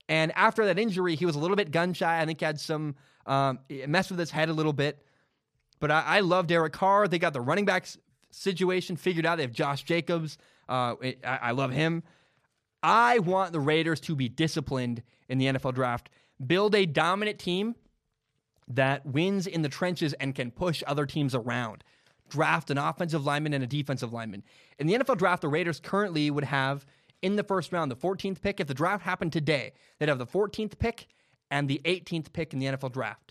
And 0.08 0.32
after 0.36 0.66
that 0.66 0.78
injury, 0.78 1.16
he 1.16 1.26
was 1.26 1.36
a 1.36 1.40
little 1.40 1.58
bit 1.58 1.72
gun 1.72 1.94
shy. 1.94 2.22
I 2.22 2.26
think 2.26 2.40
he 2.40 2.46
had 2.46 2.60
some, 2.60 2.96
um, 3.26 3.60
messed 3.88 4.12
with 4.12 4.20
his 4.20 4.30
head 4.30 4.50
a 4.50 4.54
little 4.54 4.74
bit. 4.74 5.04
But 5.80 5.92
I, 5.92 6.04
I 6.06 6.20
love 6.22 6.48
Derek 6.48 6.74
Carr. 6.74 7.08
They 7.08 7.20
got 7.20 7.34
the 7.34 7.42
running 7.42 7.66
backs 7.66 7.98
situation 8.32 8.96
figured 8.96 9.26
out. 9.26 9.38
They 9.38 9.44
have 9.44 9.52
Josh 9.52 9.84
Jacobs. 9.84 10.38
Uh, 10.68 10.96
I, 11.02 11.16
I 11.24 11.52
love 11.52 11.72
him. 11.72 12.04
I 12.84 13.20
want 13.20 13.54
the 13.54 13.60
Raiders 13.60 14.00
to 14.02 14.16
be 14.16 14.30
disciplined 14.30 15.02
in 15.30 15.38
the 15.38 15.46
NFL 15.46 15.74
draft, 15.74 16.10
build 16.46 16.76
a 16.76 16.86
dominant 16.86 17.40
team, 17.40 17.76
that 18.68 19.06
wins 19.06 19.48
in 19.48 19.62
the 19.62 19.70
trenches 19.70 20.14
and 20.14 20.36
can 20.36 20.52
push 20.52 20.84
other 20.86 21.06
teams 21.06 21.34
around. 21.34 21.84
Draft 22.30 22.70
an 22.70 22.78
offensive 22.78 23.26
lineman 23.26 23.54
and 23.54 23.64
a 23.64 23.68
defensive 23.68 24.12
lineman. 24.12 24.44
In 24.78 24.88
the 24.88 24.96
NFL 24.96 25.18
draft, 25.18 25.42
the 25.42 25.48
Raiders 25.48 25.80
currently 25.80 26.30
would 26.30 26.44
have 26.44 26.86
in 27.22 27.38
the 27.38 27.44
first 27.44 27.72
round 27.72 27.90
the 27.90 27.96
14th 27.96 28.42
pick. 28.42 28.60
If 28.60 28.68
the 28.68 28.74
draft 28.74 29.04
happened 29.04 29.32
today, 29.32 29.72
they'd 29.98 30.10
have 30.10 30.18
the 30.18 30.28
14th 30.28 30.78
pick 30.78 31.08
and 31.50 31.70
the 31.70 31.82
18th 31.86 32.34
pick 32.34 32.52
in 32.52 32.60
the 32.60 32.66
NFL 32.66 32.92
draft. 32.92 33.27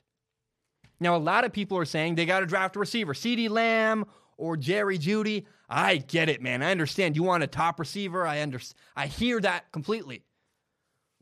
Now, 0.98 1.16
a 1.16 1.18
lot 1.18 1.44
of 1.44 1.52
people 1.52 1.76
are 1.78 1.84
saying 1.84 2.14
they 2.14 2.26
got 2.26 2.40
to 2.40 2.46
draft 2.46 2.76
a 2.76 2.78
receiver, 2.78 3.12
CeeDee 3.12 3.50
Lamb 3.50 4.06
or 4.36 4.56
Jerry 4.56 4.98
Jeudy. 4.98 5.44
I 5.68 5.96
get 5.98 6.28
it, 6.28 6.40
man. 6.40 6.62
I 6.62 6.70
understand. 6.70 7.16
You 7.16 7.22
want 7.22 7.42
a 7.42 7.46
top 7.46 7.78
receiver. 7.78 8.26
I 8.26 8.40
understand. 8.40 8.78
I 8.96 9.06
hear 9.06 9.40
that 9.40 9.72
completely. 9.72 10.22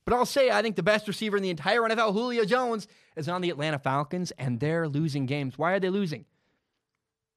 But 0.05 0.15
I'll 0.15 0.27
say 0.27 0.51
I 0.51 0.63
think 0.63 0.77
the 0.77 0.83
best 0.83 1.09
receiver 1.09 1.37
in 1.37 1.43
the 1.43 1.51
entire 1.51 1.81
NFL, 1.81 2.13
Julio 2.13 2.45
Jones, 2.45 2.87
is 3.17 3.29
on 3.29 3.41
the 3.41 3.51
Atlanta 3.51 3.79
Falcons, 3.79 4.33
and 4.33 4.61
they're 4.61 4.87
losing 4.87 5.27
games. 5.27 5.57
Why 5.57 5.73
are 5.73 5.81
they 5.81 5.91
losing? 5.91 6.27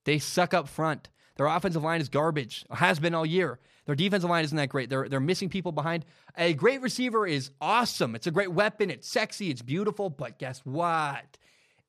They 0.04 0.20
suck 0.20 0.54
up 0.54 0.68
front. 0.68 1.10
Their 1.38 1.46
offensive 1.46 1.84
line 1.84 2.02
is 2.02 2.10
garbage, 2.10 2.66
has 2.72 3.00
been 3.00 3.14
all 3.14 3.26
year. 3.26 3.60
Their 3.86 3.96
defensive 3.96 4.30
line 4.30 4.44
isn't 4.44 4.58
that 4.58 4.70
great. 4.70 4.90
They're, 4.90 5.08
they're 5.08 5.20
missing 5.20 5.48
people 5.50 5.72
behind. 5.72 6.04
A 6.38 6.54
great 6.54 6.82
receiver 6.82 7.26
is 7.26 7.52
awesome. 7.62 8.16
It's 8.16 8.28
a 8.28 8.32
great 8.32 8.52
weapon. 8.52 8.90
It's 8.90 9.08
sexy. 9.08 9.50
It's 9.50 9.62
beautiful. 9.62 10.10
But 10.10 10.40
guess 10.40 10.60
what? 10.66 11.38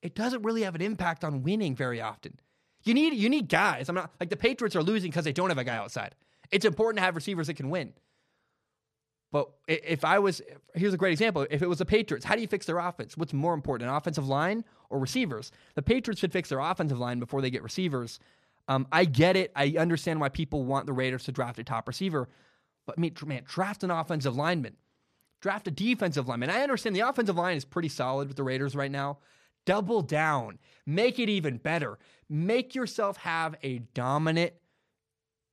It 0.03 0.15
doesn't 0.15 0.43
really 0.43 0.63
have 0.63 0.75
an 0.75 0.83
impact 0.83 1.25
on 1.25 1.43
winning 1.43 1.75
very 1.75 2.01
often. 2.01 2.39
You 2.85 2.95
need 2.95 3.15
you 3.15 3.29
need 3.29 3.49
guys. 3.49 3.89
I'm 3.89 3.95
not 3.95 4.13
like 4.21 4.31
the 4.31 4.37
Patriots 4.37 4.77
are 4.77 4.83
losing 4.83 5.11
because 5.11 5.25
they 5.25 5.33
don't 5.33 5.49
have 5.49 5.59
a 5.59 5.65
guy 5.65 5.77
outside. 5.77 6.15
It's 6.51 6.65
important 6.65 6.99
to 6.99 7.03
have 7.03 7.17
receivers 7.17 7.49
that 7.49 7.55
can 7.55 7.71
win. 7.71 7.93
But 9.31 9.51
if 9.67 10.05
I 10.05 10.19
was, 10.21 10.41
here's 10.75 10.95
a 10.95 10.97
great 10.97 11.13
example. 11.13 11.47
If 11.51 11.61
it 11.61 11.69
was 11.69 11.79
the 11.79 11.85
Patriots, 11.85 12.25
how 12.25 12.35
do 12.35 12.41
you 12.41 12.47
fix 12.47 12.65
their 12.65 12.79
offense? 12.79 13.15
What's 13.17 13.35
more 13.35 13.53
important, 13.53 13.91
an 13.91 13.95
offensive 13.95 14.27
line 14.27 14.65
or 14.89 14.99
receivers? 14.99 15.53
The 15.75 15.83
Patriots 15.83 16.21
should 16.21 16.33
fix 16.33 16.49
their 16.49 16.61
offensive 16.61 16.99
line 16.99 17.19
before 17.19 17.43
they 17.43 17.51
get 17.51 17.63
receivers. 17.63 18.21
Um, 18.69 18.87
I 18.91 19.05
get 19.05 19.37
it. 19.37 19.53
I 19.55 19.75
understand 19.79 20.21
why 20.21 20.31
people 20.31 20.65
want 20.65 20.87
the 20.87 20.95
Raiders 20.95 21.25
to 21.25 21.33
draft 21.33 21.59
a 21.59 21.65
top 21.65 21.89
receiver. 21.89 22.29
But 22.87 22.99
man, 22.99 23.43
draft 23.45 23.85
an 23.85 23.91
offensive 23.91 24.35
lineman, 24.35 24.77
draft 25.43 25.69
a 25.69 25.71
defensive 25.71 26.27
lineman. 26.27 26.49
I 26.49 26.63
understand 26.63 26.97
the 26.97 27.01
offensive 27.01 27.37
line 27.37 27.59
is 27.59 27.67
pretty 27.67 27.91
solid 27.91 28.29
with 28.29 28.39
the 28.39 28.45
Raiders 28.45 28.75
right 28.75 28.91
now. 28.91 29.19
Double 29.69 30.01
down, 30.01 30.59
make 30.87 31.19
it 31.19 31.29
even 31.29 31.59
better. 31.59 31.99
Make 32.31 32.75
yourself 32.75 33.19
have 33.19 33.55
a 33.63 33.81
dominant 33.93 34.55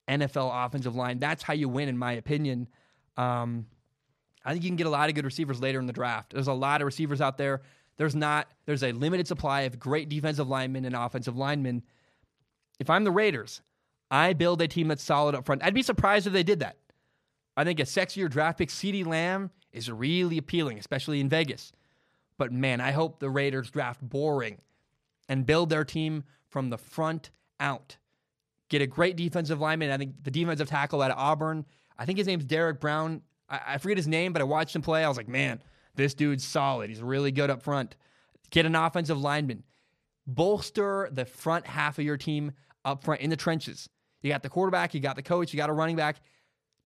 NFL 0.08 0.66
offensive 0.66 0.96
line. 0.96 1.20
That's 1.20 1.44
how 1.44 1.52
you 1.52 1.68
win, 1.68 1.90
in 1.90 1.98
my 1.98 2.14
opinion. 2.14 2.70
Um, 3.18 3.66
I 4.46 4.54
think 4.54 4.64
you 4.64 4.70
can 4.70 4.78
get 4.78 4.88
a 4.88 4.90
lot 4.90 5.10
of 5.10 5.16
good 5.16 5.26
receivers 5.26 5.60
later 5.60 5.80
in 5.80 5.86
the 5.86 5.92
draft. 5.92 6.32
There's 6.32 6.48
a 6.48 6.54
lot 6.54 6.80
of 6.80 6.86
receivers 6.86 7.20
out 7.20 7.38
there. 7.38 7.64
There's 7.98 8.16
not. 8.16 8.48
There's 8.66 8.84
a 8.84 8.94
limited 8.94 9.28
supply 9.28 9.64
of 9.64 9.80
great 9.80 10.08
defensive 10.08 10.48
linemen 10.48 10.86
and 10.86 10.96
offensive 10.96 11.36
linemen. 11.36 11.84
If 12.80 12.90
I'm 12.90 13.04
the 13.04 13.12
Raiders, 13.12 13.62
I 14.10 14.32
build 14.32 14.62
a 14.62 14.68
team 14.70 14.88
that's 14.88 15.04
solid 15.04 15.36
up 15.36 15.46
front. 15.46 15.62
I'd 15.62 15.74
be 15.74 15.84
surprised 15.84 16.26
if 16.26 16.32
they 16.32 16.44
did 16.44 16.62
that. 16.62 16.78
I 17.58 17.66
think 17.66 17.82
a 17.82 17.84
sexier 17.84 18.30
draft 18.30 18.60
pick, 18.60 18.70
CeeDee 18.70 19.06
Lamb, 19.06 19.52
is 19.74 19.92
really 19.92 20.38
appealing, 20.38 20.80
especially 20.80 21.20
in 21.20 21.28
Vegas. 21.28 21.74
But 22.38 22.52
man, 22.52 22.82
I 22.82 22.92
hope 22.92 23.20
the 23.20 23.30
Raiders 23.30 23.70
draft 23.70 24.02
boring 24.02 24.60
and 25.30 25.46
build 25.46 25.70
their 25.70 25.86
team 25.86 26.24
from 26.50 26.70
the 26.70 26.78
front 26.78 27.32
out. 27.60 27.98
Get 28.70 28.82
a 28.82 28.88
great 28.88 29.16
defensive 29.16 29.62
lineman. 29.62 29.92
I 29.92 29.98
think 29.98 30.24
the 30.24 30.32
defensive 30.32 30.68
tackle 30.68 31.02
of 31.02 31.12
Auburn 31.16 31.66
I 31.98 32.06
think 32.06 32.18
his 32.18 32.28
name's 32.28 32.46
Derrick 32.46 32.80
Brown. 32.80 33.22
I, 33.50 33.60
I 33.68 33.78
forget 33.78 33.98
his 33.98 34.08
name, 34.08 34.34
but 34.34 34.42
I 34.42 34.46
watched 34.46 34.76
him 34.76 34.82
play. 34.82 35.04
I 35.04 35.08
was 35.08 35.18
like, 35.18 35.28
man, 35.28 35.62
this 35.96 36.14
dude's 36.14 36.44
solid. 36.44 36.90
He's 36.90 37.02
really 37.02 37.32
good 37.32 37.50
up 37.50 37.62
front. 37.62 37.96
Get 38.50 38.66
an 38.66 38.76
offensive 38.76 39.20
lineman. 39.20 39.64
Bolster 40.28 41.10
the 41.12 41.26
front 41.26 41.68
half 41.68 41.98
of 42.00 42.06
your 42.06 42.18
team 42.18 42.52
up 42.84 43.04
front 43.04 43.22
in 43.22 43.30
the 43.30 43.36
trenches. 43.36 43.90
You 44.22 44.32
got 44.32 44.44
the 44.44 44.50
quarterback, 44.50 44.94
you 44.94 45.00
got 45.00 45.16
the 45.16 45.22
coach, 45.22 45.54
you 45.54 45.58
got 45.58 45.70
a 45.70 45.74
running 45.74 45.96
back. 45.96 46.18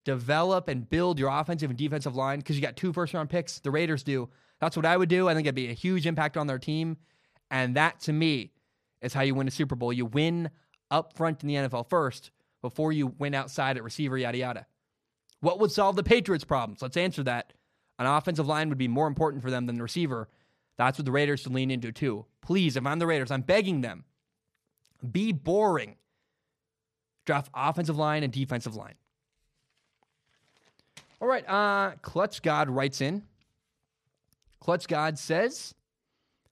Develop 0.06 0.70
and 0.70 0.90
build 0.90 1.20
your 1.20 1.30
offensive 1.30 1.70
and 1.70 1.78
defensive 1.78 2.16
line 2.16 2.40
because 2.40 2.56
you 2.56 2.62
got 2.62 2.78
two 2.78 2.94
first 2.94 3.14
round 3.14 3.30
picks. 3.30 3.60
The 3.60 3.72
Raiders 3.72 4.04
do. 4.04 4.30
That's 4.60 4.76
what 4.76 4.86
I 4.86 4.98
would 4.98 5.10
do. 5.10 5.30
I 5.30 5.34
think 5.34 5.46
it'd 5.46 5.56
be 5.56 5.70
a 5.70 5.74
huge 5.74 6.08
impact 6.08 6.38
on 6.38 6.48
their 6.48 6.60
team. 6.60 6.98
And 7.52 7.76
that 7.76 8.00
to 8.02 8.14
me 8.14 8.52
is 9.02 9.14
how 9.14 9.22
you 9.22 9.36
win 9.36 9.48
a 9.48 9.52
Super 9.52 9.76
Bowl. 9.76 9.94
You 9.94 10.06
win 10.06 10.50
up 10.90 11.14
front 11.14 11.44
in 11.44 11.48
the 11.48 11.56
NFL 11.56 11.90
first 11.90 12.32
before 12.62 12.92
you 12.92 13.08
win 13.20 13.34
outside 13.34 13.78
at 13.78 13.84
receiver, 13.84 14.18
yada, 14.18 14.38
yada. 14.38 14.66
What 15.42 15.60
would 15.60 15.72
solve 15.72 15.96
the 15.96 16.04
Patriots' 16.04 16.44
problems? 16.44 16.82
Let's 16.82 16.98
answer 16.98 17.24
that. 17.24 17.54
An 18.00 18.06
offensive 18.06 18.48
line 18.48 18.70
would 18.70 18.78
be 18.78 18.88
more 18.88 19.08
important 19.08 19.44
for 19.44 19.52
them 19.52 19.66
than 19.66 19.76
the 19.76 19.84
receiver. 19.84 20.28
That's 20.78 20.98
what 20.98 21.06
the 21.06 21.12
Raiders 21.12 21.42
should 21.42 21.54
lean 21.54 21.72
into 21.72 21.92
too. 21.92 22.26
Please, 22.42 22.76
if 22.76 22.86
I'm 22.86 23.00
the 23.00 23.08
Raiders, 23.08 23.32
I'm 23.32 23.42
begging 23.42 23.82
them. 23.82 24.06
Be 25.12 25.32
boring. 25.32 25.96
Draft 27.26 27.50
offensive 27.54 27.98
line 27.98 28.24
and 28.24 28.32
defensive 28.32 28.76
line. 28.76 28.96
All 31.20 31.28
right, 31.28 31.48
uh, 31.50 31.94
Clutch 32.02 32.42
God 32.42 32.70
writes 32.70 33.02
in. 33.02 33.24
Clutch 34.60 34.88
God 34.88 35.18
says, 35.20 35.74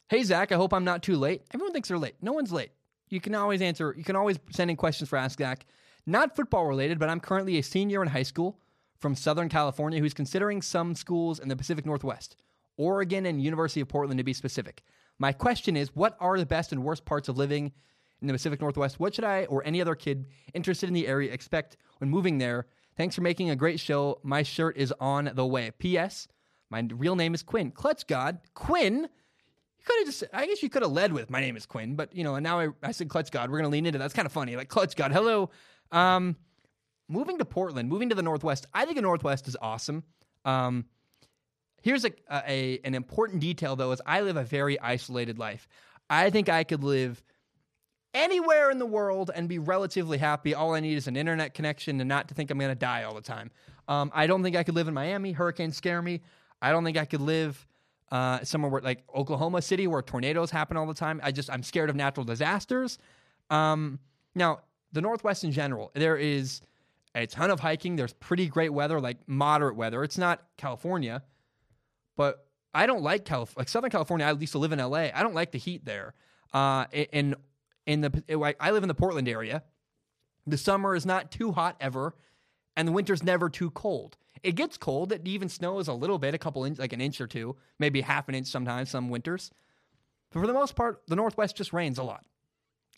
Hey 0.08 0.24
Zach, 0.24 0.52
I 0.52 0.56
hope 0.56 0.74
I'm 0.74 0.84
not 0.84 1.02
too 1.02 1.16
late. 1.16 1.44
Everyone 1.54 1.74
thinks 1.74 1.90
they're 1.90 1.98
late. 1.98 2.16
No 2.22 2.34
one's 2.34 2.52
late. 2.52 2.72
You 3.10 3.20
can 3.20 3.36
always 3.36 3.62
answer, 3.62 3.94
you 3.98 4.04
can 4.04 4.16
always 4.16 4.40
send 4.52 4.70
in 4.70 4.78
questions 4.78 5.10
for 5.10 5.18
Ask 5.18 5.40
Zach. 5.40 5.66
Not 6.06 6.36
football 6.36 6.66
related, 6.66 7.00
but 7.00 7.10
I'm 7.10 7.20
currently 7.20 7.58
a 7.58 7.64
senior 7.64 8.02
in 8.02 8.08
high 8.08 8.24
school 8.24 8.60
from 9.00 9.16
Southern 9.16 9.50
California 9.50 10.00
who's 10.00 10.14
considering 10.14 10.62
some 10.62 10.96
schools 10.96 11.40
in 11.40 11.48
the 11.48 11.56
Pacific 11.56 11.86
Northwest, 11.86 12.36
Oregon 12.78 13.26
and 13.26 13.42
University 13.42 13.82
of 13.82 13.88
Portland 13.88 14.18
to 14.20 14.24
be 14.24 14.34
specific. 14.34 14.84
My 15.18 15.32
question 15.32 15.76
is 15.76 15.96
what 15.96 16.18
are 16.20 16.38
the 16.38 16.46
best 16.46 16.72
and 16.72 16.84
worst 16.84 17.06
parts 17.06 17.30
of 17.30 17.38
living 17.38 17.72
in 18.22 18.28
the 18.28 18.34
Pacific 18.34 18.62
Northwest? 18.62 19.00
What 19.00 19.16
should 19.16 19.24
I 19.24 19.46
or 19.46 19.66
any 19.66 19.82
other 19.82 19.96
kid 19.96 20.28
interested 20.54 20.88
in 20.88 20.94
the 20.94 21.08
area 21.08 21.32
expect 21.32 21.78
when 22.00 22.10
moving 22.10 22.38
there? 22.38 22.68
Thanks 22.98 23.16
for 23.16 23.22
making 23.22 23.50
a 23.50 23.56
great 23.56 23.80
show. 23.80 24.20
My 24.24 24.44
shirt 24.44 24.78
is 24.78 24.94
on 25.00 25.32
the 25.34 25.46
way. 25.46 25.72
P.S. 25.78 26.28
My 26.70 26.88
real 26.92 27.16
name 27.16 27.34
is 27.34 27.44
Quinn. 27.44 27.72
Clutch 27.72 28.08
God. 28.08 28.40
Quinn? 28.54 28.96
You 28.96 29.86
could 29.86 30.00
have 30.00 30.08
just, 30.08 30.24
I 30.34 30.48
guess 30.48 30.64
you 30.64 30.70
could 30.70 30.82
have 30.82 30.92
led 30.92 31.14
with, 31.14 31.30
my 31.30 31.40
name 31.42 31.56
is 31.56 31.66
Quinn, 31.66 31.96
but, 31.96 32.16
you 32.16 32.24
know, 32.24 32.36
and 32.36 32.44
now 32.44 32.60
I, 32.60 32.70
I 32.82 32.92
said 32.92 33.08
Clutch 33.10 33.32
God. 33.32 33.50
We're 33.52 33.60
going 33.60 33.70
to 33.70 33.74
lean 33.74 33.86
into 33.86 34.00
that. 34.00 34.04
That's 34.04 34.14
kind 34.14 34.26
of 34.26 34.32
funny. 34.32 34.56
Like, 34.56 34.70
Clutch 34.70 34.96
God. 34.96 35.12
Hello. 35.12 35.52
Um, 35.92 36.36
moving 37.08 37.38
to 37.38 37.46
Portland, 37.46 37.88
moving 37.90 38.10
to 38.10 38.16
the 38.16 38.24
Northwest, 38.24 38.66
I 38.74 38.86
think 38.86 38.96
the 38.96 39.04
Northwest 39.04 39.48
is 39.48 39.56
awesome. 39.62 40.04
Um, 40.44 40.86
here's 41.82 42.06
a, 42.06 42.12
a, 42.32 42.80
an 42.84 42.96
important 42.96 43.42
detail 43.42 43.76
though: 43.76 43.92
is 43.92 44.02
I 44.06 44.22
live 44.22 44.38
a 44.38 44.44
very 44.44 44.80
isolated 44.80 45.38
life. 45.38 45.68
I 46.10 46.30
think 46.30 46.50
I 46.50 46.64
could 46.64 46.84
live 46.84 47.24
anywhere 48.14 48.72
in 48.72 48.80
the 48.80 48.86
world 48.86 49.30
and 49.34 49.50
be 49.50 49.60
relatively 49.60 50.18
happy. 50.18 50.56
All 50.56 50.74
I 50.74 50.80
need 50.80 50.96
is 50.96 51.08
an 51.08 51.16
internet 51.16 51.54
connection 51.54 52.00
and 52.00 52.08
not 52.08 52.30
to 52.30 52.34
think 52.34 52.50
I'm 52.50 52.58
going 52.58 52.72
to 52.72 52.76
die 52.76 53.04
all 53.04 53.14
the 53.14 53.22
time. 53.22 53.52
Um, 53.88 54.12
I 54.14 54.26
don't 54.26 54.42
think 54.42 54.56
I 54.56 54.64
could 54.64 54.76
live 54.76 54.88
in 54.88 54.94
Miami. 54.94 55.32
Hurricanes 55.32 55.78
scare 55.78 56.02
me. 56.02 56.22
I 56.66 56.72
don't 56.72 56.84
think 56.84 56.98
I 56.98 57.06
could 57.06 57.22
live 57.22 57.64
uh, 58.12 58.44
somewhere 58.44 58.72
where, 58.72 58.82
like 58.82 59.04
Oklahoma 59.14 59.62
City, 59.62 59.86
where 59.86 60.02
tornadoes 60.02 60.50
happen 60.50 60.78
all 60.78 60.88
the 60.88 60.96
time. 60.96 61.22
I 61.24 61.32
just 61.32 61.48
I'm 61.52 61.62
scared 61.62 61.92
of 61.92 61.96
natural 61.96 62.24
disasters. 62.26 62.98
Um, 63.52 64.00
now, 64.34 64.62
the 64.92 65.00
Northwest 65.00 65.44
in 65.44 65.52
general, 65.52 65.92
there 65.94 66.18
is 66.18 66.62
a 67.14 67.28
ton 67.28 67.52
of 67.52 67.60
hiking. 67.60 67.96
There's 67.96 68.14
pretty 68.14 68.48
great 68.48 68.74
weather, 68.74 69.00
like 69.00 69.18
moderate 69.28 69.76
weather. 69.76 70.04
It's 70.04 70.18
not 70.18 70.42
California, 70.58 71.22
but 72.18 72.48
I 72.74 72.88
don't 72.88 73.04
like 73.04 73.26
California. 73.26 73.60
Like 73.60 73.70
Southern 73.70 73.92
California, 73.92 74.26
I 74.26 74.32
used 74.32 74.54
to 74.54 74.58
live 74.58 74.72
in 74.72 74.80
LA. 74.80 75.10
I 75.14 75.22
don't 75.22 75.36
like 75.36 75.52
the 75.52 75.60
heat 75.60 75.86
there. 75.86 76.16
Uh, 76.52 76.86
in 76.92 77.36
in 77.86 78.02
the 78.02 78.56
I 78.60 78.72
live 78.72 78.84
in 78.84 78.88
the 78.88 78.96
Portland 78.96 79.30
area. 79.30 79.62
The 80.48 80.58
summer 80.58 80.96
is 80.96 81.06
not 81.06 81.30
too 81.30 81.52
hot 81.52 81.76
ever, 81.80 82.16
and 82.76 82.88
the 82.88 82.92
winter's 82.92 83.22
never 83.22 83.50
too 83.52 83.70
cold. 83.70 84.18
It 84.44 84.56
gets 84.56 84.78
cold. 84.78 85.12
It 85.12 85.28
even 85.28 85.50
snows 85.50 85.88
a 85.88 85.94
little 85.94 86.20
bit, 86.20 86.34
a 86.34 86.38
couple 86.38 86.66
inch, 86.66 86.78
like 86.78 86.94
an 86.94 87.02
inch 87.02 87.20
or 87.20 87.28
two, 87.28 87.56
maybe 87.80 88.02
half 88.02 88.30
an 88.30 88.36
inch 88.36 88.48
sometimes. 88.48 88.90
Some 88.90 89.10
winters, 89.10 89.52
but 90.32 90.42
for 90.42 90.48
the 90.48 90.54
most 90.54 90.76
part, 90.76 91.02
the 91.08 91.16
Northwest 91.16 91.56
just 91.56 91.74
rains 91.74 91.98
a 91.98 92.04
lot, 92.04 92.26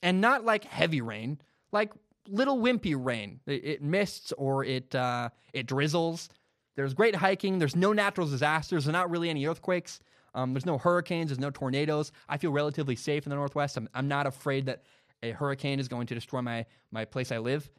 and 0.01 0.19
not 0.21 0.43
like 0.43 0.63
heavy 0.65 1.01
rain, 1.01 1.39
like 1.71 1.91
little 2.27 2.57
wimpy 2.57 2.95
rain. 2.97 3.39
It, 3.45 3.65
it 3.65 3.81
mists 3.81 4.33
or 4.37 4.63
it 4.65 4.93
uh, 4.93 5.29
it 5.53 5.67
drizzles. 5.67 6.29
There's 6.75 6.93
great 6.93 7.15
hiking. 7.15 7.57
There's 7.57 7.75
no 7.75 7.93
natural 7.93 8.27
disasters. 8.27 8.85
There's 8.85 8.93
not 8.93 9.09
really 9.09 9.29
any 9.29 9.47
earthquakes. 9.47 9.99
Um, 10.35 10.53
there's 10.53 10.65
no 10.65 10.77
hurricanes. 10.77 11.29
There's 11.29 11.39
no 11.39 11.49
tornadoes. 11.49 12.11
I 12.29 12.37
feel 12.37 12.51
relatively 12.51 12.95
safe 12.95 13.25
in 13.25 13.31
the 13.31 13.35
Northwest. 13.35 13.77
I'm, 13.77 13.89
I'm 13.95 14.07
not 14.07 14.27
afraid 14.27 14.67
that 14.67 14.83
a 15.23 15.31
hurricane 15.31 15.79
is 15.79 15.87
going 15.87 16.05
to 16.07 16.15
destroy 16.15 16.41
my 16.41 16.65
my 16.91 17.05
place 17.05 17.31
I 17.31 17.39
live. 17.39 17.69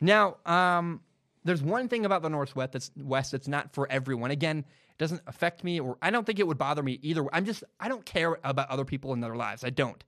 Now, 0.00 0.36
um, 0.44 1.00
there's 1.44 1.62
one 1.62 1.88
thing 1.88 2.04
about 2.04 2.22
the 2.22 2.30
Northwest 2.30 2.72
that's 2.72 2.90
West 2.96 3.32
that's 3.32 3.48
not 3.48 3.74
for 3.74 3.90
everyone. 3.90 4.30
Again, 4.30 4.58
it 4.58 4.98
doesn't 4.98 5.22
affect 5.26 5.64
me, 5.64 5.80
or 5.80 5.98
I 6.00 6.10
don't 6.10 6.24
think 6.24 6.38
it 6.38 6.46
would 6.46 6.58
bother 6.58 6.82
me 6.82 6.98
either. 7.02 7.26
I'm 7.34 7.44
just 7.44 7.64
I 7.80 7.88
don't 7.88 8.04
care 8.04 8.38
about 8.44 8.70
other 8.70 8.84
people 8.84 9.12
in 9.12 9.20
their 9.20 9.34
lives. 9.34 9.64
I 9.64 9.70
don't. 9.70 10.02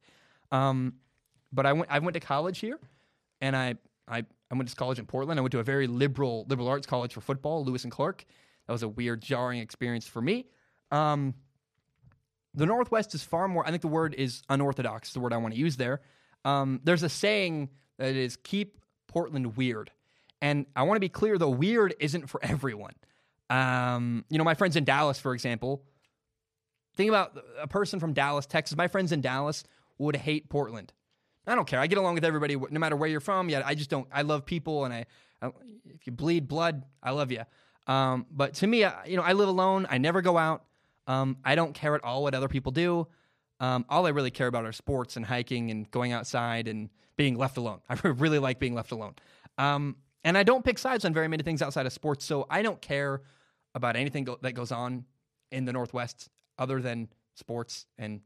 Um, 0.52 0.94
but 1.52 1.66
I 1.66 1.72
went 1.72 1.90
I 1.90 1.98
went 1.98 2.14
to 2.14 2.20
college 2.20 2.58
here 2.58 2.78
and 3.40 3.54
I, 3.56 3.74
I, 4.08 4.24
I 4.50 4.54
went 4.54 4.68
to 4.68 4.76
college 4.76 4.98
in 4.98 5.06
Portland. 5.06 5.38
I 5.38 5.42
went 5.42 5.52
to 5.52 5.58
a 5.58 5.64
very 5.64 5.86
liberal 5.86 6.46
liberal 6.48 6.68
arts 6.68 6.86
college 6.86 7.12
for 7.12 7.20
football, 7.20 7.64
Lewis 7.64 7.84
and 7.84 7.92
Clark. 7.92 8.24
That 8.66 8.72
was 8.72 8.82
a 8.82 8.88
weird, 8.88 9.20
jarring 9.20 9.60
experience 9.60 10.06
for 10.06 10.22
me. 10.22 10.46
Um, 10.90 11.34
the 12.54 12.66
Northwest 12.66 13.14
is 13.14 13.22
far 13.22 13.48
more. 13.48 13.66
I 13.66 13.70
think 13.70 13.82
the 13.82 13.88
word 13.88 14.14
is 14.14 14.42
unorthodox. 14.48 15.12
The 15.12 15.20
word 15.20 15.32
I 15.32 15.36
want 15.36 15.54
to 15.54 15.60
use 15.60 15.76
there. 15.76 16.00
Um, 16.44 16.80
there's 16.84 17.02
a 17.02 17.08
saying 17.08 17.68
that 17.98 18.14
is 18.14 18.36
keep 18.36 18.78
Portland 19.08 19.56
weird, 19.56 19.90
and 20.44 20.66
I 20.76 20.82
want 20.82 20.96
to 20.96 21.00
be 21.00 21.08
clear 21.08 21.38
though, 21.38 21.48
weird 21.48 21.94
isn't 21.98 22.28
for 22.28 22.38
everyone. 22.44 22.92
Um, 23.48 24.26
you 24.28 24.36
know, 24.36 24.44
my 24.44 24.52
friends 24.52 24.76
in 24.76 24.84
Dallas, 24.84 25.18
for 25.18 25.32
example. 25.32 25.82
Think 26.96 27.08
about 27.08 27.42
a 27.58 27.66
person 27.66 27.98
from 27.98 28.12
Dallas, 28.12 28.44
Texas. 28.44 28.76
My 28.76 28.86
friends 28.86 29.10
in 29.10 29.22
Dallas 29.22 29.64
would 29.96 30.16
hate 30.16 30.50
Portland. 30.50 30.92
I 31.46 31.54
don't 31.54 31.66
care. 31.66 31.80
I 31.80 31.86
get 31.86 31.96
along 31.96 32.14
with 32.14 32.26
everybody, 32.26 32.56
no 32.56 32.78
matter 32.78 32.94
where 32.94 33.08
you're 33.08 33.20
from. 33.20 33.48
Yeah, 33.48 33.62
I 33.64 33.74
just 33.74 33.88
don't. 33.88 34.06
I 34.12 34.20
love 34.20 34.44
people, 34.44 34.84
and 34.84 34.92
I, 34.92 35.06
I 35.40 35.50
if 35.86 36.06
you 36.06 36.12
bleed 36.12 36.46
blood, 36.46 36.84
I 37.02 37.12
love 37.12 37.32
you. 37.32 37.42
Um, 37.86 38.26
but 38.30 38.54
to 38.54 38.66
me, 38.66 38.84
I, 38.84 39.06
you 39.06 39.16
know, 39.16 39.22
I 39.22 39.32
live 39.32 39.48
alone. 39.48 39.86
I 39.90 39.96
never 39.96 40.20
go 40.20 40.36
out. 40.36 40.64
Um, 41.06 41.38
I 41.44 41.54
don't 41.54 41.74
care 41.74 41.94
at 41.94 42.04
all 42.04 42.22
what 42.22 42.34
other 42.34 42.48
people 42.48 42.70
do. 42.70 43.08
Um, 43.60 43.86
all 43.88 44.06
I 44.06 44.10
really 44.10 44.30
care 44.30 44.46
about 44.46 44.66
are 44.66 44.72
sports 44.72 45.16
and 45.16 45.24
hiking 45.24 45.70
and 45.70 45.90
going 45.90 46.12
outside 46.12 46.68
and 46.68 46.90
being 47.16 47.36
left 47.36 47.56
alone. 47.56 47.80
I 47.88 47.96
really 48.04 48.38
like 48.38 48.58
being 48.58 48.74
left 48.74 48.92
alone. 48.92 49.14
Um, 49.58 49.96
and 50.24 50.36
I 50.36 50.42
don't 50.42 50.64
pick 50.64 50.78
sides 50.78 51.04
on 51.04 51.12
very 51.12 51.28
many 51.28 51.42
things 51.42 51.62
outside 51.62 51.86
of 51.86 51.92
sports, 51.92 52.24
so 52.24 52.46
I 52.50 52.62
don't 52.62 52.80
care 52.80 53.22
about 53.74 53.96
anything 53.96 54.24
go- 54.24 54.38
that 54.42 54.52
goes 54.52 54.72
on 54.72 55.04
in 55.52 55.64
the 55.64 55.72
Northwest 55.72 56.28
other 56.58 56.80
than 56.80 57.08
sports 57.34 57.86
and 57.98 58.20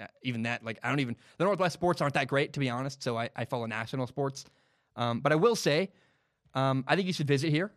uh, 0.00 0.06
even 0.22 0.42
that. 0.42 0.64
Like 0.64 0.78
I 0.82 0.88
don't 0.88 1.00
even 1.00 1.16
the 1.38 1.44
Northwest 1.44 1.74
sports 1.74 2.00
aren't 2.00 2.14
that 2.14 2.28
great 2.28 2.52
to 2.52 2.60
be 2.60 2.68
honest. 2.68 3.02
So 3.02 3.16
I, 3.16 3.30
I 3.34 3.44
follow 3.44 3.66
national 3.66 4.06
sports, 4.06 4.44
um, 4.96 5.20
but 5.20 5.32
I 5.32 5.36
will 5.36 5.56
say 5.56 5.90
um, 6.54 6.84
I 6.86 6.96
think 6.96 7.06
you 7.06 7.12
should 7.12 7.28
visit 7.28 7.50
here, 7.50 7.72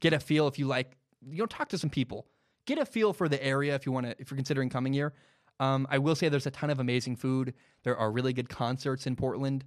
get 0.00 0.12
a 0.12 0.20
feel 0.20 0.48
if 0.48 0.58
you 0.58 0.66
like. 0.66 0.96
You 1.20 1.38
know, 1.38 1.46
talk 1.46 1.68
to 1.70 1.78
some 1.78 1.90
people, 1.90 2.26
get 2.64 2.78
a 2.78 2.86
feel 2.86 3.12
for 3.12 3.28
the 3.28 3.42
area 3.44 3.74
if 3.74 3.86
you 3.86 3.92
want 3.92 4.06
to 4.06 4.16
if 4.18 4.30
you're 4.30 4.36
considering 4.36 4.68
coming 4.68 4.92
here. 4.92 5.14
Um, 5.60 5.86
I 5.90 5.98
will 5.98 6.14
say 6.14 6.28
there's 6.28 6.46
a 6.46 6.52
ton 6.52 6.70
of 6.70 6.78
amazing 6.78 7.16
food. 7.16 7.54
There 7.82 7.96
are 7.96 8.10
really 8.12 8.32
good 8.32 8.48
concerts 8.48 9.06
in 9.06 9.16
Portland. 9.16 9.64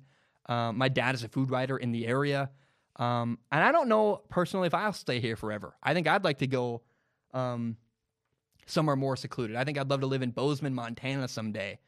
Um, 0.47 0.77
my 0.77 0.87
dad 0.87 1.15
is 1.15 1.23
a 1.23 1.27
food 1.27 1.51
writer 1.51 1.77
in 1.77 1.91
the 1.91 2.07
area. 2.07 2.49
Um, 2.97 3.39
and 3.51 3.63
I 3.63 3.71
don't 3.71 3.87
know 3.87 4.21
personally 4.29 4.67
if 4.67 4.73
I'll 4.73 4.93
stay 4.93 5.19
here 5.19 5.35
forever. 5.35 5.75
I 5.81 5.93
think 5.93 6.07
I'd 6.07 6.23
like 6.23 6.39
to 6.39 6.47
go 6.47 6.81
um, 7.33 7.77
somewhere 8.65 8.95
more 8.95 9.15
secluded. 9.15 9.55
I 9.55 9.63
think 9.63 9.77
I'd 9.77 9.89
love 9.89 10.01
to 10.01 10.07
live 10.07 10.21
in 10.21 10.31
Bozeman, 10.31 10.73
Montana 10.73 11.27
someday. 11.27 11.79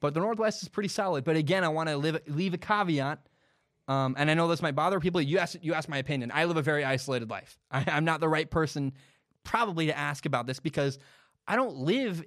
But 0.00 0.14
the 0.14 0.20
Northwest 0.20 0.62
is 0.62 0.68
pretty 0.68 0.88
solid. 0.88 1.24
But 1.24 1.36
again, 1.36 1.64
I 1.64 1.68
want 1.68 1.88
to 1.88 1.96
live, 1.96 2.20
leave 2.28 2.54
a 2.54 2.58
caveat. 2.58 3.20
Um, 3.88 4.14
and 4.18 4.30
I 4.30 4.34
know 4.34 4.48
this 4.48 4.62
might 4.62 4.74
bother 4.74 5.00
people. 5.00 5.20
You 5.20 5.38
asked, 5.38 5.58
you 5.62 5.74
asked 5.74 5.88
my 5.88 5.98
opinion. 5.98 6.30
I 6.32 6.44
live 6.44 6.56
a 6.56 6.62
very 6.62 6.84
isolated 6.84 7.30
life. 7.30 7.58
I, 7.70 7.84
I'm 7.88 8.04
not 8.04 8.20
the 8.20 8.28
right 8.28 8.48
person 8.48 8.92
probably 9.44 9.86
to 9.86 9.96
ask 9.96 10.26
about 10.26 10.46
this 10.46 10.60
because 10.60 10.98
I 11.46 11.56
don't 11.56 11.76
live 11.76 12.22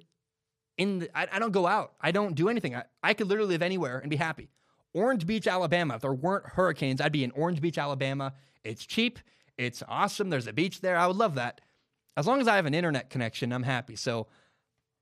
in 0.76 1.00
the, 1.00 1.18
I, 1.18 1.28
I, 1.32 1.38
don't 1.38 1.52
go 1.52 1.66
out. 1.66 1.92
I 2.00 2.10
don't 2.10 2.34
do 2.34 2.48
anything. 2.48 2.74
I, 2.74 2.84
I 3.02 3.14
could 3.14 3.28
literally 3.28 3.50
live 3.50 3.62
anywhere 3.62 3.98
and 3.98 4.10
be 4.10 4.16
happy. 4.16 4.48
Orange 4.94 5.26
Beach, 5.26 5.46
Alabama. 5.46 5.94
If 5.94 6.02
there 6.02 6.12
weren't 6.12 6.46
hurricanes, 6.46 7.00
I'd 7.00 7.12
be 7.12 7.24
in 7.24 7.30
Orange 7.32 7.60
Beach, 7.60 7.78
Alabama. 7.78 8.34
It's 8.64 8.84
cheap. 8.84 9.18
It's 9.58 9.82
awesome. 9.88 10.30
There's 10.30 10.46
a 10.46 10.52
beach 10.52 10.80
there. 10.80 10.96
I 10.96 11.06
would 11.06 11.16
love 11.16 11.36
that. 11.36 11.60
As 12.16 12.26
long 12.26 12.40
as 12.40 12.48
I 12.48 12.56
have 12.56 12.66
an 12.66 12.74
internet 12.74 13.10
connection, 13.10 13.52
I'm 13.52 13.62
happy. 13.62 13.96
So 13.96 14.26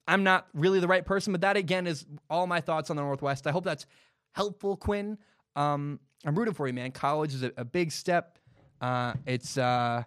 I'm 0.07 0.22
not 0.22 0.47
really 0.55 0.80
the 0.80 0.88
right 0.88 1.05
person, 1.05 1.32
but 1.32 1.41
that 1.43 1.57
again 1.57 1.86
is 1.86 2.07
all 2.28 2.47
my 2.47 2.61
thoughts 2.61 2.91
on 2.91 2.97
the 2.97 3.03
Northwest. 3.03 3.47
I 3.47 3.51
hope 3.51 3.64
that's 3.64 3.86
helpful, 4.32 4.76
Quinn. 4.76 5.18
Um, 5.57 6.01
I'm 6.24 6.38
rooting 6.38 6.55
for 6.55 6.66
you, 6.66 6.72
man. 6.72 6.93
College 6.93 7.34
is 7.34 7.43
a, 7.43 7.53
a 7.57 7.64
big 7.64 7.91
step. 7.91 8.38
Uh, 8.80 9.14
it's 9.26 9.59
uh, 9.59 10.03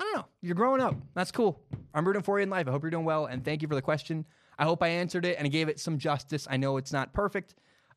I 0.00 0.04
don't 0.04 0.16
know. 0.16 0.26
You're 0.42 0.54
growing 0.54 0.80
up. 0.80 0.96
That's 1.14 1.30
cool. 1.30 1.60
I'm 1.94 2.06
rooting 2.06 2.22
for 2.22 2.38
you 2.38 2.42
in 2.44 2.50
life. 2.50 2.66
I 2.68 2.70
hope 2.70 2.82
you're 2.82 2.90
doing 2.90 3.04
well, 3.04 3.26
and 3.26 3.44
thank 3.44 3.62
you 3.62 3.68
for 3.68 3.74
the 3.74 3.82
question. 3.82 4.24
I 4.58 4.64
hope 4.64 4.82
I 4.82 4.88
answered 4.88 5.24
it 5.24 5.36
and 5.38 5.46
I 5.46 5.48
gave 5.48 5.68
it 5.68 5.80
some 5.80 5.98
justice. 5.98 6.46
I 6.48 6.56
know 6.56 6.76
it's 6.76 6.92
not 6.92 7.12
perfect, 7.12 7.54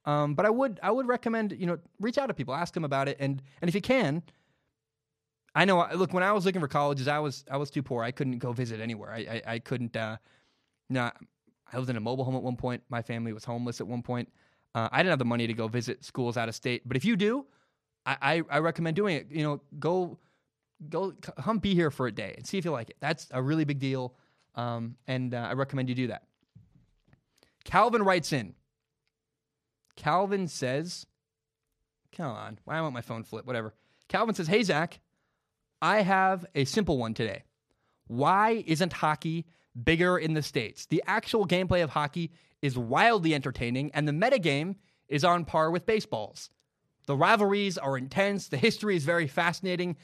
um, 0.08 0.34
but 0.34 0.48
I 0.48 0.50
would 0.50 0.80
I 0.82 0.90
would 0.90 1.08
recommend 1.08 1.52
you 1.52 1.68
know 1.68 1.78
reach 2.00 2.18
out 2.18 2.28
to 2.28 2.34
people, 2.34 2.56
ask 2.56 2.74
them 2.74 2.84
about 2.84 3.08
it, 3.08 3.18
and 3.20 3.44
and 3.62 3.70
if 3.70 3.76
you 3.76 3.82
can, 3.82 4.24
I 5.54 5.66
know. 5.66 5.88
Look, 5.94 6.14
when 6.14 6.24
I 6.24 6.32
was 6.32 6.46
looking 6.46 6.62
for 6.62 6.68
colleges, 6.68 7.08
I 7.08 7.20
was 7.20 7.46
I 7.52 7.58
was 7.58 7.70
too 7.70 7.84
poor. 7.84 8.04
I 8.04 8.12
couldn't 8.12 8.40
go 8.40 8.54
visit 8.54 8.82
anywhere. 8.82 9.12
I 9.12 9.18
I, 9.18 9.42
I 9.54 9.60
couldn't. 9.60 9.96
Uh. 9.96 10.18
I 11.74 11.78
lived 11.78 11.90
in 11.90 11.98
a 11.98 12.02
mobile 12.02 12.24
home 12.24 12.36
at 12.36 12.44
one 12.44 12.56
point. 12.56 12.82
My 12.90 13.02
family 13.02 13.34
was 13.34 13.44
homeless 13.44 13.82
at 13.82 13.88
one 13.88 14.02
point. 14.02 14.30
Uh, 14.74 14.88
I 14.92 15.00
didn't 15.00 15.12
have 15.12 15.20
the 15.20 15.26
money 15.26 15.48
to 15.48 15.54
go 15.54 15.68
visit 15.68 16.04
schools 16.04 16.38
out 16.38 16.50
of 16.50 16.56
state. 16.56 16.82
But 16.86 16.98
if 16.98 17.04
you 17.04 17.16
do, 17.16 17.46
I, 18.06 18.18
I, 18.22 18.44
I 18.50 18.60
recommend 18.60 18.96
doing 18.96 19.18
it. 19.18 19.28
You 19.30 19.44
know, 19.44 19.62
go 19.80 20.18
go 20.90 21.12
come 21.12 21.58
be 21.58 21.74
here 21.74 21.90
for 21.90 22.08
a 22.08 22.12
day 22.12 22.34
and 22.38 22.46
see 22.46 22.58
if 22.58 22.66
you 22.66 22.72
like 22.72 22.90
it. 22.90 22.98
That's 23.00 23.28
a 23.32 23.42
really 23.42 23.66
big 23.66 23.80
deal, 23.80 24.16
um, 24.56 24.96
and 25.08 25.34
uh, 25.34 25.48
I 25.50 25.54
recommend 25.54 25.90
you 25.90 25.96
do 25.96 26.08
that. 26.08 26.24
Calvin 27.64 28.04
writes 28.04 28.32
in. 28.32 28.54
Calvin 29.98 30.48
says, 30.48 31.06
"Come 32.14 32.32
on, 32.32 32.60
why 32.64 32.80
won't 32.80 32.94
my 32.94 33.02
phone 33.02 33.24
flip? 33.24 33.46
Whatever." 33.46 33.74
Calvin 34.08 34.34
says, 34.34 34.48
"Hey 34.48 34.64
Zach, 34.64 35.02
I 35.82 36.04
have 36.04 36.46
a 36.56 36.64
simple 36.64 36.98
one 36.98 37.14
today. 37.14 37.44
Why 38.08 38.64
isn't 38.66 38.94
hockey 38.94 39.46
bigger 39.84 40.18
in 40.18 40.34
the 40.34 40.42
states? 40.42 40.86
The 40.86 41.04
actual 41.06 41.46
gameplay 41.46 41.84
of 41.84 41.90
hockey 41.90 42.32
is 42.62 42.78
wildly 42.78 43.36
entertaining, 43.36 43.92
and 43.92 44.08
the 44.08 44.14
metagame 44.14 44.76
is 45.10 45.26
on 45.26 45.44
par 45.44 45.70
with 45.70 45.86
baseball's." 45.86 46.50
The 47.06 47.18
rivalries 47.18 47.78
are 47.78 47.98
intense. 47.98 48.48
The 48.48 48.58
history 48.58 48.96
is 48.96 49.04
very 49.04 49.28
fascinating 49.28 49.98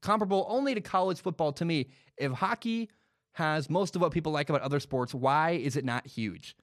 comparable 0.00 0.46
only 0.48 0.74
to 0.74 0.80
college 0.80 1.20
football 1.20 1.52
to 1.52 1.64
me. 1.64 1.90
If 2.16 2.32
hockey 2.32 2.90
has 3.32 3.70
most 3.70 3.94
of 3.94 4.02
what 4.02 4.12
people 4.12 4.32
like 4.32 4.48
about 4.48 4.62
other 4.62 4.80
sports, 4.80 5.14
why 5.14 5.52
is 5.52 5.76
it 5.76 5.84
not 5.84 6.06
huge? 6.06 6.56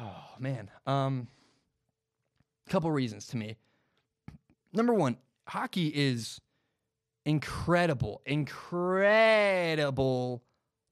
Oh 0.00 0.24
man, 0.38 0.70
um, 0.86 1.28
couple 2.68 2.90
reasons 2.90 3.26
to 3.28 3.36
me. 3.36 3.56
Number 4.72 4.94
one, 4.94 5.16
hockey 5.46 5.88
is 5.88 6.40
incredible, 7.24 8.22
incredible 8.26 9.62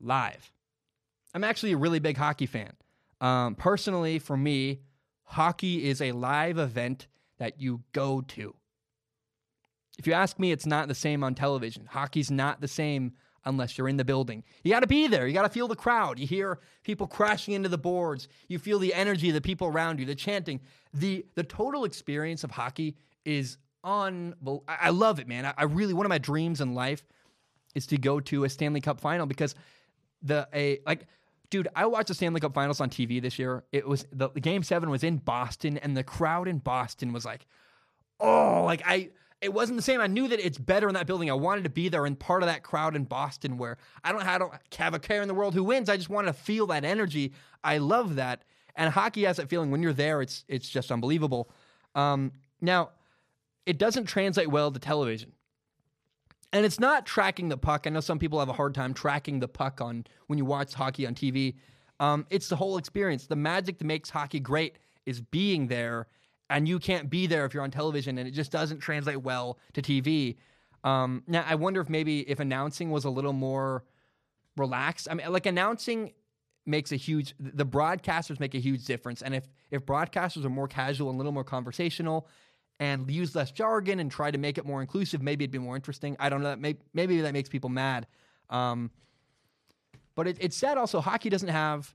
live. 0.01 0.53
I'm 1.35 1.45
actually 1.45 1.73
a 1.73 1.77
really 1.77 1.99
big 1.99 2.17
hockey 2.17 2.47
fan. 2.47 2.73
Um, 3.21 3.55
personally, 3.55 4.19
for 4.19 4.37
me, 4.37 4.81
hockey 5.25 5.89
is 5.89 6.01
a 6.01 6.13
live 6.13 6.59
event 6.59 7.07
that 7.39 7.61
you 7.61 7.83
go 7.93 8.21
to. 8.21 8.55
If 9.99 10.07
you 10.07 10.13
ask 10.13 10.39
me, 10.39 10.53
it's 10.53 10.67
not 10.67 10.89
the 10.89 10.95
same 10.95 11.23
on 11.25 11.35
television. 11.35 11.87
Hockey's 11.87 12.31
not 12.31 12.61
the 12.61 12.69
same 12.69 13.13
unless 13.45 13.77
you're 13.77 13.89
in 13.89 13.97
the 13.97 14.05
building. 14.05 14.45
You 14.63 14.73
got 14.73 14.81
to 14.81 14.87
be 14.87 15.07
there. 15.07 15.27
You 15.27 15.35
got 15.35 15.43
to 15.43 15.49
feel 15.49 15.69
the 15.69 15.77
crowd. 15.77 16.19
You 16.19 16.27
hear 16.27 16.61
people 16.83 17.07
crashing 17.07 17.55
into 17.55 17.69
the 17.69 17.79
boards. 17.79 18.29
You 18.49 18.59
feel 18.59 18.79
the 18.79 18.95
energy 18.95 19.29
of 19.29 19.35
the 19.35 19.41
people 19.41 19.69
around 19.69 20.01
you, 20.01 20.07
the 20.07 20.15
chanting. 20.15 20.61
The 20.95 21.27
the 21.35 21.45
total 21.45 21.85
experience 21.85 22.45
of 22.45 22.51
hockey 22.51 22.97
is 23.25 23.59
unbelievable. 23.85 24.65
I 24.69 24.91
love 24.91 25.19
it, 25.19 25.29
man. 25.29 25.47
I, 25.47 25.55
I 25.57 25.65
really 25.65 25.95
one 25.95 26.07
of 26.07 26.11
my 26.11 26.19
dreams 26.19 26.61
in 26.61 26.75
life 26.75 27.05
is 27.75 27.87
to 27.89 27.97
go 27.97 28.21
to 28.21 28.45
a 28.45 28.49
Stanley 28.49 28.81
Cup 28.81 29.01
final 29.01 29.27
because 29.27 29.55
the 30.23 30.49
a 30.55 30.81
like 30.87 31.07
dude, 31.53 31.69
I 31.77 31.85
watched 31.85 32.09
the 32.09 32.15
Stanley 32.15 32.41
Cup 32.41 32.55
Finals 32.55 32.81
on 32.81 32.89
TV 32.89 33.21
this 33.21 33.39
year. 33.39 33.63
It 33.73 33.87
was 33.87 34.07
the, 34.11 34.31
the, 34.31 34.41
game 34.41 34.63
seven 34.63 34.89
was 34.89 35.05
in 35.05 35.19
Boston, 35.19 35.77
and 35.77 35.95
the 35.95 36.03
crowd 36.03 36.49
in 36.49 36.59
Boston 36.59 37.13
was 37.13 37.27
like, 37.27 37.47
oh, 38.19 38.63
like 38.65 38.83
I 38.87 39.11
it 39.43 39.53
wasn't 39.53 39.77
the 39.77 39.83
same. 39.83 40.01
I 40.01 40.07
knew 40.07 40.29
that 40.29 40.39
it's 40.39 40.57
better 40.57 40.87
in 40.89 40.95
that 40.95 41.07
building. 41.07 41.29
I 41.29 41.35
wanted 41.35 41.65
to 41.65 41.71
be 41.71 41.89
there 41.89 42.07
and 42.07 42.19
part 42.19 42.45
of 42.45 42.47
that 42.47 42.63
crowd 42.63 42.95
in 42.95 43.05
Boston 43.05 43.59
where 43.59 43.77
I 44.05 44.13
don't, 44.13 44.23
I 44.23 44.39
don't 44.39 44.55
have 44.79 44.95
a 44.95 45.01
care 45.01 45.21
in 45.21 45.29
the 45.29 45.35
world 45.35 45.53
who 45.53 45.65
wins. 45.65 45.89
I 45.89 45.97
just 45.97 46.09
wanted 46.09 46.29
to 46.29 46.33
feel 46.35 46.69
that 46.69 46.85
energy. 46.85 47.33
I 47.65 47.79
love 47.79 48.15
that. 48.17 48.45
And 48.77 48.93
hockey 48.93 49.25
has 49.25 49.37
that 49.37 49.49
feeling 49.49 49.71
when 49.71 49.83
you're 49.83 49.93
there, 49.93 50.23
it's 50.23 50.45
it's 50.49 50.69
just 50.69 50.91
unbelievable. 50.91 51.51
Um, 51.95 52.33
now, 52.61 52.91
it 53.67 53.79
doesn't 53.79 54.07
translate 54.07 54.49
well 54.49 54.71
to 54.71 54.79
television. 54.79 55.33
And 56.53 56.65
it's 56.65 56.81
not 56.81 57.05
tracking 57.05 57.49
the 57.49 57.57
puck. 57.57 57.87
I 57.87 57.91
know 57.91 58.01
some 58.01 58.19
people 58.19 58.39
have 58.39 58.49
a 58.49 58.55
hard 58.55 58.75
time 58.75 58.95
tracking 58.95 59.41
the 59.41 59.49
puck 59.49 59.81
on 59.81 60.07
when 60.29 60.39
you 60.39 60.45
watch 60.45 60.73
hockey 60.73 61.07
on 61.07 61.15
TV. 61.15 61.57
Um, 61.99 62.27
it's 62.31 62.49
the 62.49 62.57
whole 62.57 62.79
experience. 62.79 63.27
The 63.27 63.37
magic 63.37 63.79
that 63.79 63.85
makes 63.85 64.09
hockey 64.09 64.41
great 64.41 64.77
is 65.05 65.21
being 65.21 65.67
there 65.67 66.07
and 66.53 66.69
you 66.69 66.79
can't 66.79 67.09
be 67.09 67.27
there 67.27 67.47
if 67.47 67.55
you're 67.55 67.63
on 67.63 67.71
television, 67.71 68.19
and 68.19 68.29
it 68.29 68.33
just 68.33 68.53
doesn't 68.53 68.81
translate 68.81 69.23
well 69.23 69.59
to 69.73 69.81
TV. 69.81 70.37
Um, 70.85 71.23
now, 71.27 71.45
I 71.49 71.55
wonder 71.55 71.81
if 71.81 71.89
maybe 71.89 72.21
if 72.29 72.41
announcing 72.41 72.91
was 72.91 73.05
a 73.05 73.11
little 73.11 73.33
more 73.33 73.85
relaxed. 74.57 75.09
I 75.11 75.15
mean, 75.15 75.33
like 75.33 75.47
announcing 75.47 76.13
makes 76.67 76.93
a 76.93 76.97
huge. 76.97 77.35
The 77.41 77.65
broadcasters 77.65 78.39
make 78.39 78.55
a 78.55 78.59
huge 78.59 78.85
difference, 78.85 79.23
and 79.23 79.35
if 79.35 79.49
if 79.71 79.87
broadcasters 79.87 80.45
are 80.45 80.51
more 80.51 80.69
casual 80.69 81.09
and 81.09 81.17
a 81.17 81.19
little 81.19 81.33
more 81.33 81.43
conversational, 81.43 82.29
and 82.79 83.11
use 83.11 83.35
less 83.35 83.51
jargon 83.51 83.99
and 83.99 84.11
try 84.11 84.31
to 84.31 84.39
make 84.39 84.59
it 84.59 84.67
more 84.67 84.83
inclusive, 84.83 85.23
maybe 85.23 85.45
it'd 85.45 85.53
be 85.53 85.59
more 85.59 85.75
interesting. 85.75 86.17
I 86.21 86.29
don't 86.29 86.43
know. 86.43 86.55
Maybe, 86.55 86.81
maybe 86.93 87.21
that 87.23 87.33
makes 87.33 87.49
people 87.49 87.71
mad. 87.71 88.07
Um, 88.51 88.91
but 90.15 90.29
it, 90.29 90.37
it's 90.39 90.57
sad 90.57 90.77
also. 90.77 91.01
Hockey 91.01 91.31
doesn't 91.31 91.49
have. 91.49 91.95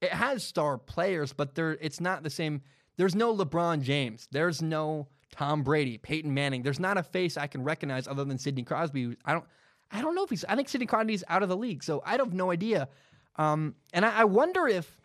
It 0.00 0.12
has 0.12 0.42
star 0.42 0.78
players, 0.78 1.34
but 1.34 1.54
they're 1.54 1.72
it's 1.72 2.00
not 2.00 2.22
the 2.22 2.30
same 2.30 2.62
there's 3.02 3.16
no 3.16 3.34
LeBron 3.34 3.82
James. 3.82 4.28
There's 4.30 4.62
no 4.62 5.08
Tom 5.32 5.64
Brady, 5.64 5.98
Peyton 5.98 6.32
Manning. 6.32 6.62
There's 6.62 6.78
not 6.78 6.96
a 6.98 7.02
face 7.02 7.36
I 7.36 7.48
can 7.48 7.64
recognize 7.64 8.06
other 8.06 8.22
than 8.22 8.38
Sidney 8.38 8.62
Crosby. 8.62 9.16
I 9.24 9.32
don't 9.32 9.44
I 9.90 10.00
don't 10.00 10.14
know 10.14 10.22
if 10.22 10.30
he's 10.30 10.44
I 10.44 10.54
think 10.54 10.68
Sidney 10.68 10.86
Crosby's 10.86 11.24
out 11.28 11.42
of 11.42 11.48
the 11.48 11.56
league, 11.56 11.82
so 11.82 12.00
I 12.06 12.16
don't 12.16 12.28
have 12.28 12.34
no 12.34 12.52
idea. 12.52 12.88
Um, 13.34 13.74
and 13.92 14.06
I, 14.06 14.20
I 14.20 14.24
wonder 14.24 14.68
if 14.68 15.00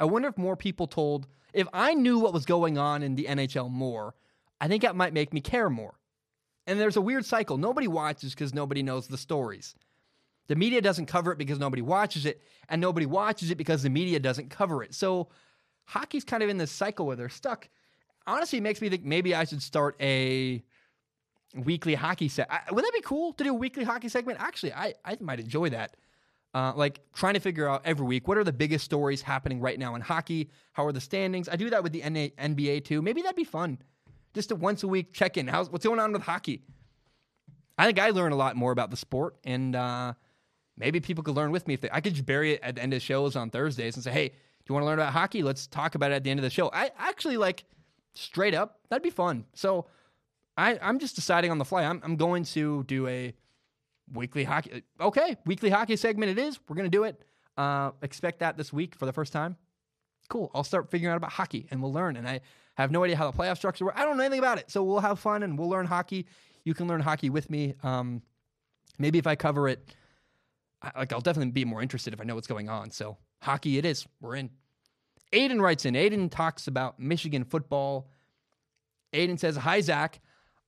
I 0.00 0.04
wonder 0.04 0.26
if 0.26 0.36
more 0.36 0.56
people 0.56 0.88
told 0.88 1.28
if 1.52 1.68
I 1.72 1.94
knew 1.94 2.18
what 2.18 2.32
was 2.32 2.44
going 2.44 2.76
on 2.76 3.04
in 3.04 3.14
the 3.14 3.26
NHL 3.26 3.70
more, 3.70 4.16
I 4.60 4.66
think 4.66 4.82
that 4.82 4.96
might 4.96 5.12
make 5.12 5.32
me 5.32 5.40
care 5.40 5.70
more. 5.70 5.94
And 6.66 6.80
there's 6.80 6.96
a 6.96 7.00
weird 7.00 7.24
cycle. 7.24 7.56
Nobody 7.56 7.86
watches 7.86 8.34
because 8.34 8.52
nobody 8.52 8.82
knows 8.82 9.06
the 9.06 9.16
stories. 9.16 9.76
The 10.48 10.56
media 10.56 10.80
doesn't 10.80 11.06
cover 11.06 11.30
it 11.30 11.38
because 11.38 11.60
nobody 11.60 11.82
watches 11.82 12.26
it, 12.26 12.42
and 12.68 12.80
nobody 12.80 13.06
watches 13.06 13.52
it 13.52 13.58
because 13.58 13.84
the 13.84 13.90
media 13.90 14.18
doesn't 14.18 14.50
cover 14.50 14.82
it. 14.82 14.92
So 14.92 15.28
hockey's 15.90 16.24
kind 16.24 16.42
of 16.42 16.48
in 16.48 16.56
this 16.56 16.70
cycle 16.70 17.04
where 17.06 17.16
they're 17.16 17.28
stuck. 17.28 17.68
Honestly, 18.26 18.58
it 18.58 18.62
makes 18.62 18.80
me 18.80 18.88
think 18.88 19.04
maybe 19.04 19.34
I 19.34 19.44
should 19.44 19.62
start 19.62 19.96
a 20.00 20.62
weekly 21.54 21.94
hockey 21.94 22.28
set. 22.28 22.48
Would 22.70 22.84
that 22.84 22.92
be 22.94 23.00
cool 23.00 23.32
to 23.32 23.44
do 23.44 23.50
a 23.50 23.54
weekly 23.54 23.82
hockey 23.82 24.08
segment? 24.08 24.38
Actually, 24.40 24.72
I, 24.72 24.94
I 25.04 25.16
might 25.20 25.40
enjoy 25.40 25.70
that. 25.70 25.96
Uh, 26.52 26.72
like 26.74 27.00
trying 27.12 27.34
to 27.34 27.40
figure 27.40 27.68
out 27.68 27.82
every 27.84 28.04
week 28.04 28.26
what 28.26 28.36
are 28.36 28.42
the 28.42 28.52
biggest 28.52 28.84
stories 28.84 29.22
happening 29.22 29.60
right 29.60 29.78
now 29.78 29.94
in 29.94 30.00
hockey? 30.00 30.50
How 30.72 30.84
are 30.84 30.92
the 30.92 31.00
standings? 31.00 31.48
I 31.48 31.56
do 31.56 31.70
that 31.70 31.82
with 31.82 31.92
the 31.92 32.02
NBA 32.02 32.84
too. 32.84 33.02
Maybe 33.02 33.22
that'd 33.22 33.36
be 33.36 33.44
fun. 33.44 33.78
Just 34.34 34.50
a 34.52 34.56
once 34.56 34.82
a 34.82 34.88
week 34.88 35.12
check 35.12 35.36
in. 35.36 35.48
How's 35.48 35.70
what's 35.70 35.84
going 35.84 36.00
on 36.00 36.12
with 36.12 36.22
hockey? 36.22 36.62
I 37.78 37.86
think 37.86 37.98
I 37.98 38.10
learn 38.10 38.32
a 38.32 38.36
lot 38.36 38.56
more 38.56 38.72
about 38.72 38.90
the 38.90 38.96
sport, 38.96 39.36
and 39.42 39.74
uh, 39.74 40.12
maybe 40.76 41.00
people 41.00 41.24
could 41.24 41.34
learn 41.34 41.50
with 41.50 41.66
me. 41.66 41.74
If 41.74 41.80
they, 41.80 41.90
I 41.90 42.00
could 42.00 42.14
just 42.14 42.26
bury 42.26 42.52
it 42.52 42.60
at 42.62 42.74
the 42.76 42.82
end 42.82 42.94
of 42.94 43.02
shows 43.02 43.36
on 43.36 43.50
Thursdays 43.50 43.94
and 43.96 44.04
say, 44.04 44.10
"Hey, 44.10 44.32
you 44.68 44.74
want 44.74 44.82
to 44.82 44.86
learn 44.86 44.98
about 44.98 45.12
hockey? 45.12 45.42
Let's 45.42 45.66
talk 45.66 45.94
about 45.94 46.12
it 46.12 46.14
at 46.14 46.24
the 46.24 46.30
end 46.30 46.40
of 46.40 46.44
the 46.44 46.50
show." 46.50 46.70
I 46.72 46.90
actually 46.98 47.36
like 47.36 47.64
straight 48.14 48.54
up. 48.54 48.80
That'd 48.88 49.02
be 49.02 49.10
fun. 49.10 49.46
So 49.54 49.86
I, 50.56 50.78
I'm 50.82 50.98
just 50.98 51.14
deciding 51.14 51.50
on 51.50 51.58
the 51.58 51.64
fly. 51.64 51.84
I'm, 51.84 52.00
I'm 52.04 52.16
going 52.16 52.44
to 52.44 52.84
do 52.84 53.06
a 53.06 53.32
weekly 54.12 54.44
hockey. 54.44 54.82
Okay, 55.00 55.36
weekly 55.46 55.70
hockey 55.70 55.96
segment 55.96 56.30
it 56.30 56.38
is. 56.38 56.58
We're 56.68 56.76
going 56.76 56.90
to 56.90 56.96
do 56.96 57.04
it. 57.04 57.22
Uh, 57.56 57.92
expect 58.02 58.40
that 58.40 58.56
this 58.56 58.72
week 58.72 58.94
for 58.94 59.06
the 59.06 59.12
first 59.12 59.32
time. 59.32 59.56
Cool. 60.28 60.50
I'll 60.54 60.64
start 60.64 60.90
figuring 60.90 61.12
out 61.12 61.16
about 61.16 61.32
hockey 61.32 61.66
and 61.70 61.82
we'll 61.82 61.92
learn. 61.92 62.16
And 62.16 62.28
I 62.28 62.40
have 62.76 62.90
no 62.90 63.04
idea 63.04 63.16
how 63.16 63.30
the 63.30 63.36
playoff 63.36 63.56
structure 63.56 63.84
works. 63.84 63.98
I 64.00 64.04
don't 64.04 64.16
know 64.16 64.22
anything 64.22 64.38
about 64.38 64.58
it. 64.58 64.70
So 64.70 64.82
we'll 64.82 65.00
have 65.00 65.18
fun 65.18 65.42
and 65.42 65.58
we'll 65.58 65.68
learn 65.68 65.86
hockey. 65.86 66.26
You 66.64 66.74
can 66.74 66.86
learn 66.86 67.00
hockey 67.00 67.30
with 67.30 67.50
me. 67.50 67.74
Um, 67.82 68.22
maybe 68.98 69.18
if 69.18 69.26
I 69.26 69.34
cover 69.34 69.68
it, 69.68 69.94
I, 70.82 70.92
like 70.98 71.12
I'll 71.12 71.20
definitely 71.20 71.52
be 71.52 71.64
more 71.64 71.82
interested 71.82 72.14
if 72.14 72.20
I 72.20 72.24
know 72.24 72.34
what's 72.34 72.46
going 72.46 72.68
on. 72.68 72.90
So 72.90 73.16
hockey 73.40 73.78
it 73.78 73.84
is. 73.84 74.06
We're 74.20 74.36
in. 74.36 74.50
Aiden 75.32 75.60
writes 75.60 75.84
in. 75.84 75.94
Aiden 75.94 76.30
talks 76.30 76.66
about 76.66 76.98
Michigan 76.98 77.44
football. 77.44 78.08
Aiden 79.12 79.38
says, 79.38 79.56
Hi, 79.56 79.80
Zach. 79.80 80.20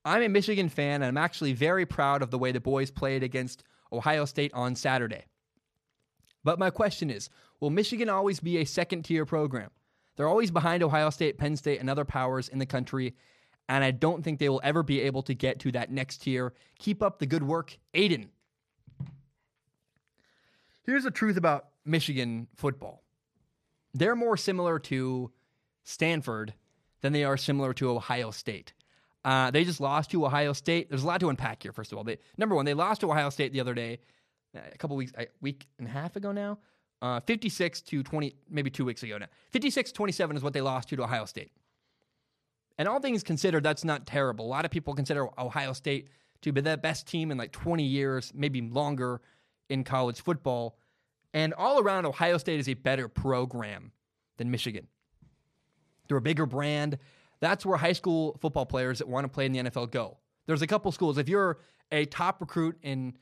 I'm 0.05 0.21
a 0.21 0.29
Michigan 0.29 0.67
fan, 0.67 0.95
and 1.01 1.05
I'm 1.05 1.17
actually 1.17 1.53
very 1.53 1.85
proud 1.85 2.21
of 2.21 2.29
the 2.29 2.37
way 2.37 2.51
the 2.51 2.59
boys 2.59 2.91
played 2.91 3.23
against 3.23 3.63
Ohio 3.91 4.25
State 4.25 4.53
on 4.53 4.75
Saturday. 4.75 5.25
But 6.43 6.59
my 6.59 6.69
question 6.69 7.09
is 7.09 7.29
will 7.59 7.69
Michigan 7.69 8.09
always 8.09 8.39
be 8.41 8.57
a 8.57 8.65
second 8.65 9.03
tier 9.03 9.25
program? 9.25 9.69
They're 10.15 10.27
always 10.27 10.51
behind 10.51 10.83
Ohio 10.83 11.09
State, 11.09 11.37
Penn 11.37 11.55
State, 11.55 11.79
and 11.79 11.89
other 11.89 12.05
powers 12.05 12.49
in 12.49 12.59
the 12.59 12.65
country, 12.65 13.15
and 13.69 13.83
I 13.83 13.91
don't 13.91 14.23
think 14.23 14.39
they 14.39 14.49
will 14.49 14.61
ever 14.63 14.83
be 14.83 15.01
able 15.01 15.23
to 15.23 15.33
get 15.33 15.59
to 15.61 15.71
that 15.71 15.89
next 15.89 16.17
tier. 16.23 16.53
Keep 16.79 17.01
up 17.01 17.19
the 17.19 17.25
good 17.25 17.43
work, 17.43 17.77
Aiden. 17.93 18.27
Here's 20.85 21.05
the 21.05 21.11
truth 21.11 21.37
about 21.37 21.67
Michigan 21.85 22.47
football 22.55 23.03
they're 23.93 24.15
more 24.15 24.37
similar 24.37 24.79
to 24.79 25.31
Stanford 25.83 26.53
than 27.01 27.13
they 27.13 27.23
are 27.23 27.37
similar 27.37 27.73
to 27.75 27.89
Ohio 27.89 28.31
State. 28.31 28.73
Uh, 29.23 29.51
they 29.51 29.63
just 29.63 29.79
lost 29.79 30.11
to 30.11 30.25
Ohio 30.25 30.53
State. 30.53 30.89
There's 30.89 31.03
a 31.03 31.07
lot 31.07 31.19
to 31.21 31.29
unpack 31.29 31.63
here. 31.63 31.71
First 31.71 31.91
of 31.91 31.97
all, 31.97 32.03
they, 32.03 32.17
number 32.37 32.55
one, 32.55 32.65
they 32.65 32.73
lost 32.73 33.01
to 33.01 33.11
Ohio 33.11 33.29
State 33.29 33.53
the 33.53 33.61
other 33.61 33.73
day, 33.73 33.99
uh, 34.55 34.59
a 34.73 34.77
couple 34.77 34.95
weeks, 34.97 35.13
a 35.17 35.27
week 35.41 35.67
and 35.77 35.87
a 35.87 35.91
half 35.91 36.15
ago 36.15 36.31
now. 36.31 36.57
Uh, 37.01 37.19
56 37.21 37.81
to 37.81 38.03
20, 38.03 38.35
maybe 38.49 38.69
two 38.69 38.85
weeks 38.85 39.03
ago 39.03 39.17
now. 39.17 39.27
56 39.51 39.91
27 39.91 40.37
is 40.37 40.43
what 40.43 40.53
they 40.53 40.61
lost 40.61 40.89
to, 40.89 40.95
to 40.95 41.03
Ohio 41.03 41.25
State. 41.25 41.51
And 42.77 42.87
all 42.87 42.99
things 42.99 43.23
considered, 43.23 43.63
that's 43.63 43.83
not 43.83 44.07
terrible. 44.07 44.45
A 44.45 44.47
lot 44.47 44.65
of 44.65 44.71
people 44.71 44.93
consider 44.95 45.27
Ohio 45.39 45.73
State 45.73 46.07
to 46.41 46.51
be 46.51 46.61
the 46.61 46.77
best 46.77 47.07
team 47.07 47.29
in 47.31 47.37
like 47.37 47.51
20 47.51 47.83
years, 47.83 48.31
maybe 48.33 48.61
longer 48.61 49.21
in 49.69 49.83
college 49.83 50.21
football. 50.21 50.77
And 51.33 51.53
all 51.53 51.79
around, 51.79 52.05
Ohio 52.05 52.37
State 52.37 52.59
is 52.59 52.69
a 52.69 52.75
better 52.75 53.07
program 53.07 53.91
than 54.37 54.51
Michigan. 54.51 54.87
They're 56.07 56.17
a 56.17 56.21
bigger 56.21 56.45
brand. 56.45 56.97
That's 57.39 57.65
where 57.65 57.77
high 57.77 57.93
school 57.93 58.37
football 58.41 58.65
players 58.65 58.99
that 58.99 59.07
want 59.07 59.25
to 59.25 59.29
play 59.29 59.45
in 59.45 59.51
the 59.51 59.59
NFL 59.59 59.91
go. 59.91 60.17
There's 60.45 60.61
a 60.61 60.67
couple 60.67 60.91
schools. 60.91 61.17
If 61.17 61.27
you're 61.29 61.59
a 61.91 62.05
top 62.05 62.41
recruit 62.41 62.77
in 62.81 63.13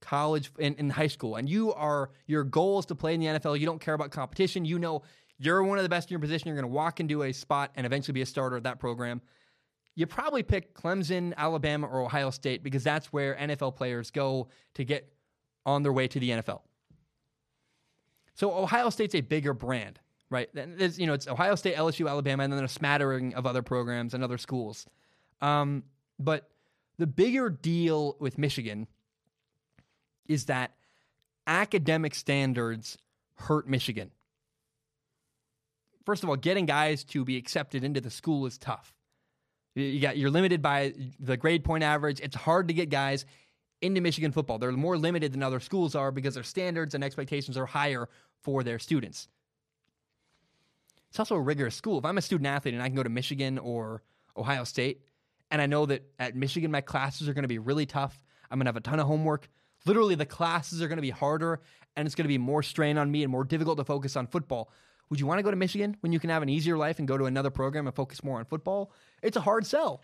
college 0.00 0.52
in, 0.58 0.74
in 0.74 0.90
high 0.90 1.08
school 1.08 1.36
and 1.36 1.48
you 1.48 1.72
are 1.74 2.10
your 2.26 2.44
goal 2.44 2.78
is 2.78 2.86
to 2.86 2.94
play 2.94 3.14
in 3.14 3.20
the 3.20 3.26
NFL, 3.26 3.58
you 3.58 3.66
don't 3.66 3.80
care 3.80 3.94
about 3.94 4.10
competition, 4.10 4.64
you 4.64 4.78
know 4.78 5.02
you're 5.38 5.62
one 5.62 5.78
of 5.78 5.84
the 5.84 5.88
best 5.88 6.08
in 6.08 6.14
your 6.14 6.20
position, 6.20 6.48
you're 6.48 6.56
going 6.56 6.68
to 6.68 6.74
walk 6.74 7.00
into 7.00 7.22
a 7.22 7.32
spot 7.32 7.70
and 7.76 7.86
eventually 7.86 8.12
be 8.12 8.22
a 8.22 8.26
starter 8.26 8.56
at 8.56 8.64
that 8.64 8.80
program. 8.80 9.20
You 9.94 10.06
probably 10.06 10.42
pick 10.42 10.74
Clemson, 10.74 11.34
Alabama, 11.36 11.86
or 11.86 12.00
Ohio 12.00 12.30
State 12.30 12.62
because 12.62 12.84
that's 12.84 13.12
where 13.12 13.34
NFL 13.36 13.76
players 13.76 14.10
go 14.10 14.48
to 14.74 14.84
get 14.84 15.12
on 15.66 15.82
their 15.82 15.92
way 15.92 16.08
to 16.08 16.20
the 16.20 16.30
NFL. 16.30 16.60
So 18.38 18.56
Ohio 18.56 18.88
State's 18.90 19.14
a 19.14 19.20
bigger 19.20 19.52
brand 19.52 20.00
right? 20.30 20.48
There's, 20.52 20.98
you 20.98 21.06
know, 21.06 21.14
it's 21.14 21.26
Ohio 21.26 21.54
State, 21.54 21.76
LSU, 21.76 22.08
Alabama, 22.08 22.44
and 22.44 22.52
then 22.52 22.64
a 22.64 22.68
smattering 22.68 23.34
of 23.34 23.46
other 23.46 23.62
programs 23.62 24.14
and 24.14 24.22
other 24.22 24.38
schools. 24.38 24.86
Um, 25.40 25.84
but 26.18 26.48
the 26.98 27.06
bigger 27.06 27.48
deal 27.48 28.16
with 28.18 28.38
Michigan 28.38 28.86
is 30.26 30.46
that 30.46 30.72
academic 31.46 32.14
standards 32.14 32.98
hurt 33.36 33.66
Michigan. 33.68 34.10
First 36.04 36.22
of 36.22 36.28
all, 36.28 36.36
getting 36.36 36.66
guys 36.66 37.04
to 37.04 37.24
be 37.24 37.36
accepted 37.36 37.84
into 37.84 38.00
the 38.00 38.10
school 38.10 38.46
is 38.46 38.58
tough. 38.58 38.94
You 39.74 40.00
got 40.00 40.16
you're 40.18 40.30
limited 40.30 40.60
by 40.60 40.94
the 41.20 41.36
grade 41.36 41.62
point 41.62 41.84
average. 41.84 42.20
It's 42.20 42.34
hard 42.34 42.68
to 42.68 42.74
get 42.74 42.90
guys 42.90 43.26
into 43.80 44.00
Michigan 44.00 44.32
football. 44.32 44.58
They're 44.58 44.72
more 44.72 44.98
limited 44.98 45.32
than 45.32 45.42
other 45.42 45.60
schools 45.60 45.94
are 45.94 46.10
because 46.10 46.34
their 46.34 46.42
standards 46.42 46.94
and 46.94 47.04
expectations 47.04 47.56
are 47.56 47.66
higher 47.66 48.08
for 48.42 48.62
their 48.62 48.78
students. 48.78 49.28
It's 51.10 51.18
also 51.18 51.36
a 51.36 51.40
rigorous 51.40 51.74
school. 51.74 51.98
If 51.98 52.04
I'm 52.04 52.18
a 52.18 52.22
student 52.22 52.46
athlete 52.46 52.74
and 52.74 52.82
I 52.82 52.88
can 52.88 52.96
go 52.96 53.02
to 53.02 53.08
Michigan 53.08 53.58
or 53.58 54.02
Ohio 54.36 54.64
State, 54.64 55.02
and 55.50 55.62
I 55.62 55.66
know 55.66 55.86
that 55.86 56.02
at 56.18 56.36
Michigan 56.36 56.70
my 56.70 56.80
classes 56.80 57.28
are 57.28 57.34
going 57.34 57.42
to 57.42 57.48
be 57.48 57.58
really 57.58 57.86
tough, 57.86 58.20
I'm 58.50 58.58
going 58.58 58.66
to 58.66 58.68
have 58.68 58.76
a 58.76 58.80
ton 58.80 59.00
of 59.00 59.06
homework. 59.06 59.48
Literally, 59.86 60.14
the 60.14 60.26
classes 60.26 60.82
are 60.82 60.88
going 60.88 60.98
to 60.98 61.02
be 61.02 61.10
harder, 61.10 61.60
and 61.96 62.06
it's 62.06 62.14
going 62.14 62.24
to 62.24 62.28
be 62.28 62.38
more 62.38 62.62
strain 62.62 62.98
on 62.98 63.10
me 63.10 63.22
and 63.22 63.32
more 63.32 63.44
difficult 63.44 63.78
to 63.78 63.84
focus 63.84 64.16
on 64.16 64.26
football. 64.26 64.70
Would 65.08 65.20
you 65.20 65.26
want 65.26 65.38
to 65.38 65.42
go 65.42 65.50
to 65.50 65.56
Michigan 65.56 65.96
when 66.00 66.12
you 66.12 66.20
can 66.20 66.30
have 66.30 66.42
an 66.42 66.48
easier 66.48 66.76
life 66.76 66.98
and 66.98 67.08
go 67.08 67.16
to 67.16 67.24
another 67.24 67.50
program 67.50 67.86
and 67.86 67.96
focus 67.96 68.22
more 68.22 68.38
on 68.38 68.44
football? 68.44 68.92
It's 69.22 69.36
a 69.36 69.40
hard 69.40 69.66
sell. 69.66 70.02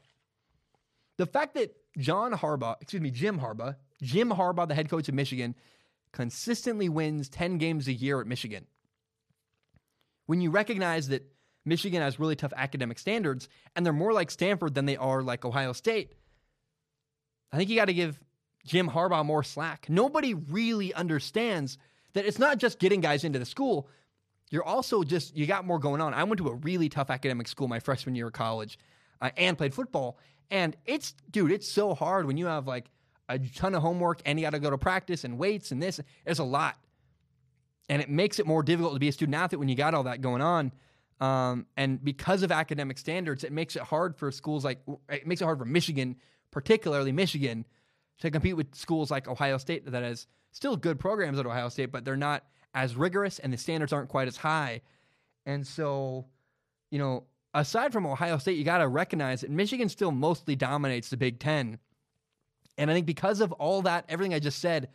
The 1.19 1.27
fact 1.27 1.55
that 1.55 1.77
John 1.99 2.33
Harbaugh, 2.33 2.77
excuse 2.81 3.03
me, 3.03 3.11
Jim 3.11 3.39
Harbaugh, 3.39 3.77
Jim 4.03 4.31
Harbaugh, 4.31 4.67
the 4.67 4.75
head 4.75 4.89
coach 4.89 5.09
of 5.09 5.15
Michigan, 5.15 5.55
consistently 6.13 6.89
wins 6.89 7.29
10 7.29 7.59
games 7.59 7.89
a 7.89 7.93
year 7.93 8.21
at 8.21 8.27
Michigan 8.27 8.67
when 10.27 10.41
you 10.41 10.51
recognize 10.51 11.09
that 11.09 11.27
Michigan 11.65 12.03
has 12.03 12.19
really 12.19 12.37
tough 12.37 12.53
academic 12.57 12.99
standards 12.99 13.49
and 13.75 13.85
they're 13.85 13.93
more 13.93 14.13
like 14.13 14.31
Stanford 14.31 14.75
than 14.75 14.87
they 14.87 14.97
are 14.97 15.23
like 15.23 15.45
Ohio 15.45 15.73
State, 15.73 16.15
I 17.53 17.57
think 17.57 17.71
you 17.71 17.77
got 17.77 17.87
to 17.87 17.95
give 17.95 18.21
Jim 18.67 18.89
Harbaugh 18.89 19.25
more 19.25 19.43
slack. 19.43 19.87
Nobody 19.89 20.35
really 20.35 20.93
understands 20.95 21.79
that 22.15 22.27
it's 22.27 22.39
not 22.39 22.59
just 22.59 22.79
getting 22.79 23.01
guys 23.01 23.25
into 23.25 23.39
the 23.39 23.45
school. 23.45 23.89
You're 24.51 24.65
also 24.65 25.03
just, 25.03 25.37
you 25.37 25.47
got 25.47 25.67
more 25.67 25.79
going 25.79 26.01
on. 26.01 26.15
I 26.15 26.25
went 26.25 26.39
to 26.39 26.49
a 26.49 26.55
really 26.55 26.89
tough 26.89 27.11
academic 27.11 27.49
school 27.49 27.69
my 27.69 27.81
freshman 27.81 28.15
year 28.15 28.29
of 28.29 28.33
college 28.33 28.79
uh, 29.21 29.31
and 29.37 29.57
played 29.57 29.75
football. 29.75 30.19
And 30.51 30.77
it's, 30.85 31.15
dude, 31.31 31.53
it's 31.53 31.69
so 31.69 31.95
hard 31.95 32.27
when 32.27 32.37
you 32.37 32.47
have 32.47 32.67
like 32.67 32.91
a 33.29 33.39
ton 33.39 33.75
of 33.75 33.83
homework 33.83 34.21
and 34.25 34.39
you 34.39 34.45
got 34.45 34.51
to 34.51 34.59
go 34.59 34.71
to 34.71 34.79
practice 34.79 35.25
and 35.25 35.39
weights 35.39 35.73
and 35.73 35.83
this. 35.83 36.01
It's 36.27 36.39
a 36.39 36.45
lot 36.45 36.77
and 37.89 38.01
it 38.01 38.09
makes 38.09 38.39
it 38.39 38.47
more 38.47 38.63
difficult 38.63 38.95
to 38.95 39.01
be 39.01 39.09
a 39.09 39.13
student 39.13 39.35
athlete 39.35 39.59
when 39.59 39.69
you 39.69 39.75
got 39.75 39.95
all 39.95 40.05
that 40.05 40.21
going 40.21 40.43
on. 40.43 40.73
Um, 41.21 41.67
and 41.77 42.03
because 42.03 42.43
of 42.43 42.51
academic 42.51 42.99
standards, 42.99 43.45
it 43.45 43.53
makes 43.53 43.77
it 43.77 43.83
hard 43.83 44.17
for 44.17 44.31
schools 44.31 44.65
like 44.65 44.81
it 45.09 45.27
makes 45.27 45.41
it 45.41 45.45
hard 45.45 45.59
for 45.59 45.65
Michigan, 45.65 46.17
particularly 46.51 47.13
Michigan, 47.13 47.65
to 48.19 48.31
compete 48.31 48.57
with 48.57 48.75
schools 48.75 49.11
like 49.11 49.29
Ohio 49.29 49.59
State 49.59 49.91
that 49.91 50.03
has 50.03 50.27
still 50.51 50.77
good 50.77 50.99
programs 50.99 51.39
at 51.39 51.47
Ohio 51.47 51.69
State, 51.69 51.93
but 51.93 52.05
they're 52.05 52.17
not 52.17 52.45
as 52.75 52.97
rigorous 52.97 53.39
and 53.39 53.53
the 53.53 53.57
standards 53.57 53.93
aren't 53.93 54.09
quite 54.09 54.29
as 54.29 54.37
high. 54.37 54.81
And 55.47 55.67
so, 55.67 56.27
you 56.91 56.99
know, 56.99 57.25
aside 57.55 57.93
from 57.93 58.07
Ohio 58.07 58.39
State, 58.39 58.59
you 58.59 58.65
got 58.65 58.79
to 58.79 58.89
recognize 58.89 59.43
that 59.43 59.51
Michigan 59.51 59.89
still 59.89 60.13
mostly 60.13 60.57
dominates 60.57 61.09
the 61.09 61.17
Big 61.17 61.39
Ten. 61.39 61.79
And 62.77 62.91
I 62.91 62.95
think 62.95 63.07
because 63.07 63.41
of 63.41 63.53
all 63.53 63.83
that, 63.83 64.05
everything 64.09 64.35
I 64.35 64.41
just 64.41 64.59
said, 64.59 64.89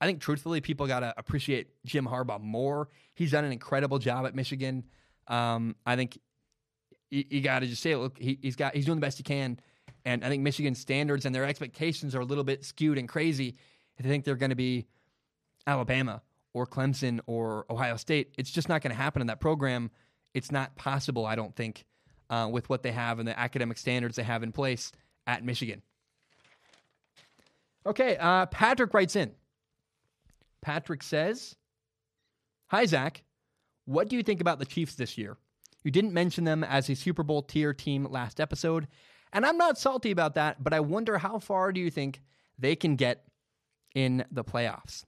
I 0.00 0.06
think 0.06 0.20
truthfully, 0.20 0.60
people 0.60 0.86
got 0.86 1.00
to 1.00 1.12
appreciate 1.16 1.68
Jim 1.84 2.06
Harbaugh 2.06 2.40
more. 2.40 2.88
He's 3.14 3.32
done 3.32 3.44
an 3.44 3.50
incredible 3.50 3.98
job 3.98 4.26
at 4.26 4.34
Michigan. 4.34 4.84
Um, 5.26 5.74
I 5.84 5.96
think 5.96 6.18
you, 7.10 7.24
you 7.28 7.40
got 7.40 7.60
to 7.60 7.66
just 7.66 7.82
say, 7.82 7.96
look, 7.96 8.16
he, 8.16 8.38
has 8.44 8.54
got 8.54 8.76
he's 8.76 8.84
doing 8.84 8.98
the 8.98 9.04
best 9.04 9.18
he 9.18 9.24
can, 9.24 9.58
and 10.04 10.24
I 10.24 10.28
think 10.28 10.44
Michigan's 10.44 10.78
standards 10.78 11.26
and 11.26 11.34
their 11.34 11.44
expectations 11.44 12.14
are 12.14 12.20
a 12.20 12.24
little 12.24 12.44
bit 12.44 12.64
skewed 12.64 12.96
and 12.96 13.08
crazy. 13.08 13.56
If 13.96 14.04
they 14.04 14.08
think 14.08 14.24
they're 14.24 14.36
going 14.36 14.50
to 14.50 14.56
be 14.56 14.86
Alabama 15.66 16.22
or 16.54 16.66
Clemson 16.66 17.20
or 17.26 17.66
Ohio 17.70 17.96
State. 17.96 18.34
It's 18.38 18.50
just 18.50 18.68
not 18.68 18.82
going 18.82 18.90
to 18.90 19.00
happen 19.00 19.20
in 19.20 19.26
that 19.28 19.40
program. 19.40 19.90
It's 20.34 20.52
not 20.52 20.76
possible, 20.76 21.26
I 21.26 21.36
don't 21.36 21.54
think, 21.54 21.84
uh, 22.30 22.48
with 22.50 22.68
what 22.68 22.82
they 22.82 22.92
have 22.92 23.18
and 23.18 23.26
the 23.26 23.38
academic 23.38 23.78
standards 23.78 24.16
they 24.16 24.22
have 24.22 24.42
in 24.42 24.52
place 24.52 24.92
at 25.26 25.44
Michigan. 25.44 25.82
Okay, 27.86 28.16
uh, 28.18 28.46
Patrick 28.46 28.92
writes 28.92 29.16
in. 29.16 29.32
Patrick 30.60 31.02
says, 31.02 31.56
Hi, 32.68 32.84
Zach. 32.84 33.22
What 33.86 34.08
do 34.08 34.16
you 34.16 34.22
think 34.22 34.42
about 34.42 34.58
the 34.58 34.66
Chiefs 34.66 34.94
this 34.96 35.16
year? 35.16 35.38
You 35.82 35.90
didn't 35.90 36.12
mention 36.12 36.44
them 36.44 36.62
as 36.62 36.90
a 36.90 36.94
Super 36.94 37.22
Bowl 37.22 37.42
tier 37.42 37.72
team 37.72 38.04
last 38.10 38.40
episode, 38.40 38.88
and 39.32 39.46
I'm 39.46 39.56
not 39.56 39.78
salty 39.78 40.10
about 40.10 40.34
that, 40.34 40.62
but 40.62 40.74
I 40.74 40.80
wonder 40.80 41.16
how 41.16 41.38
far 41.38 41.72
do 41.72 41.80
you 41.80 41.90
think 41.90 42.20
they 42.58 42.76
can 42.76 42.96
get 42.96 43.24
in 43.94 44.24
the 44.30 44.44
playoffs? 44.44 45.04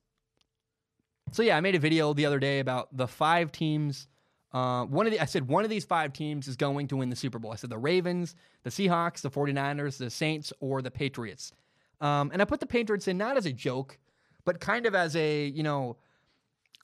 So 1.33 1.43
yeah, 1.43 1.57
I 1.57 1.61
made 1.61 1.75
a 1.75 1.81
video 1.81 2.15
the 2.15 2.27
other 2.27 2.39
day 2.39 2.61
about 2.61 2.97
the 2.97 3.07
five 3.07 3.53
teams. 3.53 4.09
Uh, 4.53 4.85
one 4.85 5.07
of 5.07 5.13
the 5.13 5.21
I 5.21 5.27
said 5.27 5.47
one 5.47 5.65
of 5.65 5.71
these 5.71 5.85
five 5.85 6.13
teams 6.13 6.49
is 6.49 6.57
going 6.57 6.89
to 6.89 6.97
win 6.97 7.09
the 7.09 7.17
Super 7.17 7.39
Bowl. 7.39 7.53
I 7.53 7.57
said 7.57 7.71
the 7.71 7.79
Ravens, 7.79 8.35
the 8.65 8.71
Seahawks, 8.71 9.21
the 9.21 9.31
49ers, 9.31 9.99
the 9.99 10.11
Saints, 10.11 10.53
or 10.61 10.83
the 10.83 10.91
Patriots. 10.91 11.53
Um, 12.01 12.31
and 12.33 12.43
I 12.43 12.45
put 12.45 12.61
the 12.61 12.67
Patriots 12.67 13.07
in 13.07 13.19
not 13.19 13.37
as 13.37 13.47
a 13.47 13.53
joke, 13.53 13.99
but 14.45 14.59
kind 14.59 14.87
of 14.87 14.95
as 14.95 15.15
a, 15.17 15.47
you 15.47 15.63
know, 15.63 15.97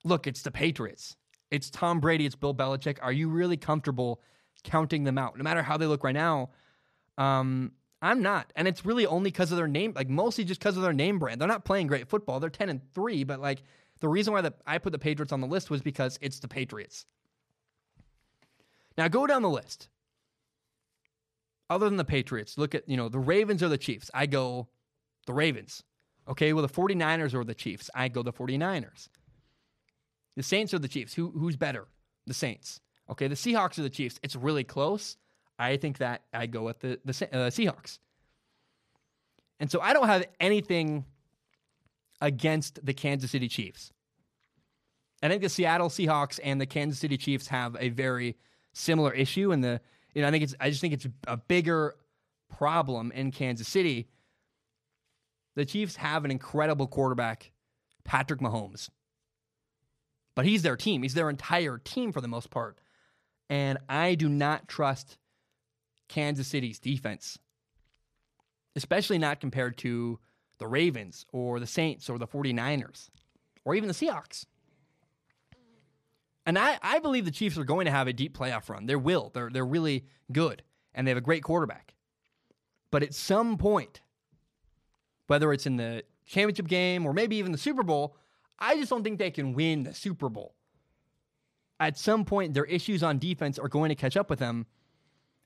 look, 0.04 0.26
it's 0.26 0.42
the 0.42 0.50
Patriots. 0.50 1.16
It's 1.50 1.70
Tom 1.70 2.00
Brady, 2.00 2.26
it's 2.26 2.36
Bill 2.36 2.54
Belichick. 2.54 2.98
Are 3.02 3.12
you 3.12 3.28
really 3.28 3.56
comfortable 3.56 4.20
counting 4.62 5.04
them 5.04 5.18
out? 5.18 5.36
No 5.36 5.42
matter 5.42 5.62
how 5.62 5.76
they 5.76 5.86
look 5.86 6.04
right 6.04 6.14
now, 6.14 6.50
um, 7.18 7.72
I'm 8.02 8.22
not. 8.22 8.52
And 8.56 8.68
it's 8.68 8.84
really 8.84 9.06
only 9.06 9.30
because 9.30 9.50
of 9.50 9.56
their 9.56 9.68
name, 9.68 9.92
like 9.96 10.08
mostly 10.08 10.44
just 10.44 10.60
because 10.60 10.76
of 10.76 10.82
their 10.82 10.92
name 10.92 11.18
brand. 11.18 11.40
They're 11.40 11.48
not 11.48 11.64
playing 11.64 11.86
great 11.86 12.08
football. 12.08 12.38
They're 12.40 12.50
10 12.50 12.68
and 12.68 12.80
3, 12.94 13.24
but 13.24 13.40
like 13.40 13.62
the 14.00 14.08
reason 14.08 14.32
why 14.32 14.42
the, 14.42 14.54
I 14.66 14.78
put 14.78 14.92
the 14.92 14.98
Patriots 14.98 15.32
on 15.32 15.40
the 15.40 15.46
list 15.46 15.70
was 15.70 15.80
because 15.82 16.18
it's 16.20 16.40
the 16.40 16.48
Patriots. 16.48 17.06
Now 18.96 19.08
go 19.08 19.26
down 19.26 19.42
the 19.42 19.50
list. 19.50 19.88
Other 21.68 21.86
than 21.86 21.96
the 21.96 22.04
Patriots, 22.04 22.56
look 22.56 22.74
at, 22.74 22.88
you 22.88 22.96
know, 22.96 23.08
the 23.08 23.18
Ravens 23.18 23.62
or 23.62 23.68
the 23.68 23.78
Chiefs. 23.78 24.10
I 24.14 24.26
go 24.26 24.68
the 25.26 25.32
Ravens. 25.32 25.82
Okay, 26.28 26.52
well, 26.52 26.62
the 26.66 26.72
49ers 26.72 27.34
or 27.34 27.44
the 27.44 27.54
Chiefs. 27.54 27.90
I 27.94 28.08
go 28.08 28.22
the 28.22 28.32
49ers. 28.32 29.08
The 30.36 30.42
Saints 30.42 30.72
or 30.74 30.78
the 30.78 30.88
Chiefs. 30.88 31.14
Who, 31.14 31.30
who's 31.30 31.56
better? 31.56 31.86
The 32.26 32.34
Saints. 32.34 32.80
Okay, 33.10 33.28
the 33.28 33.34
Seahawks 33.34 33.78
or 33.78 33.82
the 33.82 33.90
Chiefs. 33.90 34.18
It's 34.22 34.36
really 34.36 34.64
close. 34.64 35.16
I 35.58 35.76
think 35.76 35.98
that 35.98 36.22
I 36.32 36.46
go 36.46 36.62
with 36.62 36.80
the, 36.80 37.00
the 37.04 37.12
uh, 37.32 37.50
Seahawks. 37.50 37.98
And 39.58 39.70
so 39.70 39.80
I 39.80 39.92
don't 39.92 40.06
have 40.06 40.24
anything 40.38 41.04
against 42.20 42.84
the 42.84 42.92
Kansas 42.92 43.30
City 43.30 43.48
Chiefs. 43.48 43.92
I 45.22 45.28
think 45.28 45.42
the 45.42 45.48
Seattle 45.48 45.88
Seahawks 45.88 46.38
and 46.42 46.60
the 46.60 46.66
Kansas 46.66 47.00
City 47.00 47.16
Chiefs 47.16 47.48
have 47.48 47.76
a 47.80 47.88
very 47.88 48.36
similar 48.76 49.12
issue. 49.12 49.52
And 49.52 49.62
the 49.62 49.80
you 50.14 50.22
know 50.22 50.28
I 50.28 50.30
think 50.30 50.44
it's 50.44 50.54
I 50.60 50.70
just 50.70 50.80
think 50.80 50.94
it's 50.94 51.06
a 51.26 51.36
bigger 51.36 51.94
problem 52.48 53.12
in 53.12 53.32
Kansas 53.32 53.68
City 53.68 54.08
the 55.56 55.64
Chiefs 55.64 55.96
have 55.96 56.24
an 56.24 56.30
incredible 56.30 56.86
quarterback, 56.86 57.50
Patrick 58.04 58.40
Mahomes. 58.40 58.90
But 60.36 60.44
he's 60.44 60.62
their 60.62 60.76
team. 60.76 61.02
He's 61.02 61.14
their 61.14 61.30
entire 61.30 61.78
team 61.78 62.12
for 62.12 62.20
the 62.20 62.28
most 62.28 62.50
part. 62.50 62.78
And 63.48 63.78
I 63.88 64.14
do 64.14 64.28
not 64.28 64.68
trust 64.68 65.16
Kansas 66.08 66.46
City's 66.46 66.78
defense, 66.78 67.38
especially 68.76 69.18
not 69.18 69.40
compared 69.40 69.78
to 69.78 70.18
the 70.58 70.66
Ravens 70.66 71.24
or 71.32 71.58
the 71.58 71.66
Saints 71.66 72.10
or 72.10 72.18
the 72.18 72.26
49ers 72.26 73.08
or 73.64 73.74
even 73.74 73.88
the 73.88 73.94
Seahawks. 73.94 74.44
And 76.46 76.56
I, 76.56 76.78
I 76.80 77.00
believe 77.00 77.24
the 77.24 77.32
Chiefs 77.32 77.58
are 77.58 77.64
going 77.64 77.86
to 77.86 77.90
have 77.90 78.06
a 78.06 78.12
deep 78.12 78.38
playoff 78.38 78.68
run. 78.68 78.86
They 78.86 78.94
will. 78.94 79.30
They're, 79.34 79.50
they're 79.50 79.66
really 79.66 80.06
good, 80.30 80.62
and 80.94 81.06
they 81.06 81.10
have 81.10 81.18
a 81.18 81.22
great 81.22 81.42
quarterback. 81.42 81.94
But 82.92 83.02
at 83.02 83.12
some 83.12 83.58
point, 83.58 84.00
whether 85.26 85.52
it's 85.52 85.66
in 85.66 85.76
the 85.76 86.04
championship 86.24 86.68
game 86.68 87.04
or 87.04 87.12
maybe 87.12 87.36
even 87.36 87.50
the 87.50 87.58
Super 87.58 87.82
Bowl, 87.82 88.16
I 88.58 88.76
just 88.76 88.90
don't 88.90 89.02
think 89.02 89.18
they 89.18 89.32
can 89.32 89.54
win 89.54 89.82
the 89.82 89.92
Super 89.92 90.28
Bowl. 90.28 90.54
At 91.80 91.98
some 91.98 92.24
point, 92.24 92.54
their 92.54 92.64
issues 92.64 93.02
on 93.02 93.18
defense 93.18 93.58
are 93.58 93.68
going 93.68 93.88
to 93.90 93.96
catch 93.96 94.16
up 94.16 94.30
with 94.30 94.38
them. 94.38 94.66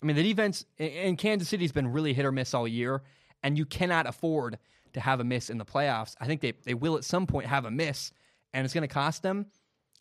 I 0.02 0.06
mean, 0.06 0.16
the 0.16 0.22
defense 0.22 0.64
in 0.78 1.16
Kansas 1.16 1.48
City 1.48 1.64
has 1.64 1.72
been 1.72 1.88
really 1.88 2.12
hit 2.12 2.24
or 2.24 2.32
miss 2.32 2.54
all 2.54 2.68
year, 2.68 3.02
and 3.42 3.58
you 3.58 3.64
cannot 3.64 4.06
afford 4.06 4.58
to 4.92 5.00
have 5.00 5.20
a 5.20 5.24
miss 5.24 5.50
in 5.50 5.58
the 5.58 5.64
playoffs. 5.64 6.14
I 6.20 6.26
think 6.26 6.40
they, 6.40 6.52
they 6.64 6.74
will 6.74 6.96
at 6.96 7.04
some 7.04 7.26
point 7.26 7.46
have 7.46 7.64
a 7.64 7.70
miss, 7.70 8.12
and 8.52 8.64
it's 8.64 8.74
going 8.74 8.86
to 8.86 8.94
cost 8.94 9.22
them. 9.22 9.46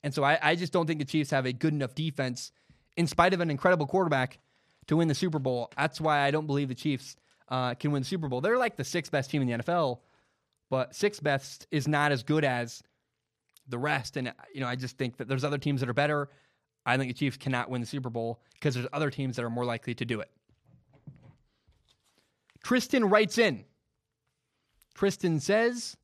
And 0.04 0.14
so 0.14 0.24
I, 0.24 0.39
I 0.41 0.56
just 0.56 0.72
don't 0.72 0.86
think 0.86 1.00
the 1.00 1.06
Chiefs 1.06 1.32
have 1.32 1.45
a 1.45 1.54
good 1.54 1.74
enough 1.74 1.93
defense, 1.93 2.52
in 2.95 3.08
spite 3.08 3.34
of 3.34 3.41
an 3.41 3.50
incredible 3.50 3.86
quarterback, 3.86 4.39
to 4.88 4.97
win 4.97 5.08
the 5.08 5.16
Super 5.16 5.39
Bowl. 5.39 5.72
That's 5.78 6.02
why 6.02 6.22
I 6.22 6.32
don't 6.32 6.47
believe 6.47 6.68
the 6.68 6.76
Chiefs 6.76 7.16
uh, 7.50 7.76
can 7.76 7.91
win 7.91 8.02
the 8.02 8.08
Super 8.08 8.28
Bowl. 8.28 8.41
They're 8.41 8.58
like 8.58 8.78
the 8.78 8.84
sixth 8.84 9.12
best 9.12 9.30
team 9.30 9.41
in 9.41 9.47
the 9.47 9.64
NFL, 9.64 10.00
but 10.70 10.95
sixth 10.95 11.22
best 11.22 11.68
is 11.72 11.88
not 11.88 12.12
as 12.12 12.24
good 12.24 12.43
as 12.43 12.82
the 13.68 13.78
rest. 13.78 14.18
And 14.18 14.34
you 14.54 14.62
know, 14.62 14.68
I 14.68 14.76
just 14.76 14.97
think 14.97 15.18
that 15.18 15.28
there's 15.28 15.43
other 15.43 15.58
teams 15.58 15.82
that 15.82 15.89
are 15.89 15.93
better. 15.93 16.30
I 16.86 16.97
think 16.97 17.10
the 17.10 17.14
Chiefs 17.14 17.38
cannot 17.38 17.70
win 17.70 17.82
the 17.82 17.88
Super 17.88 18.10
Bowl 18.10 18.41
because 18.54 18.74
there's 18.74 18.88
other 18.93 19.12
teams 19.12 19.36
that 19.36 19.45
are 19.45 19.50
more 19.50 19.66
likely 19.66 19.93
to 19.95 20.06
do 20.06 20.22
it. 20.22 20.32
Tristan 22.64 23.06
writes 23.06 23.38
in. 23.38 23.66
Tristan 24.95 25.39
says, 25.39 25.95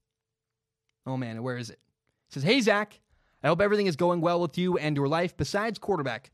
"Oh 1.06 1.18
man, 1.18 1.41
where 1.43 1.58
is 1.58 1.70
it?" 1.70 1.80
says, 2.30 2.43
"Hey 2.43 2.62
Zach, 2.62 3.00
I 3.46 3.48
hope 3.48 3.62
everything 3.62 3.86
is 3.86 3.96
going 3.96 4.22
well 4.22 4.41
with 4.41 4.58
you 4.58 4.76
and 4.80 4.98
your 4.98 5.08
life. 5.08 5.38
Besides 5.38 5.78
quarterback, 5.78 6.32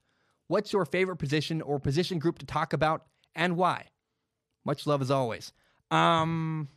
what's 0.48 0.72
your 0.72 0.86
favorite 0.86 1.18
position 1.18 1.62
or 1.62 1.78
position 1.78 2.20
group 2.20 2.40
to 2.40 2.46
talk 2.46 2.72
about, 2.72 3.06
and 3.36 3.58
why?" 3.58 3.90
Much 4.64 4.88
love 4.88 5.02
as 5.02 5.12
always. 5.12 5.52
Um, 5.90 6.70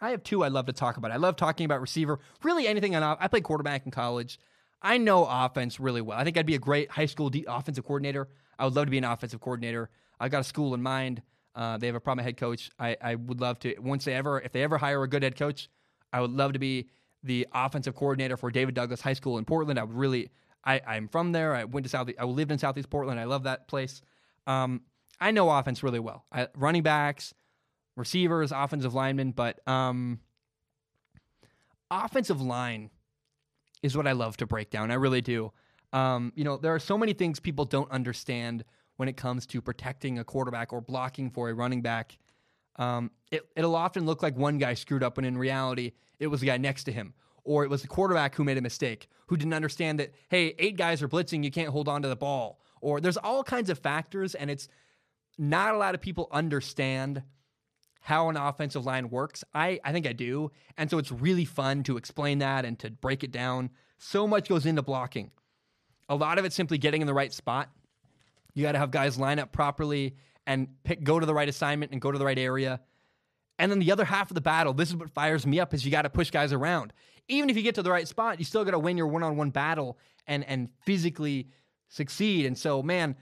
I 0.00 0.10
have 0.10 0.22
two 0.22 0.42
I 0.42 0.48
love 0.48 0.66
to 0.66 0.72
talk 0.72 0.96
about. 0.96 1.10
I 1.10 1.16
love 1.16 1.36
talking 1.36 1.66
about 1.66 1.82
receiver. 1.82 2.18
Really, 2.42 2.66
anything 2.66 2.96
on. 2.96 3.02
I 3.20 3.28
played 3.28 3.44
quarterback 3.44 3.84
in 3.84 3.90
college. 3.90 4.38
I 4.80 4.96
know 4.96 5.26
offense 5.26 5.78
really 5.78 6.00
well. 6.00 6.18
I 6.18 6.24
think 6.24 6.38
I'd 6.38 6.46
be 6.46 6.54
a 6.54 6.58
great 6.58 6.90
high 6.90 7.06
school 7.06 7.28
de- 7.28 7.44
offensive 7.46 7.84
coordinator. 7.84 8.28
I 8.58 8.64
would 8.64 8.74
love 8.74 8.86
to 8.86 8.90
be 8.90 8.98
an 8.98 9.04
offensive 9.04 9.40
coordinator. 9.40 9.90
I've 10.18 10.30
got 10.30 10.40
a 10.40 10.44
school 10.44 10.72
in 10.72 10.82
mind. 10.82 11.20
Uh, 11.54 11.76
they 11.76 11.88
have 11.88 11.96
a 11.96 12.00
problem 12.00 12.24
head 12.24 12.38
coach. 12.38 12.70
I, 12.78 12.96
I 13.02 13.14
would 13.16 13.40
love 13.40 13.58
to 13.60 13.78
once 13.80 14.06
they 14.06 14.14
ever 14.14 14.40
if 14.40 14.52
they 14.52 14.62
ever 14.62 14.78
hire 14.78 15.02
a 15.02 15.08
good 15.08 15.22
head 15.22 15.36
coach, 15.36 15.68
I 16.10 16.22
would 16.22 16.30
love 16.30 16.54
to 16.54 16.58
be 16.58 16.88
the 17.24 17.48
offensive 17.52 17.94
coordinator 17.96 18.36
for 18.36 18.50
David 18.50 18.74
Douglas 18.74 19.00
High 19.00 19.14
School 19.14 19.38
in 19.38 19.44
Portland. 19.44 19.78
I 19.78 19.82
really. 19.82 20.30
I, 20.66 20.80
I'm 20.86 21.08
from 21.08 21.32
there. 21.32 21.54
I 21.54 21.64
went 21.64 21.84
to 21.84 21.90
South. 21.90 22.08
I 22.18 22.24
lived 22.24 22.50
in 22.50 22.58
Southeast 22.58 22.88
Portland. 22.88 23.20
I 23.20 23.24
love 23.24 23.42
that 23.42 23.68
place. 23.68 24.00
Um, 24.46 24.80
I 25.20 25.30
know 25.30 25.50
offense 25.50 25.82
really 25.82 25.98
well. 25.98 26.24
I, 26.32 26.48
running 26.56 26.82
backs, 26.82 27.34
receivers, 27.96 28.50
offensive 28.50 28.94
linemen, 28.94 29.32
but 29.32 29.66
um, 29.68 30.20
offensive 31.90 32.40
line 32.40 32.90
is 33.82 33.96
what 33.96 34.06
I 34.06 34.12
love 34.12 34.36
to 34.38 34.46
break 34.46 34.70
down. 34.70 34.90
I 34.90 34.94
really 34.94 35.20
do. 35.20 35.52
Um, 35.92 36.32
you 36.34 36.44
know, 36.44 36.56
there 36.56 36.74
are 36.74 36.80
so 36.80 36.96
many 36.96 37.12
things 37.12 37.38
people 37.40 37.64
don't 37.66 37.90
understand 37.90 38.64
when 38.96 39.08
it 39.08 39.16
comes 39.16 39.46
to 39.46 39.60
protecting 39.60 40.18
a 40.18 40.24
quarterback 40.24 40.72
or 40.72 40.80
blocking 40.80 41.30
for 41.30 41.50
a 41.50 41.54
running 41.54 41.82
back. 41.82 42.16
Um, 42.76 43.10
it, 43.30 43.46
it'll 43.56 43.76
often 43.76 44.06
look 44.06 44.22
like 44.22 44.36
one 44.36 44.58
guy 44.58 44.74
screwed 44.74 45.02
up 45.02 45.16
when 45.16 45.24
in 45.24 45.38
reality 45.38 45.92
it 46.18 46.26
was 46.26 46.40
the 46.40 46.46
guy 46.46 46.56
next 46.56 46.84
to 46.84 46.92
him 46.92 47.14
or 47.44 47.62
it 47.62 47.70
was 47.70 47.82
the 47.82 47.88
quarterback 47.88 48.34
who 48.34 48.44
made 48.44 48.58
a 48.58 48.62
mistake, 48.62 49.08
who 49.26 49.36
didn't 49.36 49.52
understand 49.52 50.00
that, 50.00 50.12
hey, 50.30 50.54
eight 50.58 50.76
guys 50.76 51.02
are 51.02 51.08
blitzing, 51.08 51.44
you 51.44 51.50
can't 51.50 51.68
hold 51.68 51.88
on 51.88 52.02
to 52.02 52.08
the 52.08 52.16
ball. 52.16 52.58
Or 52.80 53.00
there's 53.00 53.16
all 53.18 53.44
kinds 53.44 53.70
of 53.70 53.78
factors, 53.78 54.34
and 54.34 54.50
it's 54.50 54.68
not 55.38 55.74
a 55.74 55.78
lot 55.78 55.94
of 55.94 56.00
people 56.00 56.28
understand 56.32 57.22
how 58.00 58.28
an 58.28 58.36
offensive 58.36 58.84
line 58.84 59.08
works. 59.08 59.44
I, 59.54 59.78
I 59.84 59.92
think 59.92 60.06
I 60.06 60.12
do. 60.12 60.50
And 60.76 60.90
so 60.90 60.98
it's 60.98 61.12
really 61.12 61.44
fun 61.44 61.82
to 61.84 61.96
explain 61.96 62.38
that 62.38 62.64
and 62.64 62.78
to 62.80 62.90
break 62.90 63.24
it 63.24 63.30
down. 63.30 63.70
So 63.98 64.26
much 64.26 64.48
goes 64.48 64.66
into 64.66 64.82
blocking. 64.82 65.30
A 66.08 66.14
lot 66.14 66.38
of 66.38 66.44
it's 66.44 66.54
simply 66.54 66.76
getting 66.76 67.00
in 67.00 67.06
the 67.06 67.14
right 67.14 67.32
spot. 67.32 67.70
You 68.52 68.62
got 68.62 68.72
to 68.72 68.78
have 68.78 68.90
guys 68.90 69.18
line 69.18 69.38
up 69.38 69.52
properly 69.52 70.16
and 70.46 70.68
pick, 70.84 71.04
go 71.04 71.18
to 71.18 71.26
the 71.26 71.34
right 71.34 71.48
assignment 71.48 71.92
and 71.92 72.00
go 72.00 72.12
to 72.12 72.18
the 72.18 72.24
right 72.24 72.38
area. 72.38 72.80
And 73.58 73.70
then 73.70 73.78
the 73.78 73.92
other 73.92 74.04
half 74.04 74.30
of 74.30 74.34
the 74.34 74.40
battle, 74.40 74.72
this 74.72 74.88
is 74.88 74.96
what 74.96 75.10
fires 75.10 75.46
me 75.46 75.60
up, 75.60 75.72
is 75.74 75.84
you 75.84 75.90
got 75.90 76.02
to 76.02 76.10
push 76.10 76.30
guys 76.30 76.52
around. 76.52 76.92
Even 77.28 77.48
if 77.48 77.56
you 77.56 77.62
get 77.62 77.76
to 77.76 77.82
the 77.82 77.90
right 77.90 78.06
spot, 78.06 78.38
you 78.38 78.44
still 78.44 78.64
got 78.64 78.72
to 78.72 78.78
win 78.78 78.96
your 78.96 79.06
one-on-one 79.06 79.50
battle 79.50 79.98
and 80.26 80.44
and 80.44 80.68
physically 80.84 81.48
succeed. 81.88 82.46
And 82.46 82.58
so, 82.58 82.82
man, 82.82 83.16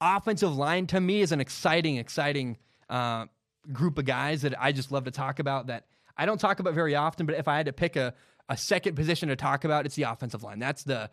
offensive 0.00 0.54
line 0.54 0.86
to 0.88 1.00
me 1.00 1.20
is 1.20 1.32
an 1.32 1.40
exciting, 1.40 1.96
exciting 1.96 2.58
uh, 2.88 3.26
group 3.72 3.98
of 3.98 4.04
guys 4.04 4.42
that 4.42 4.60
I 4.60 4.72
just 4.72 4.92
love 4.92 5.04
to 5.04 5.10
talk 5.10 5.38
about 5.38 5.66
that 5.68 5.86
I 6.16 6.26
don't 6.26 6.38
talk 6.38 6.58
about 6.60 6.74
very 6.74 6.96
often, 6.96 7.26
but 7.26 7.36
if 7.36 7.46
I 7.48 7.56
had 7.56 7.66
to 7.66 7.72
pick 7.72 7.96
a, 7.96 8.12
a 8.48 8.56
second 8.56 8.96
position 8.96 9.28
to 9.28 9.36
talk 9.36 9.64
about, 9.64 9.86
it's 9.86 9.94
the 9.94 10.02
offensive 10.02 10.42
line. 10.42 10.58
That's 10.58 10.82
the 10.82 11.10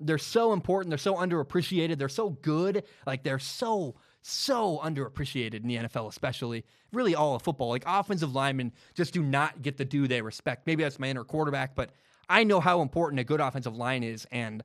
they're 0.00 0.18
so 0.18 0.52
important, 0.52 0.90
they're 0.90 0.98
so 0.98 1.14
underappreciated, 1.14 1.98
they're 1.98 2.08
so 2.08 2.30
good, 2.30 2.84
like 3.06 3.24
they're 3.24 3.38
so 3.38 3.96
so 4.28 4.80
underappreciated 4.82 5.62
in 5.62 5.68
the 5.68 5.76
NFL, 5.76 6.08
especially 6.08 6.64
really 6.92 7.14
all 7.14 7.34
of 7.34 7.42
football. 7.42 7.68
Like 7.68 7.84
offensive 7.86 8.34
linemen 8.34 8.72
just 8.94 9.12
do 9.12 9.22
not 9.22 9.62
get 9.62 9.76
the 9.76 9.84
due 9.84 10.08
they 10.08 10.22
respect. 10.22 10.66
Maybe 10.66 10.82
that's 10.82 10.98
my 10.98 11.08
inner 11.08 11.24
quarterback, 11.24 11.74
but 11.74 11.90
I 12.28 12.44
know 12.44 12.60
how 12.60 12.82
important 12.82 13.20
a 13.20 13.24
good 13.24 13.40
offensive 13.40 13.76
line 13.76 14.02
is, 14.02 14.26
and 14.30 14.62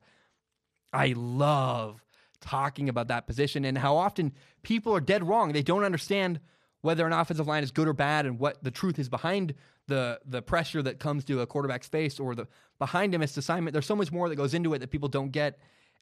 I 0.92 1.14
love 1.16 2.04
talking 2.40 2.88
about 2.88 3.08
that 3.08 3.26
position 3.26 3.64
and 3.64 3.78
how 3.78 3.96
often 3.96 4.32
people 4.62 4.94
are 4.94 5.00
dead 5.00 5.26
wrong. 5.26 5.52
They 5.52 5.62
don't 5.62 5.82
understand 5.82 6.40
whether 6.82 7.06
an 7.06 7.14
offensive 7.14 7.46
line 7.46 7.62
is 7.62 7.70
good 7.70 7.88
or 7.88 7.94
bad 7.94 8.26
and 8.26 8.38
what 8.38 8.62
the 8.62 8.70
truth 8.70 8.98
is 8.98 9.08
behind 9.08 9.54
the 9.86 10.20
the 10.26 10.42
pressure 10.42 10.82
that 10.82 10.98
comes 10.98 11.24
to 11.24 11.40
a 11.40 11.46
quarterback's 11.46 11.88
face 11.88 12.20
or 12.20 12.34
the 12.34 12.46
behind 12.78 13.14
him 13.14 13.22
its 13.22 13.36
assignment. 13.36 13.72
There's 13.72 13.86
so 13.86 13.96
much 13.96 14.12
more 14.12 14.28
that 14.28 14.36
goes 14.36 14.54
into 14.54 14.74
it 14.74 14.80
that 14.80 14.90
people 14.90 15.08
don't 15.08 15.30
get, 15.30 15.58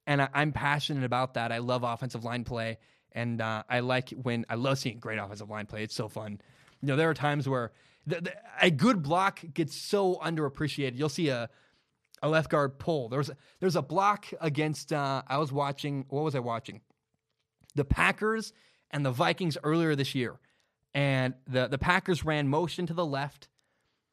and 0.07 0.23
I, 0.23 0.29
am 0.35 0.53
passionate 0.53 1.05
about 1.05 1.35
that. 1.35 1.53
I 1.53 1.59
love 1.59 1.85
offensive 1.85 2.25
line 2.25 2.45
play, 2.45 2.79
and 3.15 3.41
uh, 3.41 3.63
I 3.69 3.81
like 3.81 4.11
when 4.11 4.45
I 4.49 4.55
love 4.55 4.79
seeing 4.79 4.99
great 4.99 5.19
offensive 5.19 5.51
line 5.51 5.67
play. 5.67 5.83
It's 5.83 5.95
so 5.95 6.09
fun. 6.09 6.41
You 6.81 6.89
know, 6.89 6.97
there 6.97 7.11
are 7.11 7.15
times 7.15 7.49
where 7.49 7.73
the, 8.07 8.21
the, 8.21 8.33
a 8.61 8.71
good 8.71 9.03
block 9.03 9.41
gets 9.55 9.77
so 9.77 10.17
underappreciated. 10.17 10.99
You'll 10.99 11.09
see 11.09 11.29
a 11.29 11.49
a 12.23 12.29
left 12.29 12.51
guard 12.51 12.79
pull. 12.79 13.09
There's 13.09 13.31
there's 13.61 13.77
a 13.77 13.83
block 13.83 14.27
against. 14.41 14.93
Uh, 14.93 15.23
I 15.27 15.39
was 15.39 15.53
watching. 15.53 16.05
What 16.09 16.25
was 16.25 16.35
I 16.35 16.41
watching? 16.41 16.81
The 17.75 17.85
Packers 17.85 18.53
and 18.91 19.05
the 19.05 19.11
Vikings 19.11 19.59
earlier 19.63 19.97
this 19.97 20.15
year, 20.15 20.39
and 20.95 21.35
the 21.47 21.69
the 21.69 21.79
Packers 21.79 22.25
ran 22.25 22.49
motion 22.49 22.87
to 22.87 22.95
the 22.95 23.07
left, 23.07 23.49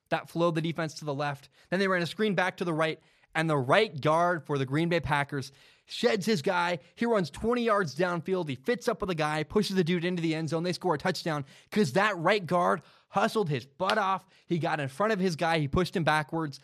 that 0.09 0.29
flowed 0.29 0.55
the 0.55 0.61
defense 0.61 0.95
to 0.95 1.05
the 1.05 1.13
left. 1.13 1.49
Then 1.69 1.79
they 1.79 1.87
ran 1.87 2.01
a 2.01 2.07
screen 2.07 2.35
back 2.35 2.57
to 2.57 2.65
the 2.65 2.73
right, 2.73 2.99
and 3.35 3.49
the 3.49 3.57
right 3.57 3.99
guard 3.99 4.43
for 4.43 4.57
the 4.57 4.65
Green 4.65 4.89
Bay 4.89 4.99
Packers 4.99 5.51
sheds 5.85 6.25
his 6.25 6.41
guy. 6.41 6.79
He 6.95 7.05
runs 7.05 7.29
20 7.29 7.63
yards 7.63 7.95
downfield. 7.95 8.47
He 8.47 8.55
fits 8.55 8.87
up 8.87 9.01
with 9.01 9.09
a 9.09 9.15
guy, 9.15 9.43
pushes 9.43 9.75
the 9.75 9.83
dude 9.83 10.05
into 10.05 10.21
the 10.21 10.35
end 10.35 10.49
zone. 10.49 10.63
They 10.63 10.73
score 10.73 10.95
a 10.95 10.97
touchdown 10.97 11.45
because 11.69 11.93
that 11.93 12.17
right 12.17 12.45
guard 12.45 12.81
hustled 13.09 13.49
his 13.49 13.65
butt 13.65 13.97
off. 13.97 14.25
He 14.45 14.59
got 14.59 14.79
in 14.79 14.87
front 14.87 15.13
of 15.13 15.19
his 15.19 15.35
guy. 15.35 15.59
He 15.59 15.67
pushed 15.67 15.95
him 15.95 16.03
backwards. 16.03 16.59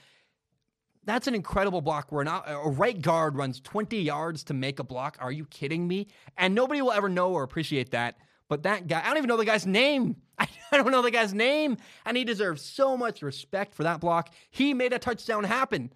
That's 1.05 1.27
an 1.27 1.35
incredible 1.35 1.81
block 1.81 2.11
where 2.11 2.23
a 2.23 2.69
right 2.69 2.99
guard 2.99 3.35
runs 3.35 3.59
20 3.59 4.01
yards 4.01 4.43
to 4.45 4.53
make 4.53 4.79
a 4.79 4.83
block. 4.83 5.17
Are 5.19 5.31
you 5.31 5.45
kidding 5.45 5.87
me? 5.87 6.07
And 6.37 6.55
nobody 6.55 6.81
will 6.81 6.91
ever 6.91 7.09
know 7.09 7.31
or 7.31 7.43
appreciate 7.43 7.91
that. 7.91 8.17
But 8.47 8.63
that 8.63 8.87
guy, 8.87 9.01
I 9.01 9.07
don't 9.07 9.17
even 9.17 9.27
know 9.27 9.37
the 9.37 9.45
guy's 9.45 9.67
name. 9.67 10.15
I 10.39 10.47
don't 10.71 10.91
know 10.91 11.01
the 11.01 11.11
guy's 11.11 11.33
name. 11.33 11.77
And 12.05 12.17
he 12.17 12.23
deserves 12.23 12.63
so 12.63 12.97
much 12.97 13.21
respect 13.21 13.75
for 13.75 13.83
that 13.83 13.99
block. 13.99 14.31
He 14.49 14.73
made 14.73 14.93
a 14.93 14.99
touchdown 14.99 15.43
happen. 15.43 15.91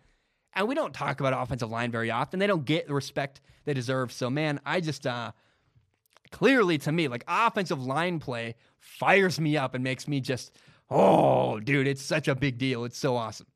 And 0.53 0.67
we 0.67 0.75
don't 0.75 0.93
talk 0.93 1.19
about 1.19 1.33
offensive 1.33 1.69
line 1.69 1.91
very 1.91 2.11
often. 2.11 2.39
They 2.39 2.47
don't 2.47 2.65
get 2.65 2.87
the 2.87 2.93
respect 2.93 3.41
they 3.65 3.73
deserve. 3.73 4.11
So, 4.11 4.29
man, 4.29 4.59
I 4.65 4.81
just, 4.81 5.05
uh, 5.05 5.31
clearly 6.31 6.77
to 6.79 6.91
me, 6.91 7.07
like 7.07 7.23
offensive 7.27 7.83
line 7.83 8.19
play 8.19 8.55
fires 8.79 9.39
me 9.39 9.57
up 9.57 9.75
and 9.75 9.83
makes 9.83 10.07
me 10.07 10.19
just, 10.21 10.55
oh, 10.89 11.59
dude, 11.59 11.87
it's 11.87 12.01
such 12.01 12.27
a 12.27 12.35
big 12.35 12.57
deal. 12.57 12.83
It's 12.85 12.97
so 12.97 13.15
awesome. 13.15 13.47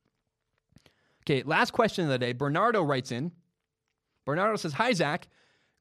Okay, 1.24 1.42
last 1.44 1.72
question 1.72 2.04
of 2.04 2.10
the 2.10 2.18
day. 2.18 2.34
Bernardo 2.34 2.84
writes 2.84 3.12
in. 3.12 3.32
Bernardo 4.26 4.56
says, 4.56 4.74
Hi, 4.74 4.94
Zach. 4.94 5.28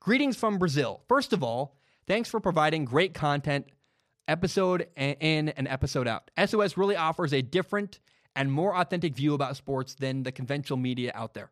Greetings 0.00 0.36
from 0.36 0.58
Brazil. 0.58 1.02
First 1.08 1.32
of 1.32 1.42
all, 1.42 1.76
thanks 2.06 2.28
for 2.28 2.40
providing 2.40 2.84
great 2.84 3.14
content, 3.14 3.66
episode 4.26 4.88
in 4.96 5.48
and 5.50 5.68
episode 5.68 6.08
out. 6.08 6.30
SOS 6.44 6.76
really 6.76 6.96
offers 6.96 7.32
a 7.32 7.42
different 7.42 8.00
and 8.34 8.52
more 8.52 8.76
authentic 8.76 9.14
view 9.14 9.34
about 9.34 9.56
sports 9.56 9.94
than 9.94 10.22
the 10.22 10.32
conventional 10.32 10.78
media 10.78 11.12
out 11.14 11.34
there. 11.34 11.50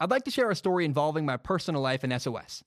I'd 0.00 0.10
like 0.10 0.24
to 0.24 0.30
share 0.30 0.50
a 0.50 0.56
story 0.56 0.84
involving 0.84 1.26
my 1.26 1.36
personal 1.36 1.80
life 1.80 2.04
in 2.04 2.18
SOS. 2.18 2.62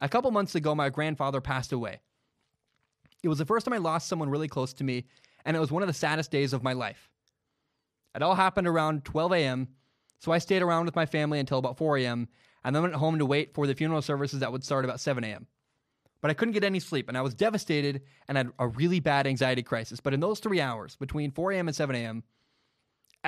A 0.00 0.08
couple 0.08 0.30
months 0.30 0.54
ago, 0.54 0.74
my 0.74 0.90
grandfather 0.90 1.40
passed 1.40 1.72
away. 1.72 2.00
It 3.22 3.28
was 3.28 3.38
the 3.38 3.46
first 3.46 3.66
time 3.66 3.74
I 3.74 3.78
lost 3.78 4.08
someone 4.08 4.30
really 4.30 4.48
close 4.48 4.72
to 4.74 4.84
me, 4.84 5.04
and 5.44 5.56
it 5.56 5.60
was 5.60 5.72
one 5.72 5.82
of 5.82 5.88
the 5.88 5.92
saddest 5.92 6.30
days 6.30 6.52
of 6.52 6.62
my 6.62 6.72
life. 6.74 7.10
It 8.14 8.22
all 8.22 8.34
happened 8.34 8.68
around 8.68 9.04
12 9.04 9.32
a.m., 9.32 9.68
so 10.18 10.32
I 10.32 10.38
stayed 10.38 10.62
around 10.62 10.86
with 10.86 10.96
my 10.96 11.06
family 11.06 11.38
until 11.38 11.58
about 11.58 11.76
4 11.76 11.98
a.m., 11.98 12.28
and 12.64 12.74
then 12.74 12.82
went 12.82 12.94
home 12.94 13.18
to 13.18 13.26
wait 13.26 13.54
for 13.54 13.66
the 13.66 13.74
funeral 13.74 14.02
services 14.02 14.40
that 14.40 14.52
would 14.52 14.64
start 14.64 14.84
about 14.84 15.00
7 15.00 15.22
a.m. 15.24 15.46
But 16.22 16.30
I 16.30 16.34
couldn't 16.34 16.54
get 16.54 16.64
any 16.64 16.80
sleep, 16.80 17.08
and 17.08 17.16
I 17.16 17.22
was 17.22 17.34
devastated 17.34 18.02
and 18.26 18.36
had 18.36 18.50
a 18.58 18.68
really 18.68 19.00
bad 19.00 19.26
anxiety 19.26 19.62
crisis. 19.62 20.00
But 20.00 20.14
in 20.14 20.20
those 20.20 20.40
three 20.40 20.60
hours, 20.60 20.96
between 20.96 21.30
4 21.30 21.52
a.m. 21.52 21.68
and 21.68 21.76
7 21.76 21.94
a.m., 21.94 22.22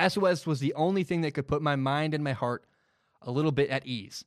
SOS 0.07 0.47
was 0.47 0.59
the 0.59 0.73
only 0.73 1.03
thing 1.03 1.21
that 1.21 1.33
could 1.33 1.47
put 1.47 1.61
my 1.61 1.75
mind 1.75 2.13
and 2.13 2.23
my 2.23 2.33
heart 2.33 2.65
a 3.21 3.31
little 3.31 3.51
bit 3.51 3.69
at 3.69 3.85
ease. 3.85 4.23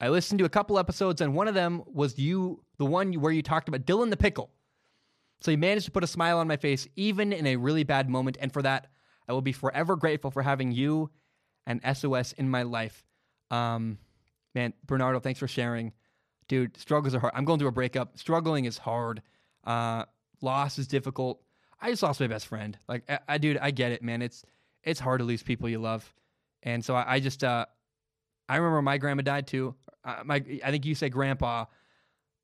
I 0.00 0.10
listened 0.10 0.38
to 0.40 0.44
a 0.44 0.50
couple 0.50 0.78
episodes, 0.78 1.20
and 1.20 1.34
one 1.34 1.48
of 1.48 1.54
them 1.54 1.82
was 1.86 2.18
you, 2.18 2.62
the 2.78 2.84
one 2.84 3.12
where 3.14 3.32
you 3.32 3.42
talked 3.42 3.68
about 3.68 3.86
Dylan 3.86 4.10
the 4.10 4.16
Pickle. 4.16 4.50
So 5.40 5.50
he 5.50 5.56
managed 5.56 5.86
to 5.86 5.90
put 5.90 6.04
a 6.04 6.08
smile 6.08 6.38
on 6.38 6.48
my 6.48 6.56
face, 6.56 6.86
even 6.96 7.32
in 7.32 7.46
a 7.46 7.56
really 7.56 7.84
bad 7.84 8.08
moment. 8.08 8.36
And 8.40 8.52
for 8.52 8.62
that, 8.62 8.88
I 9.28 9.32
will 9.32 9.42
be 9.42 9.52
forever 9.52 9.96
grateful 9.96 10.30
for 10.30 10.42
having 10.42 10.72
you 10.72 11.10
and 11.66 11.80
SOS 11.96 12.32
in 12.32 12.48
my 12.48 12.62
life. 12.62 13.04
Um, 13.50 13.98
man, 14.54 14.72
Bernardo, 14.86 15.20
thanks 15.20 15.40
for 15.40 15.48
sharing. 15.48 15.92
Dude, 16.48 16.76
struggles 16.76 17.14
are 17.14 17.18
hard. 17.18 17.32
I'm 17.34 17.44
going 17.44 17.58
through 17.58 17.68
a 17.68 17.72
breakup. 17.72 18.18
Struggling 18.18 18.64
is 18.64 18.78
hard. 18.78 19.22
Uh, 19.64 20.04
loss 20.42 20.78
is 20.78 20.86
difficult. 20.86 21.40
I 21.80 21.90
just 21.90 22.02
lost 22.02 22.20
my 22.20 22.26
best 22.26 22.46
friend. 22.46 22.78
Like, 22.88 23.02
I, 23.10 23.18
I 23.28 23.38
dude, 23.38 23.58
I 23.58 23.70
get 23.70 23.92
it, 23.92 24.02
man. 24.02 24.22
It's 24.22 24.44
it's 24.84 25.00
hard 25.00 25.20
to 25.20 25.24
lose 25.24 25.42
people 25.42 25.68
you 25.68 25.78
love, 25.78 26.12
and 26.62 26.84
so 26.84 26.94
I, 26.94 27.14
I 27.14 27.20
just 27.20 27.42
uh, 27.42 27.66
I 28.48 28.56
remember 28.56 28.82
my 28.82 28.98
grandma 28.98 29.22
died 29.22 29.46
too. 29.46 29.74
Uh, 30.04 30.22
my 30.24 30.36
I 30.64 30.70
think 30.70 30.86
you 30.86 30.94
say 30.94 31.08
grandpa. 31.08 31.66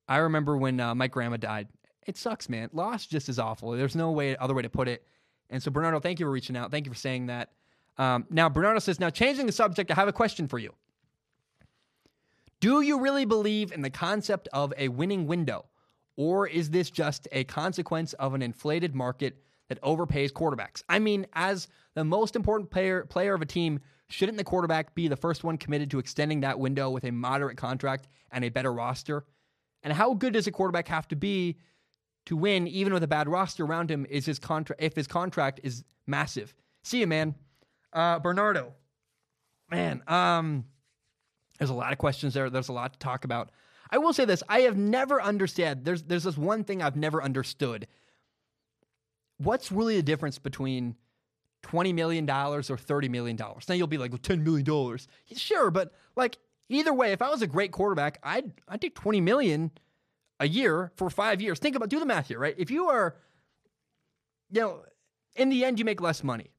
I 0.09 0.19
remember 0.19 0.57
when 0.57 0.81
uh, 0.81 0.95
my 0.95 1.07
grandma 1.07 1.37
died. 1.37 1.69
It 2.07 2.17
sucks, 2.17 2.49
man. 2.49 2.69
Loss 2.73 3.07
just 3.07 3.29
is 3.29 3.39
awful. 3.39 3.71
There's 3.71 3.95
no 3.95 4.11
way 4.11 4.37
other 4.37 4.55
way 4.55 4.63
to 4.63 4.69
put 4.69 4.89
it. 4.89 5.07
And 5.49 5.63
so, 5.63 5.71
Bernardo, 5.71 6.01
thank 6.01 6.19
you 6.19 6.27
for 6.27 6.33
reaching 6.33 6.57
out. 6.57 6.71
Thank 6.71 6.87
you 6.87 6.93
for 6.93 6.99
saying 6.99 7.27
that. 7.27 7.51
Um, 7.99 8.27
now, 8.31 8.49
Bernardo 8.49 8.79
says, 8.81 8.99
now 8.99 9.11
changing 9.11 9.47
the 9.47 9.53
subject, 9.53 9.91
I 9.91 9.95
have 9.95 10.09
a 10.09 10.13
question 10.13 10.49
for 10.49 10.59
you. 10.59 10.75
Do 12.63 12.81
you 12.81 13.01
really 13.01 13.25
believe 13.25 13.73
in 13.73 13.83
the 13.83 13.91
concept 13.91 14.47
of 14.53 14.73
a 14.79 14.87
winning 14.87 15.27
window? 15.27 15.65
Or 16.17 16.47
is 16.47 16.71
this 16.71 16.93
just 16.93 17.27
a 17.33 17.43
consequence 17.43 18.13
of 18.13 18.35
an 18.35 18.43
inflated 18.43 18.95
market 18.95 19.43
that 19.69 19.83
overpays 19.83 20.31
quarterbacks? 20.31 20.85
I 20.89 21.01
mean, 21.01 21.27
as 21.33 21.67
the 21.95 22.05
most 22.05 22.37
important 22.37 22.71
player, 22.71 23.05
player 23.05 23.35
of 23.35 23.43
a 23.43 23.47
team, 23.47 23.81
shouldn't 24.11 24.39
the 24.39 24.45
quarterback 24.45 24.95
be 24.95 25.09
the 25.09 25.17
first 25.17 25.43
one 25.43 25.59
committed 25.59 25.91
to 25.91 25.99
extending 25.99 26.43
that 26.43 26.61
window 26.61 26.89
with 26.89 27.03
a 27.03 27.11
moderate 27.11 27.57
contract 27.57 28.07
and 28.31 28.45
a 28.45 28.49
better 28.49 28.73
roster? 28.73 29.25
And 29.83 29.93
how 29.93 30.15
good 30.15 30.35
does 30.35 30.47
a 30.47 30.53
quarterback 30.53 30.87
have 30.87 31.09
to 31.09 31.17
be 31.17 31.59
to 32.27 32.37
win, 32.37 32.69
even 32.69 32.93
with 32.93 33.03
a 33.03 33.09
bad 33.09 33.29
roster 33.29 33.65
around 33.65 33.91
him, 33.91 34.07
is 34.09 34.27
his. 34.27 34.39
If 34.79 34.95
his 34.95 35.09
contract 35.09 35.59
is 35.65 35.83
massive, 36.07 36.55
see 36.85 37.01
you, 37.01 37.09
man. 37.09 37.35
Uh, 37.93 38.21
Bernardo, 38.21 38.73
man. 39.69 40.05
Um, 40.07 40.67
there's 41.63 41.71
a 41.71 41.75
lot 41.75 41.93
of 41.93 41.99
questions 41.99 42.35
there. 42.35 42.51
There's 42.51 42.71
a 42.71 42.73
lot 42.73 42.93
to 42.93 42.99
talk 42.99 43.25
about. 43.25 43.51
I 43.89 43.99
will 43.99 44.13
say 44.13 44.25
this: 44.25 44.43
I 44.49 44.63
have 44.63 44.77
never 44.77 45.23
understood. 45.23 45.85
There's 45.85 46.03
there's 46.03 46.25
this 46.25 46.37
one 46.37 46.65
thing 46.65 46.83
I've 46.83 46.97
never 46.97 47.23
understood. 47.23 47.87
What's 49.39 49.71
really 49.71 49.95
the 49.95 50.03
difference 50.03 50.41
between 50.41 50.97
twenty 51.63 51.93
million 51.93 52.27
dollars 52.27 52.69
or 52.69 52.77
thirty 52.77 53.09
million 53.09 53.37
dollars? 53.37 53.69
Now 53.69 53.77
you'll 53.77 53.87
be 53.87 53.97
like, 53.97 54.11
well, 54.11 54.19
ten 54.21 54.43
million 54.43 54.65
dollars, 54.65 55.07
sure, 55.37 55.71
but 55.71 55.93
like 56.17 56.37
either 56.69 56.93
way, 56.93 57.13
if 57.13 57.23
I 57.23 57.31
was 57.31 57.43
a 57.43 57.47
great 57.47 57.71
quarterback, 57.71 58.19
I'd 58.25 58.53
I'd 58.67 58.81
take 58.81 58.97
twenty 58.97 59.21
million 59.21 59.71
a 60.41 60.49
year 60.49 60.91
for 60.97 61.11
five 61.11 61.41
years. 61.41 61.61
Think 61.61 61.77
about, 61.77 61.91
do 61.91 62.01
the 62.01 62.07
math 62.07 62.27
here, 62.27 62.41
right? 62.41 62.57
If 62.59 62.73
you 62.73 62.89
are, 62.89 63.15
you 64.51 64.63
know, 64.63 64.83
in 65.37 65.49
the 65.49 65.65
end, 65.65 65.79
you 65.79 65.85
make 65.85 66.01
less 66.01 66.25
money. 66.25 66.51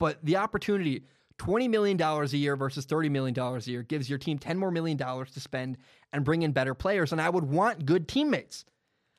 But 0.00 0.18
the 0.24 0.38
opportunity, 0.38 1.04
$20 1.38 1.68
million 1.68 2.00
a 2.00 2.24
year 2.26 2.56
versus 2.56 2.86
$30 2.86 3.10
million 3.10 3.38
a 3.38 3.58
year, 3.60 3.82
gives 3.82 4.10
your 4.10 4.18
team 4.18 4.38
10 4.38 4.58
more 4.58 4.70
million 4.70 4.96
dollars 4.96 5.30
to 5.32 5.40
spend 5.40 5.78
and 6.12 6.24
bring 6.24 6.42
in 6.42 6.52
better 6.52 6.74
players. 6.74 7.12
And 7.12 7.20
I 7.20 7.30
would 7.30 7.44
want 7.44 7.86
good 7.86 8.08
teammates. 8.08 8.64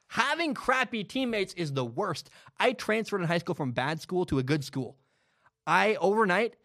Having 0.09 0.55
crappy 0.55 1.03
teammates 1.03 1.53
is 1.53 1.73
the 1.73 1.85
worst. 1.85 2.29
I 2.59 2.73
transferred 2.73 3.21
in 3.21 3.27
high 3.27 3.37
school 3.37 3.55
from 3.55 3.71
bad 3.71 4.01
school 4.01 4.25
to 4.25 4.39
a 4.39 4.43
good 4.43 4.63
school. 4.63 4.97
I 5.67 5.95
overnight 5.95 6.55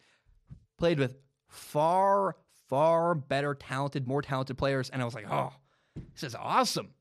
played 0.79 0.97
with 0.97 1.15
far, 1.47 2.37
far 2.67 3.13
better, 3.13 3.53
talented, 3.53 4.07
more 4.07 4.23
talented 4.23 4.57
players. 4.57 4.89
And 4.89 5.01
I 5.01 5.05
was 5.05 5.13
like, 5.13 5.31
oh, 5.31 5.53
this 6.13 6.23
is 6.23 6.35
awesome. 6.35 6.94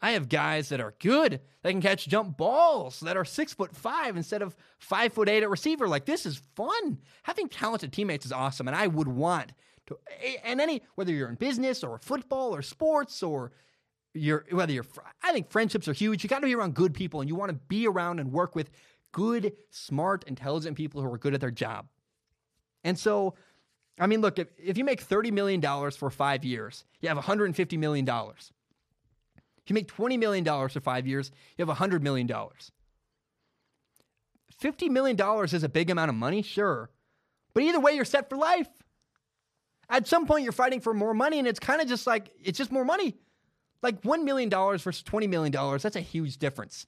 I 0.00 0.12
have 0.12 0.28
guys 0.28 0.68
that 0.68 0.80
are 0.80 0.94
good 1.00 1.40
that 1.62 1.70
can 1.70 1.82
catch 1.82 2.06
jump 2.06 2.36
balls 2.36 3.00
that 3.00 3.16
are 3.16 3.24
six 3.24 3.52
foot 3.52 3.74
five 3.74 4.16
instead 4.16 4.42
of 4.42 4.56
five 4.78 5.12
foot 5.12 5.28
eight 5.28 5.42
at 5.42 5.50
receiver. 5.50 5.88
Like 5.88 6.04
this 6.04 6.24
is 6.24 6.40
fun. 6.54 6.98
Having 7.24 7.48
talented 7.48 7.92
teammates 7.92 8.26
is 8.26 8.32
awesome, 8.32 8.68
and 8.68 8.76
I 8.76 8.86
would 8.86 9.08
want 9.08 9.52
to. 9.86 9.98
And 10.44 10.60
any 10.60 10.82
whether 10.94 11.12
you're 11.12 11.28
in 11.28 11.34
business 11.34 11.82
or 11.82 11.98
football 11.98 12.54
or 12.54 12.62
sports 12.62 13.22
or 13.22 13.52
you're 14.14 14.44
whether 14.50 14.72
you're, 14.72 14.86
I 15.22 15.32
think 15.32 15.50
friendships 15.50 15.88
are 15.88 15.92
huge. 15.92 16.22
You 16.22 16.28
got 16.28 16.40
to 16.40 16.46
be 16.46 16.54
around 16.54 16.74
good 16.74 16.94
people, 16.94 17.20
and 17.20 17.28
you 17.28 17.34
want 17.34 17.50
to 17.50 17.58
be 17.68 17.86
around 17.88 18.20
and 18.20 18.32
work 18.32 18.54
with 18.54 18.70
good, 19.10 19.52
smart, 19.70 20.24
intelligent 20.28 20.76
people 20.76 21.02
who 21.02 21.12
are 21.12 21.18
good 21.18 21.34
at 21.34 21.40
their 21.40 21.50
job. 21.50 21.86
And 22.84 22.96
so 22.96 23.34
I 24.00 24.06
mean, 24.06 24.20
look, 24.20 24.38
if, 24.38 24.48
if 24.58 24.78
you 24.78 24.84
make 24.84 25.06
$30 25.06 25.32
million 25.32 25.60
for 25.90 26.10
five 26.10 26.44
years, 26.44 26.84
you 27.00 27.08
have 27.08 27.18
$150 27.18 27.78
million. 27.78 28.06
If 28.06 28.52
you 29.70 29.74
make 29.74 29.92
$20 29.92 30.18
million 30.18 30.44
for 30.44 30.80
five 30.80 31.06
years, 31.06 31.30
you 31.56 31.66
have 31.66 31.76
$100 31.76 32.02
million. 32.02 32.28
$50 32.28 34.90
million 34.90 35.44
is 35.44 35.62
a 35.62 35.68
big 35.68 35.90
amount 35.90 36.08
of 36.08 36.14
money, 36.14 36.42
sure. 36.42 36.90
But 37.54 37.62
either 37.62 37.80
way, 37.80 37.92
you're 37.92 38.04
set 38.04 38.28
for 38.28 38.36
life. 38.36 38.68
At 39.88 40.06
some 40.06 40.26
point, 40.26 40.44
you're 40.44 40.52
fighting 40.52 40.80
for 40.80 40.92
more 40.92 41.14
money, 41.14 41.38
and 41.38 41.48
it's 41.48 41.60
kind 41.60 41.80
of 41.80 41.88
just 41.88 42.06
like, 42.06 42.30
it's 42.42 42.58
just 42.58 42.72
more 42.72 42.84
money. 42.84 43.16
Like 43.82 44.02
$1 44.02 44.24
million 44.24 44.50
versus 44.50 45.02
$20 45.02 45.28
million, 45.28 45.52
that's 45.52 45.96
a 45.96 46.00
huge 46.00 46.38
difference. 46.38 46.86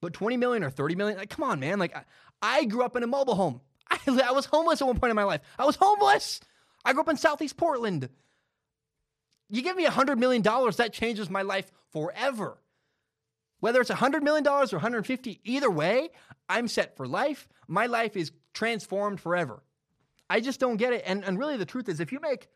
But 0.00 0.12
20 0.12 0.36
million 0.36 0.64
or 0.64 0.70
30 0.70 0.94
million, 0.94 1.18
like, 1.18 1.30
come 1.30 1.44
on, 1.44 1.60
man. 1.60 1.78
Like, 1.78 1.94
I, 1.94 2.04
I 2.42 2.64
grew 2.64 2.82
up 2.82 2.96
in 2.96 3.02
a 3.02 3.06
mobile 3.06 3.34
home. 3.34 3.60
I, 3.90 3.98
I 4.28 4.32
was 4.32 4.46
homeless 4.46 4.80
at 4.80 4.86
one 4.86 4.98
point 4.98 5.10
in 5.10 5.16
my 5.16 5.24
life. 5.24 5.40
I 5.58 5.64
was 5.64 5.76
homeless. 5.76 6.40
I 6.84 6.92
grew 6.92 7.02
up 7.02 7.08
in 7.08 7.16
Southeast 7.16 7.56
Portland. 7.56 8.08
You 9.48 9.62
give 9.62 9.76
me 9.76 9.86
$100 9.86 10.18
million, 10.18 10.42
that 10.42 10.92
changes 10.92 11.30
my 11.30 11.42
life 11.42 11.70
forever. 11.92 12.58
Whether 13.60 13.80
it's 13.80 13.90
$100 13.90 14.22
million 14.22 14.46
or 14.46 14.60
150, 14.60 15.40
either 15.44 15.70
way, 15.70 16.10
I'm 16.48 16.68
set 16.68 16.96
for 16.96 17.06
life. 17.06 17.48
My 17.68 17.86
life 17.86 18.16
is 18.16 18.32
transformed 18.52 19.20
forever. 19.20 19.62
I 20.28 20.40
just 20.40 20.60
don't 20.60 20.76
get 20.76 20.92
it. 20.92 21.02
And, 21.06 21.24
and 21.24 21.38
really 21.38 21.56
the 21.56 21.64
truth 21.64 21.88
is 21.88 22.00
if 22.00 22.12
you 22.12 22.20
make 22.20 22.48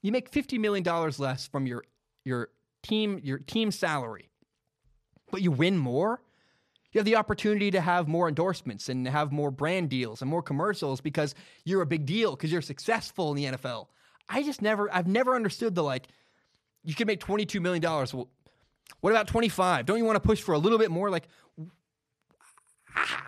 you 0.00 0.12
make 0.12 0.30
$50 0.30 0.60
million 0.60 0.84
less 1.18 1.48
from 1.48 1.66
your 1.66 1.84
your 2.24 2.50
team 2.82 3.20
your 3.22 3.38
team 3.38 3.70
salary, 3.72 4.30
but 5.30 5.42
you 5.42 5.50
win 5.50 5.76
more, 5.76 6.22
you 6.92 6.98
have 6.98 7.04
the 7.04 7.16
opportunity 7.16 7.70
to 7.70 7.80
have 7.80 8.08
more 8.08 8.28
endorsements 8.28 8.88
and 8.88 9.06
have 9.06 9.32
more 9.32 9.50
brand 9.50 9.90
deals 9.90 10.22
and 10.22 10.30
more 10.30 10.42
commercials 10.42 11.00
because 11.00 11.34
you're 11.64 11.82
a 11.82 11.86
big 11.86 12.06
deal 12.06 12.32
because 12.32 12.52
you're 12.52 12.62
successful 12.62 13.30
in 13.30 13.36
the 13.36 13.56
NFL. 13.56 13.86
I 14.28 14.42
just 14.42 14.62
never 14.62 14.92
I've 14.92 15.06
never 15.06 15.34
understood 15.34 15.74
the 15.74 15.82
like 15.82 16.08
you 16.84 16.94
can 16.94 17.06
make 17.06 17.20
$22 17.20 17.60
million. 17.60 17.82
Well, 17.82 18.28
what 19.00 19.10
about 19.10 19.26
25? 19.26 19.86
Don't 19.86 19.98
you 19.98 20.04
want 20.04 20.16
to 20.16 20.20
push 20.20 20.40
for 20.40 20.54
a 20.54 20.58
little 20.58 20.78
bit 20.78 20.90
more? 20.90 21.10
Like, 21.10 21.28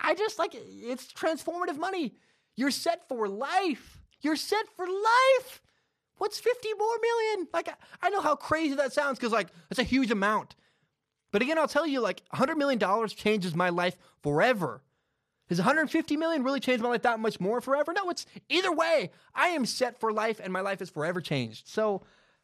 I 0.03 0.15
just 0.15 0.39
like 0.39 0.53
it's 0.55 1.13
transformative 1.13 1.77
money. 1.77 2.15
You're 2.57 2.71
set 2.71 3.07
for 3.09 3.29
life. 3.29 4.01
You're 4.23 4.37
set 4.37 4.69
for 4.77 4.87
life. 4.87 5.63
What's 6.17 6.39
50 6.39 6.69
more 6.79 6.97
million? 7.01 7.49
Like, 7.53 7.71
I 8.03 8.11
know 8.11 8.21
how 8.21 8.37
crazy 8.37 8.75
that 8.75 8.93
sounds 8.93 9.19
because, 9.19 9.33
like, 9.33 9.49
it's 9.71 9.81
a 9.81 9.85
huge 9.85 10.11
amount. 10.11 10.55
But 11.33 11.41
again, 11.41 11.57
I'll 11.57 11.69
tell 11.69 11.87
you, 11.87 12.01
like, 12.01 12.23
$100 12.35 12.59
million 12.59 13.09
changes 13.09 13.55
my 13.55 13.71
life 13.71 13.97
forever. 14.23 14.83
Does 15.51 15.59
150 15.59 16.17
million 16.17 16.45
really 16.45 16.61
changed 16.61 16.81
my 16.81 16.91
life 16.91 17.03
that 17.03 17.19
much 17.19 17.41
more 17.41 17.61
forever? 17.61 17.93
No, 17.93 18.09
it's 18.09 18.25
either 18.49 18.73
way. 18.73 19.11
I 19.35 19.49
am 19.49 19.67
set 19.67 19.99
for 19.99 20.13
life 20.13 20.41
and 20.41 20.53
my 20.53 20.61
life 20.61 20.81
is 20.81 20.89
forever 20.89 21.21
changed. 21.21 21.67
So, 21.67 22.03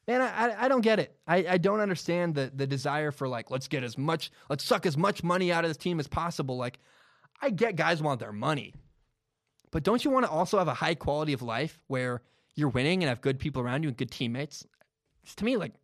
man, 0.08 0.20
I, 0.20 0.64
I 0.64 0.68
don't 0.68 0.80
get 0.80 0.98
it. 0.98 1.16
I, 1.24 1.46
I 1.50 1.58
don't 1.58 1.78
understand 1.78 2.34
the, 2.34 2.50
the 2.52 2.66
desire 2.66 3.12
for, 3.12 3.28
like, 3.28 3.48
let's 3.48 3.68
get 3.68 3.84
as 3.84 3.96
much, 3.96 4.32
let's 4.50 4.64
suck 4.64 4.86
as 4.86 4.96
much 4.96 5.22
money 5.22 5.52
out 5.52 5.62
of 5.64 5.70
this 5.70 5.76
team 5.76 6.00
as 6.00 6.08
possible. 6.08 6.56
Like, 6.56 6.80
I 7.40 7.50
get 7.50 7.76
guys 7.76 8.02
want 8.02 8.18
their 8.18 8.32
money. 8.32 8.74
But 9.70 9.84
don't 9.84 10.04
you 10.04 10.10
want 10.10 10.26
to 10.26 10.30
also 10.32 10.58
have 10.58 10.66
a 10.66 10.74
high 10.74 10.96
quality 10.96 11.32
of 11.32 11.42
life 11.42 11.78
where 11.86 12.22
you're 12.56 12.70
winning 12.70 13.04
and 13.04 13.08
have 13.08 13.20
good 13.20 13.38
people 13.38 13.62
around 13.62 13.84
you 13.84 13.88
and 13.88 13.96
good 13.96 14.10
teammates? 14.10 14.66
Just 15.24 15.38
to 15.38 15.44
me, 15.44 15.56
like, 15.56 15.74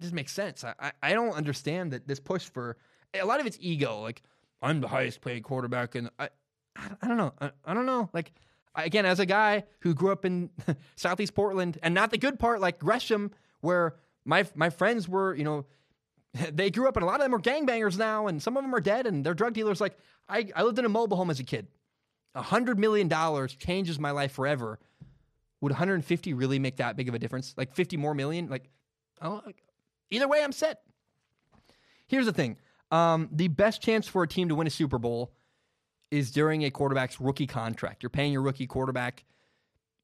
just 0.00 0.14
makes 0.14 0.32
sense. 0.32 0.64
I, 0.64 0.92
I 1.02 1.12
don't 1.12 1.32
understand 1.34 1.92
that 1.92 2.08
this 2.08 2.20
push 2.20 2.48
for 2.48 2.78
a 3.12 3.26
lot 3.26 3.38
of 3.38 3.44
it's 3.44 3.58
ego. 3.60 4.00
Like, 4.00 4.22
I'm 4.62 4.80
the 4.80 4.88
highest 4.88 5.20
paid 5.20 5.42
quarterback, 5.42 5.96
and 5.96 6.08
I, 6.18 6.28
I 6.76 7.08
don't 7.08 7.16
know. 7.16 7.32
I, 7.40 7.50
I 7.64 7.74
don't 7.74 7.86
know. 7.86 8.08
Like, 8.12 8.32
again, 8.74 9.04
as 9.04 9.18
a 9.18 9.26
guy 9.26 9.64
who 9.80 9.92
grew 9.92 10.12
up 10.12 10.24
in 10.24 10.50
Southeast 10.96 11.34
Portland, 11.34 11.78
and 11.82 11.94
not 11.94 12.10
the 12.10 12.18
good 12.18 12.38
part, 12.38 12.60
like 12.60 12.78
Gresham, 12.78 13.32
where 13.60 13.96
my 14.24 14.46
my 14.54 14.70
friends 14.70 15.08
were, 15.08 15.34
you 15.34 15.44
know, 15.44 15.66
they 16.52 16.70
grew 16.70 16.88
up, 16.88 16.96
and 16.96 17.02
a 17.02 17.06
lot 17.06 17.20
of 17.20 17.24
them 17.24 17.34
are 17.34 17.40
gangbangers 17.40 17.98
now, 17.98 18.28
and 18.28 18.40
some 18.40 18.56
of 18.56 18.62
them 18.62 18.74
are 18.74 18.80
dead, 18.80 19.06
and 19.06 19.26
they're 19.26 19.34
drug 19.34 19.52
dealers. 19.52 19.80
Like, 19.80 19.98
I, 20.28 20.46
I 20.54 20.62
lived 20.62 20.78
in 20.78 20.84
a 20.84 20.90
mobile 20.90 21.16
home 21.16 21.30
as 21.30 21.40
a 21.40 21.44
kid. 21.44 21.66
A 22.34 22.42
hundred 22.42 22.78
million 22.78 23.08
dollars 23.08 23.54
changes 23.54 23.98
my 23.98 24.12
life 24.12 24.32
forever. 24.32 24.78
Would 25.60 25.72
150 25.72 26.34
really 26.34 26.58
make 26.58 26.76
that 26.76 26.96
big 26.96 27.08
of 27.08 27.14
a 27.14 27.18
difference? 27.18 27.54
Like 27.56 27.74
50 27.74 27.96
more 27.96 28.14
million? 28.14 28.48
Like, 28.48 28.70
either 30.10 30.26
way, 30.26 30.42
I'm 30.42 30.52
set. 30.52 30.82
Here's 32.06 32.26
the 32.26 32.32
thing: 32.32 32.56
um, 32.92 33.28
the 33.32 33.48
best 33.48 33.82
chance 33.82 34.06
for 34.06 34.22
a 34.22 34.28
team 34.28 34.48
to 34.50 34.54
win 34.54 34.66
a 34.66 34.70
Super 34.70 34.98
Bowl 34.98 35.32
is 36.10 36.30
during 36.30 36.62
a 36.64 36.70
quarterback's 36.70 37.20
rookie 37.20 37.46
contract. 37.46 38.02
You're 38.02 38.10
paying 38.10 38.32
your 38.32 38.42
rookie 38.42 38.66
quarterback, 38.66 39.24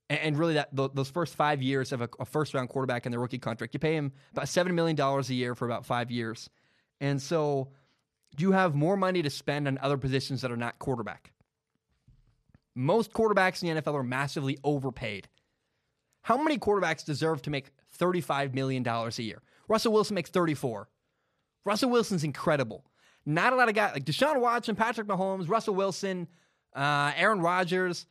and, 0.08 0.38
really 0.38 0.54
that 0.54 0.70
those 0.72 1.10
first 1.10 1.34
five 1.36 1.62
years 1.62 1.92
of 1.92 2.00
a, 2.00 2.08
a 2.18 2.24
first 2.24 2.54
round 2.54 2.70
quarterback 2.70 3.04
in 3.04 3.12
their 3.12 3.20
rookie 3.20 3.38
contract, 3.38 3.74
you 3.74 3.78
pay 3.78 3.94
him 3.94 4.10
about 4.32 4.48
seven 4.48 4.74
million 4.74 4.96
dollars 4.96 5.28
a 5.28 5.34
year 5.34 5.54
for 5.54 5.66
about 5.66 5.84
five 5.84 6.10
years, 6.10 6.48
and 7.00 7.20
so 7.20 7.68
you 8.38 8.52
have 8.52 8.74
more 8.74 8.96
money 8.96 9.20
to 9.22 9.30
spend 9.30 9.68
on 9.68 9.78
other 9.82 9.98
positions 9.98 10.40
that 10.40 10.50
are 10.50 10.56
not 10.56 10.78
quarterback. 10.78 11.32
Most 12.74 13.12
quarterbacks 13.12 13.62
in 13.62 13.74
the 13.74 13.82
NFL 13.82 13.94
are 13.94 14.02
massively 14.02 14.56
overpaid. 14.64 15.28
How 16.22 16.42
many 16.42 16.58
quarterbacks 16.58 17.04
deserve 17.04 17.42
to 17.42 17.50
make 17.50 17.70
$35 17.98 18.54
million 18.54 18.86
a 18.86 19.10
year? 19.22 19.42
Russell 19.66 19.92
Wilson 19.92 20.14
makes 20.14 20.30
34. 20.30 20.88
Russell 21.64 21.90
Wilson's 21.90 22.24
incredible. 22.24 22.84
Not 23.26 23.52
a 23.52 23.56
lot 23.56 23.68
of 23.68 23.74
guys 23.74 23.92
like 23.92 24.04
Deshaun 24.04 24.40
Watson, 24.40 24.74
Patrick 24.74 25.06
Mahomes, 25.06 25.48
Russell 25.48 25.74
Wilson, 25.74 26.28
uh, 26.74 27.12
Aaron 27.16 27.40
Rodgers. 27.40 28.06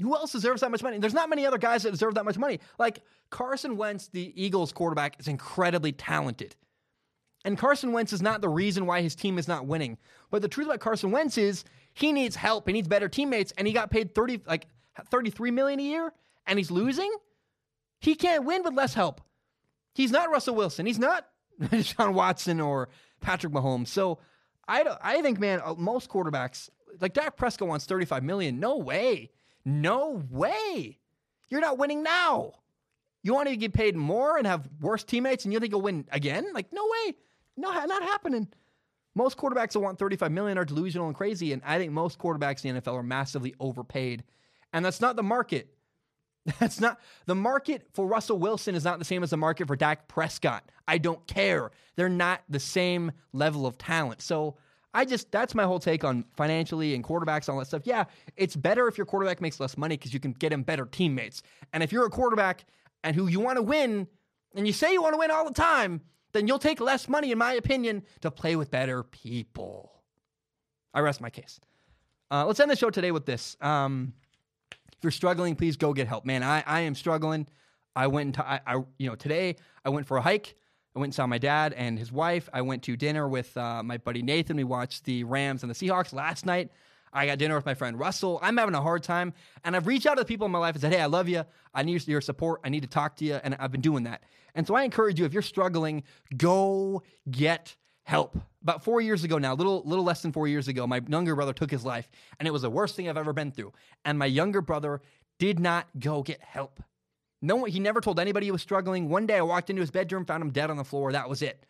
Who 0.00 0.14
else 0.14 0.32
deserves 0.32 0.60
that 0.60 0.70
much 0.70 0.82
money? 0.82 0.98
There's 0.98 1.14
not 1.14 1.30
many 1.30 1.46
other 1.46 1.58
guys 1.58 1.84
that 1.84 1.92
deserve 1.92 2.14
that 2.14 2.24
much 2.24 2.36
money. 2.36 2.60
Like 2.78 3.00
Carson 3.30 3.76
Wentz, 3.76 4.08
the 4.08 4.32
Eagles 4.34 4.72
quarterback, 4.72 5.18
is 5.20 5.28
incredibly 5.28 5.92
talented. 5.92 6.56
And 7.44 7.56
Carson 7.56 7.92
Wentz 7.92 8.12
is 8.12 8.20
not 8.20 8.40
the 8.40 8.48
reason 8.48 8.86
why 8.86 9.02
his 9.02 9.14
team 9.14 9.38
is 9.38 9.46
not 9.46 9.66
winning. 9.66 9.98
But 10.30 10.42
the 10.42 10.48
truth 10.48 10.66
about 10.66 10.80
Carson 10.80 11.12
Wentz 11.12 11.38
is 11.38 11.64
he 11.94 12.12
needs 12.12 12.34
help. 12.34 12.66
He 12.66 12.72
needs 12.72 12.88
better 12.88 13.08
teammates, 13.08 13.52
and 13.56 13.66
he 13.66 13.72
got 13.72 13.90
paid 13.90 14.14
thirty 14.14 14.42
like 14.46 14.66
thirty 15.10 15.30
three 15.30 15.52
million 15.52 15.78
a 15.78 15.84
year, 15.84 16.12
and 16.46 16.58
he's 16.58 16.72
losing. 16.72 17.14
He 18.00 18.16
can't 18.16 18.44
win 18.44 18.64
with 18.64 18.74
less 18.74 18.94
help. 18.94 19.20
He's 19.94 20.10
not 20.10 20.30
Russell 20.30 20.56
Wilson. 20.56 20.86
He's 20.86 20.98
not 20.98 21.26
John 21.80 22.14
Watson 22.14 22.60
or 22.60 22.88
Patrick 23.20 23.52
Mahomes. 23.52 23.88
So 23.88 24.18
I 24.68 24.84
I 25.02 25.22
think 25.22 25.38
man, 25.38 25.60
uh, 25.64 25.74
most 25.74 26.08
quarterbacks 26.10 26.68
like 27.00 27.14
Dak 27.14 27.36
Prescott 27.36 27.68
wants 27.68 27.86
thirty 27.86 28.04
five 28.04 28.22
million. 28.22 28.60
No 28.60 28.76
way. 28.76 29.30
No 29.64 30.22
way. 30.30 30.98
You're 31.48 31.60
not 31.60 31.78
winning 31.78 32.02
now. 32.02 32.52
You 33.22 33.34
want 33.34 33.48
to 33.48 33.56
get 33.56 33.72
paid 33.72 33.96
more 33.96 34.36
and 34.36 34.46
have 34.46 34.68
worse 34.80 35.02
teammates, 35.02 35.44
and 35.44 35.52
you 35.52 35.58
think 35.58 35.72
you'll 35.72 35.82
win 35.82 36.06
again? 36.12 36.46
Like 36.52 36.72
no 36.72 36.84
way. 36.84 37.14
No, 37.56 37.72
not 37.72 38.02
happening. 38.02 38.48
Most 39.14 39.38
quarterbacks 39.38 39.72
that 39.72 39.80
want 39.80 39.98
35 39.98 40.30
million 40.30 40.58
are 40.58 40.64
delusional 40.64 41.06
and 41.06 41.16
crazy, 41.16 41.52
and 41.52 41.62
I 41.64 41.78
think 41.78 41.90
most 41.90 42.18
quarterbacks 42.18 42.64
in 42.64 42.74
the 42.74 42.80
NFL 42.82 42.94
are 42.94 43.02
massively 43.02 43.54
overpaid. 43.58 44.24
And 44.74 44.84
that's 44.84 45.00
not 45.00 45.16
the 45.16 45.22
market. 45.22 45.75
That's 46.60 46.80
not 46.80 47.00
the 47.26 47.34
market 47.34 47.86
for 47.92 48.06
Russell 48.06 48.38
Wilson 48.38 48.74
is 48.74 48.84
not 48.84 48.98
the 48.98 49.04
same 49.04 49.22
as 49.22 49.30
the 49.30 49.36
market 49.36 49.66
for 49.66 49.76
Dak 49.76 50.08
Prescott. 50.08 50.70
I 50.86 50.98
don't 50.98 51.26
care. 51.26 51.70
They're 51.96 52.08
not 52.08 52.42
the 52.48 52.60
same 52.60 53.12
level 53.32 53.66
of 53.66 53.78
talent. 53.78 54.22
So 54.22 54.56
I 54.94 55.04
just 55.04 55.30
that's 55.32 55.54
my 55.54 55.64
whole 55.64 55.80
take 55.80 56.04
on 56.04 56.24
financially 56.36 56.94
and 56.94 57.04
quarterbacks 57.04 57.48
and 57.48 57.50
all 57.50 57.58
that 57.58 57.66
stuff. 57.66 57.82
Yeah, 57.84 58.04
it's 58.36 58.56
better 58.56 58.86
if 58.88 58.96
your 58.96 59.06
quarterback 59.06 59.40
makes 59.40 59.60
less 59.60 59.76
money 59.76 59.96
because 59.96 60.14
you 60.14 60.20
can 60.20 60.32
get 60.32 60.52
him 60.52 60.62
better 60.62 60.86
teammates. 60.86 61.42
And 61.72 61.82
if 61.82 61.92
you're 61.92 62.06
a 62.06 62.10
quarterback 62.10 62.64
and 63.02 63.14
who 63.14 63.26
you 63.26 63.40
want 63.40 63.56
to 63.56 63.62
win, 63.62 64.06
and 64.54 64.66
you 64.66 64.72
say 64.72 64.92
you 64.92 65.02
want 65.02 65.14
to 65.14 65.18
win 65.18 65.30
all 65.30 65.44
the 65.44 65.54
time, 65.54 66.00
then 66.32 66.46
you'll 66.46 66.58
take 66.58 66.80
less 66.80 67.08
money, 67.08 67.30
in 67.32 67.38
my 67.38 67.52
opinion, 67.52 68.04
to 68.20 68.30
play 68.30 68.56
with 68.56 68.70
better 68.70 69.02
people. 69.02 69.92
I 70.94 71.00
rest 71.00 71.20
my 71.20 71.30
case. 71.30 71.60
Uh, 72.30 72.46
let's 72.46 72.58
end 72.58 72.70
the 72.70 72.76
show 72.76 72.90
today 72.90 73.12
with 73.12 73.26
this. 73.26 73.56
Um, 73.60 74.14
you're 75.06 75.12
struggling, 75.12 75.54
please 75.54 75.76
go 75.76 75.92
get 75.92 76.08
help, 76.08 76.24
man. 76.24 76.42
I, 76.42 76.64
I 76.66 76.80
am 76.80 76.96
struggling. 76.96 77.46
I 77.94 78.08
went 78.08 78.26
into, 78.26 78.44
I, 78.44 78.60
I, 78.66 78.82
you 78.98 79.08
know, 79.08 79.14
today 79.14 79.54
I 79.84 79.90
went 79.90 80.08
for 80.08 80.16
a 80.16 80.20
hike. 80.20 80.56
I 80.96 80.98
went 80.98 81.10
and 81.10 81.14
saw 81.14 81.28
my 81.28 81.38
dad 81.38 81.74
and 81.74 81.96
his 81.96 82.10
wife. 82.10 82.48
I 82.52 82.62
went 82.62 82.82
to 82.84 82.96
dinner 82.96 83.28
with 83.28 83.56
uh, 83.56 83.84
my 83.84 83.98
buddy 83.98 84.20
Nathan. 84.20 84.56
We 84.56 84.64
watched 84.64 85.04
the 85.04 85.22
Rams 85.22 85.62
and 85.62 85.70
the 85.70 85.76
Seahawks 85.76 86.12
last 86.12 86.44
night. 86.44 86.72
I 87.12 87.26
got 87.26 87.38
dinner 87.38 87.54
with 87.54 87.64
my 87.66 87.74
friend 87.74 87.96
Russell. 87.96 88.40
I'm 88.42 88.56
having 88.56 88.74
a 88.74 88.82
hard 88.82 89.04
time. 89.04 89.32
And 89.64 89.76
I've 89.76 89.86
reached 89.86 90.06
out 90.06 90.16
to 90.16 90.22
the 90.22 90.26
people 90.26 90.46
in 90.46 90.50
my 90.50 90.58
life 90.58 90.74
and 90.74 90.82
said, 90.82 90.92
hey, 90.92 91.00
I 91.00 91.06
love 91.06 91.28
you. 91.28 91.44
I 91.72 91.84
need 91.84 92.08
your 92.08 92.20
support. 92.20 92.62
I 92.64 92.68
need 92.68 92.82
to 92.82 92.88
talk 92.88 93.14
to 93.18 93.24
you. 93.24 93.34
And 93.34 93.56
I've 93.60 93.70
been 93.70 93.80
doing 93.80 94.02
that. 94.04 94.24
And 94.56 94.66
so 94.66 94.74
I 94.74 94.82
encourage 94.82 95.20
you, 95.20 95.24
if 95.24 95.32
you're 95.32 95.40
struggling, 95.40 96.02
go 96.36 97.04
get 97.30 97.76
help. 98.06 98.38
About 98.62 98.82
four 98.82 99.00
years 99.00 99.22
ago 99.22 99.38
now, 99.38 99.54
little 99.54 99.82
little 99.84 100.04
less 100.04 100.22
than 100.22 100.32
four 100.32 100.48
years 100.48 100.66
ago, 100.68 100.86
my 100.86 101.00
younger 101.06 101.36
brother 101.36 101.52
took 101.52 101.70
his 101.70 101.84
life, 101.84 102.10
and 102.38 102.48
it 102.48 102.50
was 102.50 102.62
the 102.62 102.70
worst 102.70 102.96
thing 102.96 103.08
I've 103.08 103.16
ever 103.16 103.32
been 103.32 103.52
through. 103.52 103.72
And 104.04 104.18
my 104.18 104.26
younger 104.26 104.60
brother 104.60 105.00
did 105.38 105.60
not 105.60 105.86
go 106.00 106.22
get 106.22 106.40
help. 106.40 106.82
No, 107.42 107.64
he 107.64 107.78
never 107.78 108.00
told 108.00 108.18
anybody 108.18 108.46
he 108.46 108.52
was 108.52 108.62
struggling. 108.62 109.08
One 109.08 109.26
day 109.26 109.36
I 109.36 109.42
walked 109.42 109.70
into 109.70 109.80
his 109.80 109.90
bedroom, 109.90 110.24
found 110.24 110.42
him 110.42 110.50
dead 110.50 110.70
on 110.70 110.76
the 110.76 110.84
floor. 110.84 111.12
That 111.12 111.28
was 111.28 111.42
it. 111.42 111.64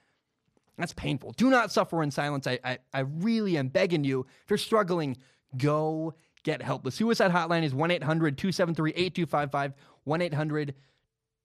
That's 0.78 0.93
painful. 0.93 1.32
Do 1.32 1.51
not 1.51 1.72
suffer 1.72 2.03
in 2.03 2.11
silence. 2.11 2.47
I, 2.47 2.59
I, 2.62 2.78
I 2.95 3.01
really 3.01 3.59
am 3.59 3.68
begging 3.68 4.05
you. 4.05 4.26
If 4.45 4.51
you're 4.51 4.59
struggling, 4.59 5.16
Go 5.57 6.14
get 6.43 6.62
help. 6.62 6.84
The 6.84 6.91
suicide 6.91 7.30
hotline 7.30 7.62
is 7.62 7.74
1 7.74 7.91
800 7.91 8.39
273 8.39 8.91
8255. 8.91 9.74
1 10.05 10.22
800 10.22 10.74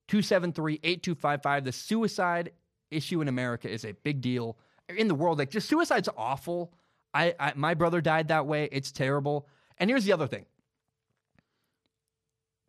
273 0.07 0.73
8255. 0.83 1.65
The 1.65 1.71
suicide 1.71 2.51
issue 2.89 3.21
in 3.21 3.27
America 3.27 3.69
is 3.69 3.85
a 3.85 3.93
big 4.03 4.21
deal 4.21 4.57
in 4.89 5.07
the 5.07 5.15
world. 5.15 5.37
Like, 5.37 5.49
just 5.49 5.69
suicide's 5.69 6.09
awful. 6.17 6.73
I, 7.13 7.33
I 7.39 7.53
my 7.55 7.73
brother 7.73 8.01
died 8.01 8.29
that 8.29 8.47
way. 8.47 8.69
It's 8.71 8.91
terrible. 8.91 9.47
And 9.77 9.89
here's 9.89 10.05
the 10.05 10.13
other 10.13 10.27
thing. 10.27 10.45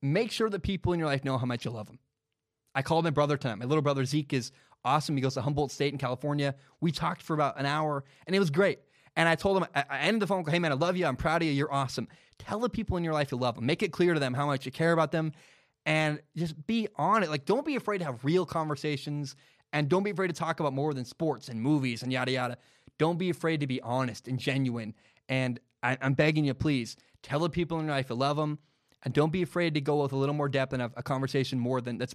Make 0.00 0.32
sure 0.32 0.50
that 0.50 0.62
people 0.62 0.92
in 0.92 0.98
your 0.98 1.08
life 1.08 1.24
know 1.24 1.38
how 1.38 1.46
much 1.46 1.64
you 1.64 1.70
love 1.70 1.86
them. 1.86 1.98
I 2.74 2.82
called 2.82 3.04
my 3.04 3.10
brother 3.10 3.36
tonight. 3.36 3.56
My 3.56 3.66
little 3.66 3.82
brother 3.82 4.04
Zeke 4.04 4.32
is 4.32 4.50
awesome. 4.84 5.14
He 5.14 5.22
goes 5.22 5.34
to 5.34 5.42
Humboldt 5.42 5.70
State 5.70 5.92
in 5.92 5.98
California. 5.98 6.54
We 6.80 6.90
talked 6.90 7.22
for 7.22 7.34
about 7.34 7.58
an 7.58 7.66
hour, 7.66 8.02
and 8.26 8.34
it 8.34 8.40
was 8.40 8.50
great. 8.50 8.80
And 9.14 9.28
I 9.28 9.34
told 9.34 9.58
him, 9.58 9.66
I, 9.74 9.84
I 9.88 9.98
ended 10.00 10.22
the 10.22 10.26
phone 10.26 10.42
call, 10.42 10.52
hey 10.52 10.58
man, 10.58 10.72
I 10.72 10.74
love 10.74 10.96
you. 10.96 11.06
I'm 11.06 11.16
proud 11.16 11.42
of 11.42 11.48
you. 11.48 11.54
You're 11.54 11.72
awesome. 11.72 12.08
Tell 12.38 12.58
the 12.58 12.70
people 12.70 12.96
in 12.96 13.04
your 13.04 13.12
life 13.12 13.30
you 13.30 13.38
love 13.38 13.54
them. 13.54 13.66
Make 13.66 13.82
it 13.82 13.92
clear 13.92 14.14
to 14.14 14.20
them 14.20 14.34
how 14.34 14.46
much 14.46 14.66
you 14.66 14.72
care 14.72 14.92
about 14.92 15.12
them, 15.12 15.32
and 15.86 16.20
just 16.36 16.66
be 16.66 16.88
on 16.96 17.22
it. 17.22 17.30
Like, 17.30 17.44
don't 17.44 17.64
be 17.64 17.76
afraid 17.76 17.98
to 17.98 18.04
have 18.04 18.24
real 18.24 18.46
conversations, 18.46 19.36
and 19.72 19.88
don't 19.88 20.02
be 20.02 20.10
afraid 20.10 20.28
to 20.28 20.32
talk 20.32 20.60
about 20.60 20.72
more 20.72 20.94
than 20.94 21.04
sports 21.04 21.48
and 21.48 21.60
movies 21.60 22.02
and 22.02 22.12
yada 22.12 22.30
yada. 22.30 22.58
Don't 22.98 23.18
be 23.18 23.30
afraid 23.30 23.60
to 23.60 23.66
be 23.66 23.80
honest 23.82 24.28
and 24.28 24.38
genuine. 24.38 24.94
And 25.28 25.58
I, 25.82 25.96
I'm 26.00 26.14
begging 26.14 26.44
you, 26.44 26.54
please 26.54 26.96
tell 27.22 27.40
the 27.40 27.50
people 27.50 27.78
in 27.78 27.86
your 27.86 27.94
life 27.94 28.10
you 28.10 28.16
love 28.16 28.36
them, 28.36 28.58
and 29.04 29.14
don't 29.14 29.32
be 29.32 29.42
afraid 29.42 29.74
to 29.74 29.80
go 29.80 30.02
with 30.02 30.12
a 30.12 30.16
little 30.16 30.34
more 30.34 30.48
depth 30.48 30.72
and 30.72 30.82
have 30.82 30.92
a 30.96 31.02
conversation 31.02 31.58
more 31.58 31.80
than 31.80 31.98
that's 31.98 32.14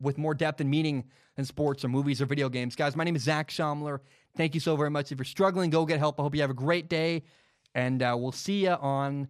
with 0.00 0.16
more 0.16 0.32
depth 0.32 0.60
and 0.60 0.70
meaning 0.70 1.04
than 1.36 1.44
sports 1.44 1.84
or 1.84 1.88
movies 1.88 2.22
or 2.22 2.26
video 2.26 2.48
games. 2.48 2.74
Guys, 2.74 2.96
my 2.96 3.04
name 3.04 3.16
is 3.16 3.22
Zach 3.22 3.50
Shomler. 3.50 4.00
Thank 4.36 4.54
you 4.54 4.60
so 4.60 4.76
very 4.76 4.90
much. 4.90 5.12
If 5.12 5.18
you're 5.18 5.24
struggling, 5.24 5.70
go 5.70 5.84
get 5.84 5.98
help. 5.98 6.18
I 6.18 6.22
hope 6.22 6.34
you 6.34 6.40
have 6.40 6.50
a 6.50 6.54
great 6.54 6.88
day, 6.88 7.24
and 7.74 8.02
uh, 8.02 8.16
we'll 8.18 8.32
see 8.32 8.64
you 8.64 8.70
on 8.70 9.28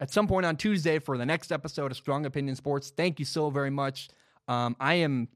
at 0.00 0.12
some 0.12 0.28
point 0.28 0.46
on 0.46 0.56
Tuesday 0.56 0.98
for 0.98 1.16
the 1.16 1.26
next 1.26 1.50
episode 1.50 1.90
of 1.90 1.96
Strong 1.96 2.26
Opinion 2.26 2.56
Sports. 2.56 2.92
Thank 2.94 3.18
you 3.18 3.24
so 3.24 3.50
very 3.50 3.70
much. 3.70 4.10
Um, 4.46 4.76
I 4.78 4.94
am 4.94 5.28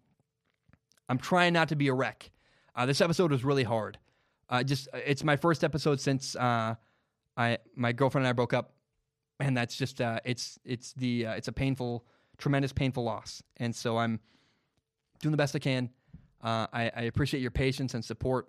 I'm 1.12 1.18
trying 1.18 1.52
not 1.52 1.68
to 1.68 1.76
be 1.76 1.88
a 1.88 1.92
wreck. 1.92 2.30
Uh, 2.74 2.86
this 2.86 3.02
episode 3.02 3.32
was 3.32 3.44
really 3.44 3.64
hard. 3.64 3.98
Uh, 4.48 4.62
just 4.62 4.88
it's 4.94 5.22
my 5.22 5.36
first 5.36 5.62
episode 5.62 6.00
since 6.00 6.34
uh, 6.36 6.74
I 7.36 7.58
my 7.76 7.92
girlfriend 7.92 8.24
and 8.24 8.30
I 8.30 8.32
broke 8.32 8.54
up, 8.54 8.72
and 9.38 9.54
that's 9.54 9.76
just 9.76 10.00
uh, 10.00 10.20
it's 10.24 10.58
it's 10.64 10.94
the 10.94 11.26
uh, 11.26 11.32
it's 11.34 11.48
a 11.48 11.52
painful, 11.52 12.06
tremendous 12.38 12.72
painful 12.72 13.04
loss, 13.04 13.42
and 13.58 13.76
so 13.76 13.98
I'm 13.98 14.20
doing 15.20 15.32
the 15.32 15.36
best 15.36 15.54
I 15.54 15.58
can. 15.58 15.90
Uh, 16.42 16.66
I, 16.72 16.90
I, 16.96 17.02
appreciate 17.02 17.40
your 17.40 17.50
patience 17.50 17.92
and 17.92 18.02
support, 18.02 18.48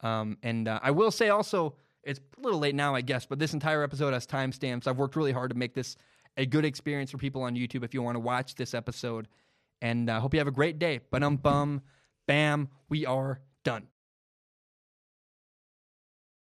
um, 0.00 0.36
and 0.42 0.68
I 0.68 0.90
will 0.90 1.12
say 1.12 1.28
also 1.28 1.76
it's 2.02 2.18
a 2.18 2.40
little 2.40 2.58
late 2.58 2.74
now, 2.74 2.96
I 2.96 3.02
guess, 3.02 3.24
but 3.24 3.38
this 3.38 3.54
entire 3.54 3.84
episode 3.84 4.14
has 4.14 4.26
timestamps. 4.26 4.88
I've 4.88 4.98
worked 4.98 5.14
really 5.14 5.32
hard 5.32 5.52
to 5.52 5.56
make 5.56 5.74
this 5.74 5.96
a 6.36 6.44
good 6.44 6.64
experience 6.64 7.12
for 7.12 7.18
people 7.18 7.42
on 7.42 7.54
YouTube 7.54 7.84
if 7.84 7.94
you 7.94 8.02
want 8.02 8.16
to 8.16 8.20
watch 8.20 8.56
this 8.56 8.74
episode. 8.74 9.28
And 9.80 10.10
I 10.10 10.16
uh, 10.16 10.20
hope 10.20 10.34
you 10.34 10.40
have 10.40 10.48
a 10.48 10.52
great 10.52 10.80
day. 10.80 11.00
But 11.10 11.22
um 11.22 11.36
bum, 11.36 11.80
bam, 12.30 12.68
we 12.88 13.04
are 13.04 13.40
done. 13.64 13.88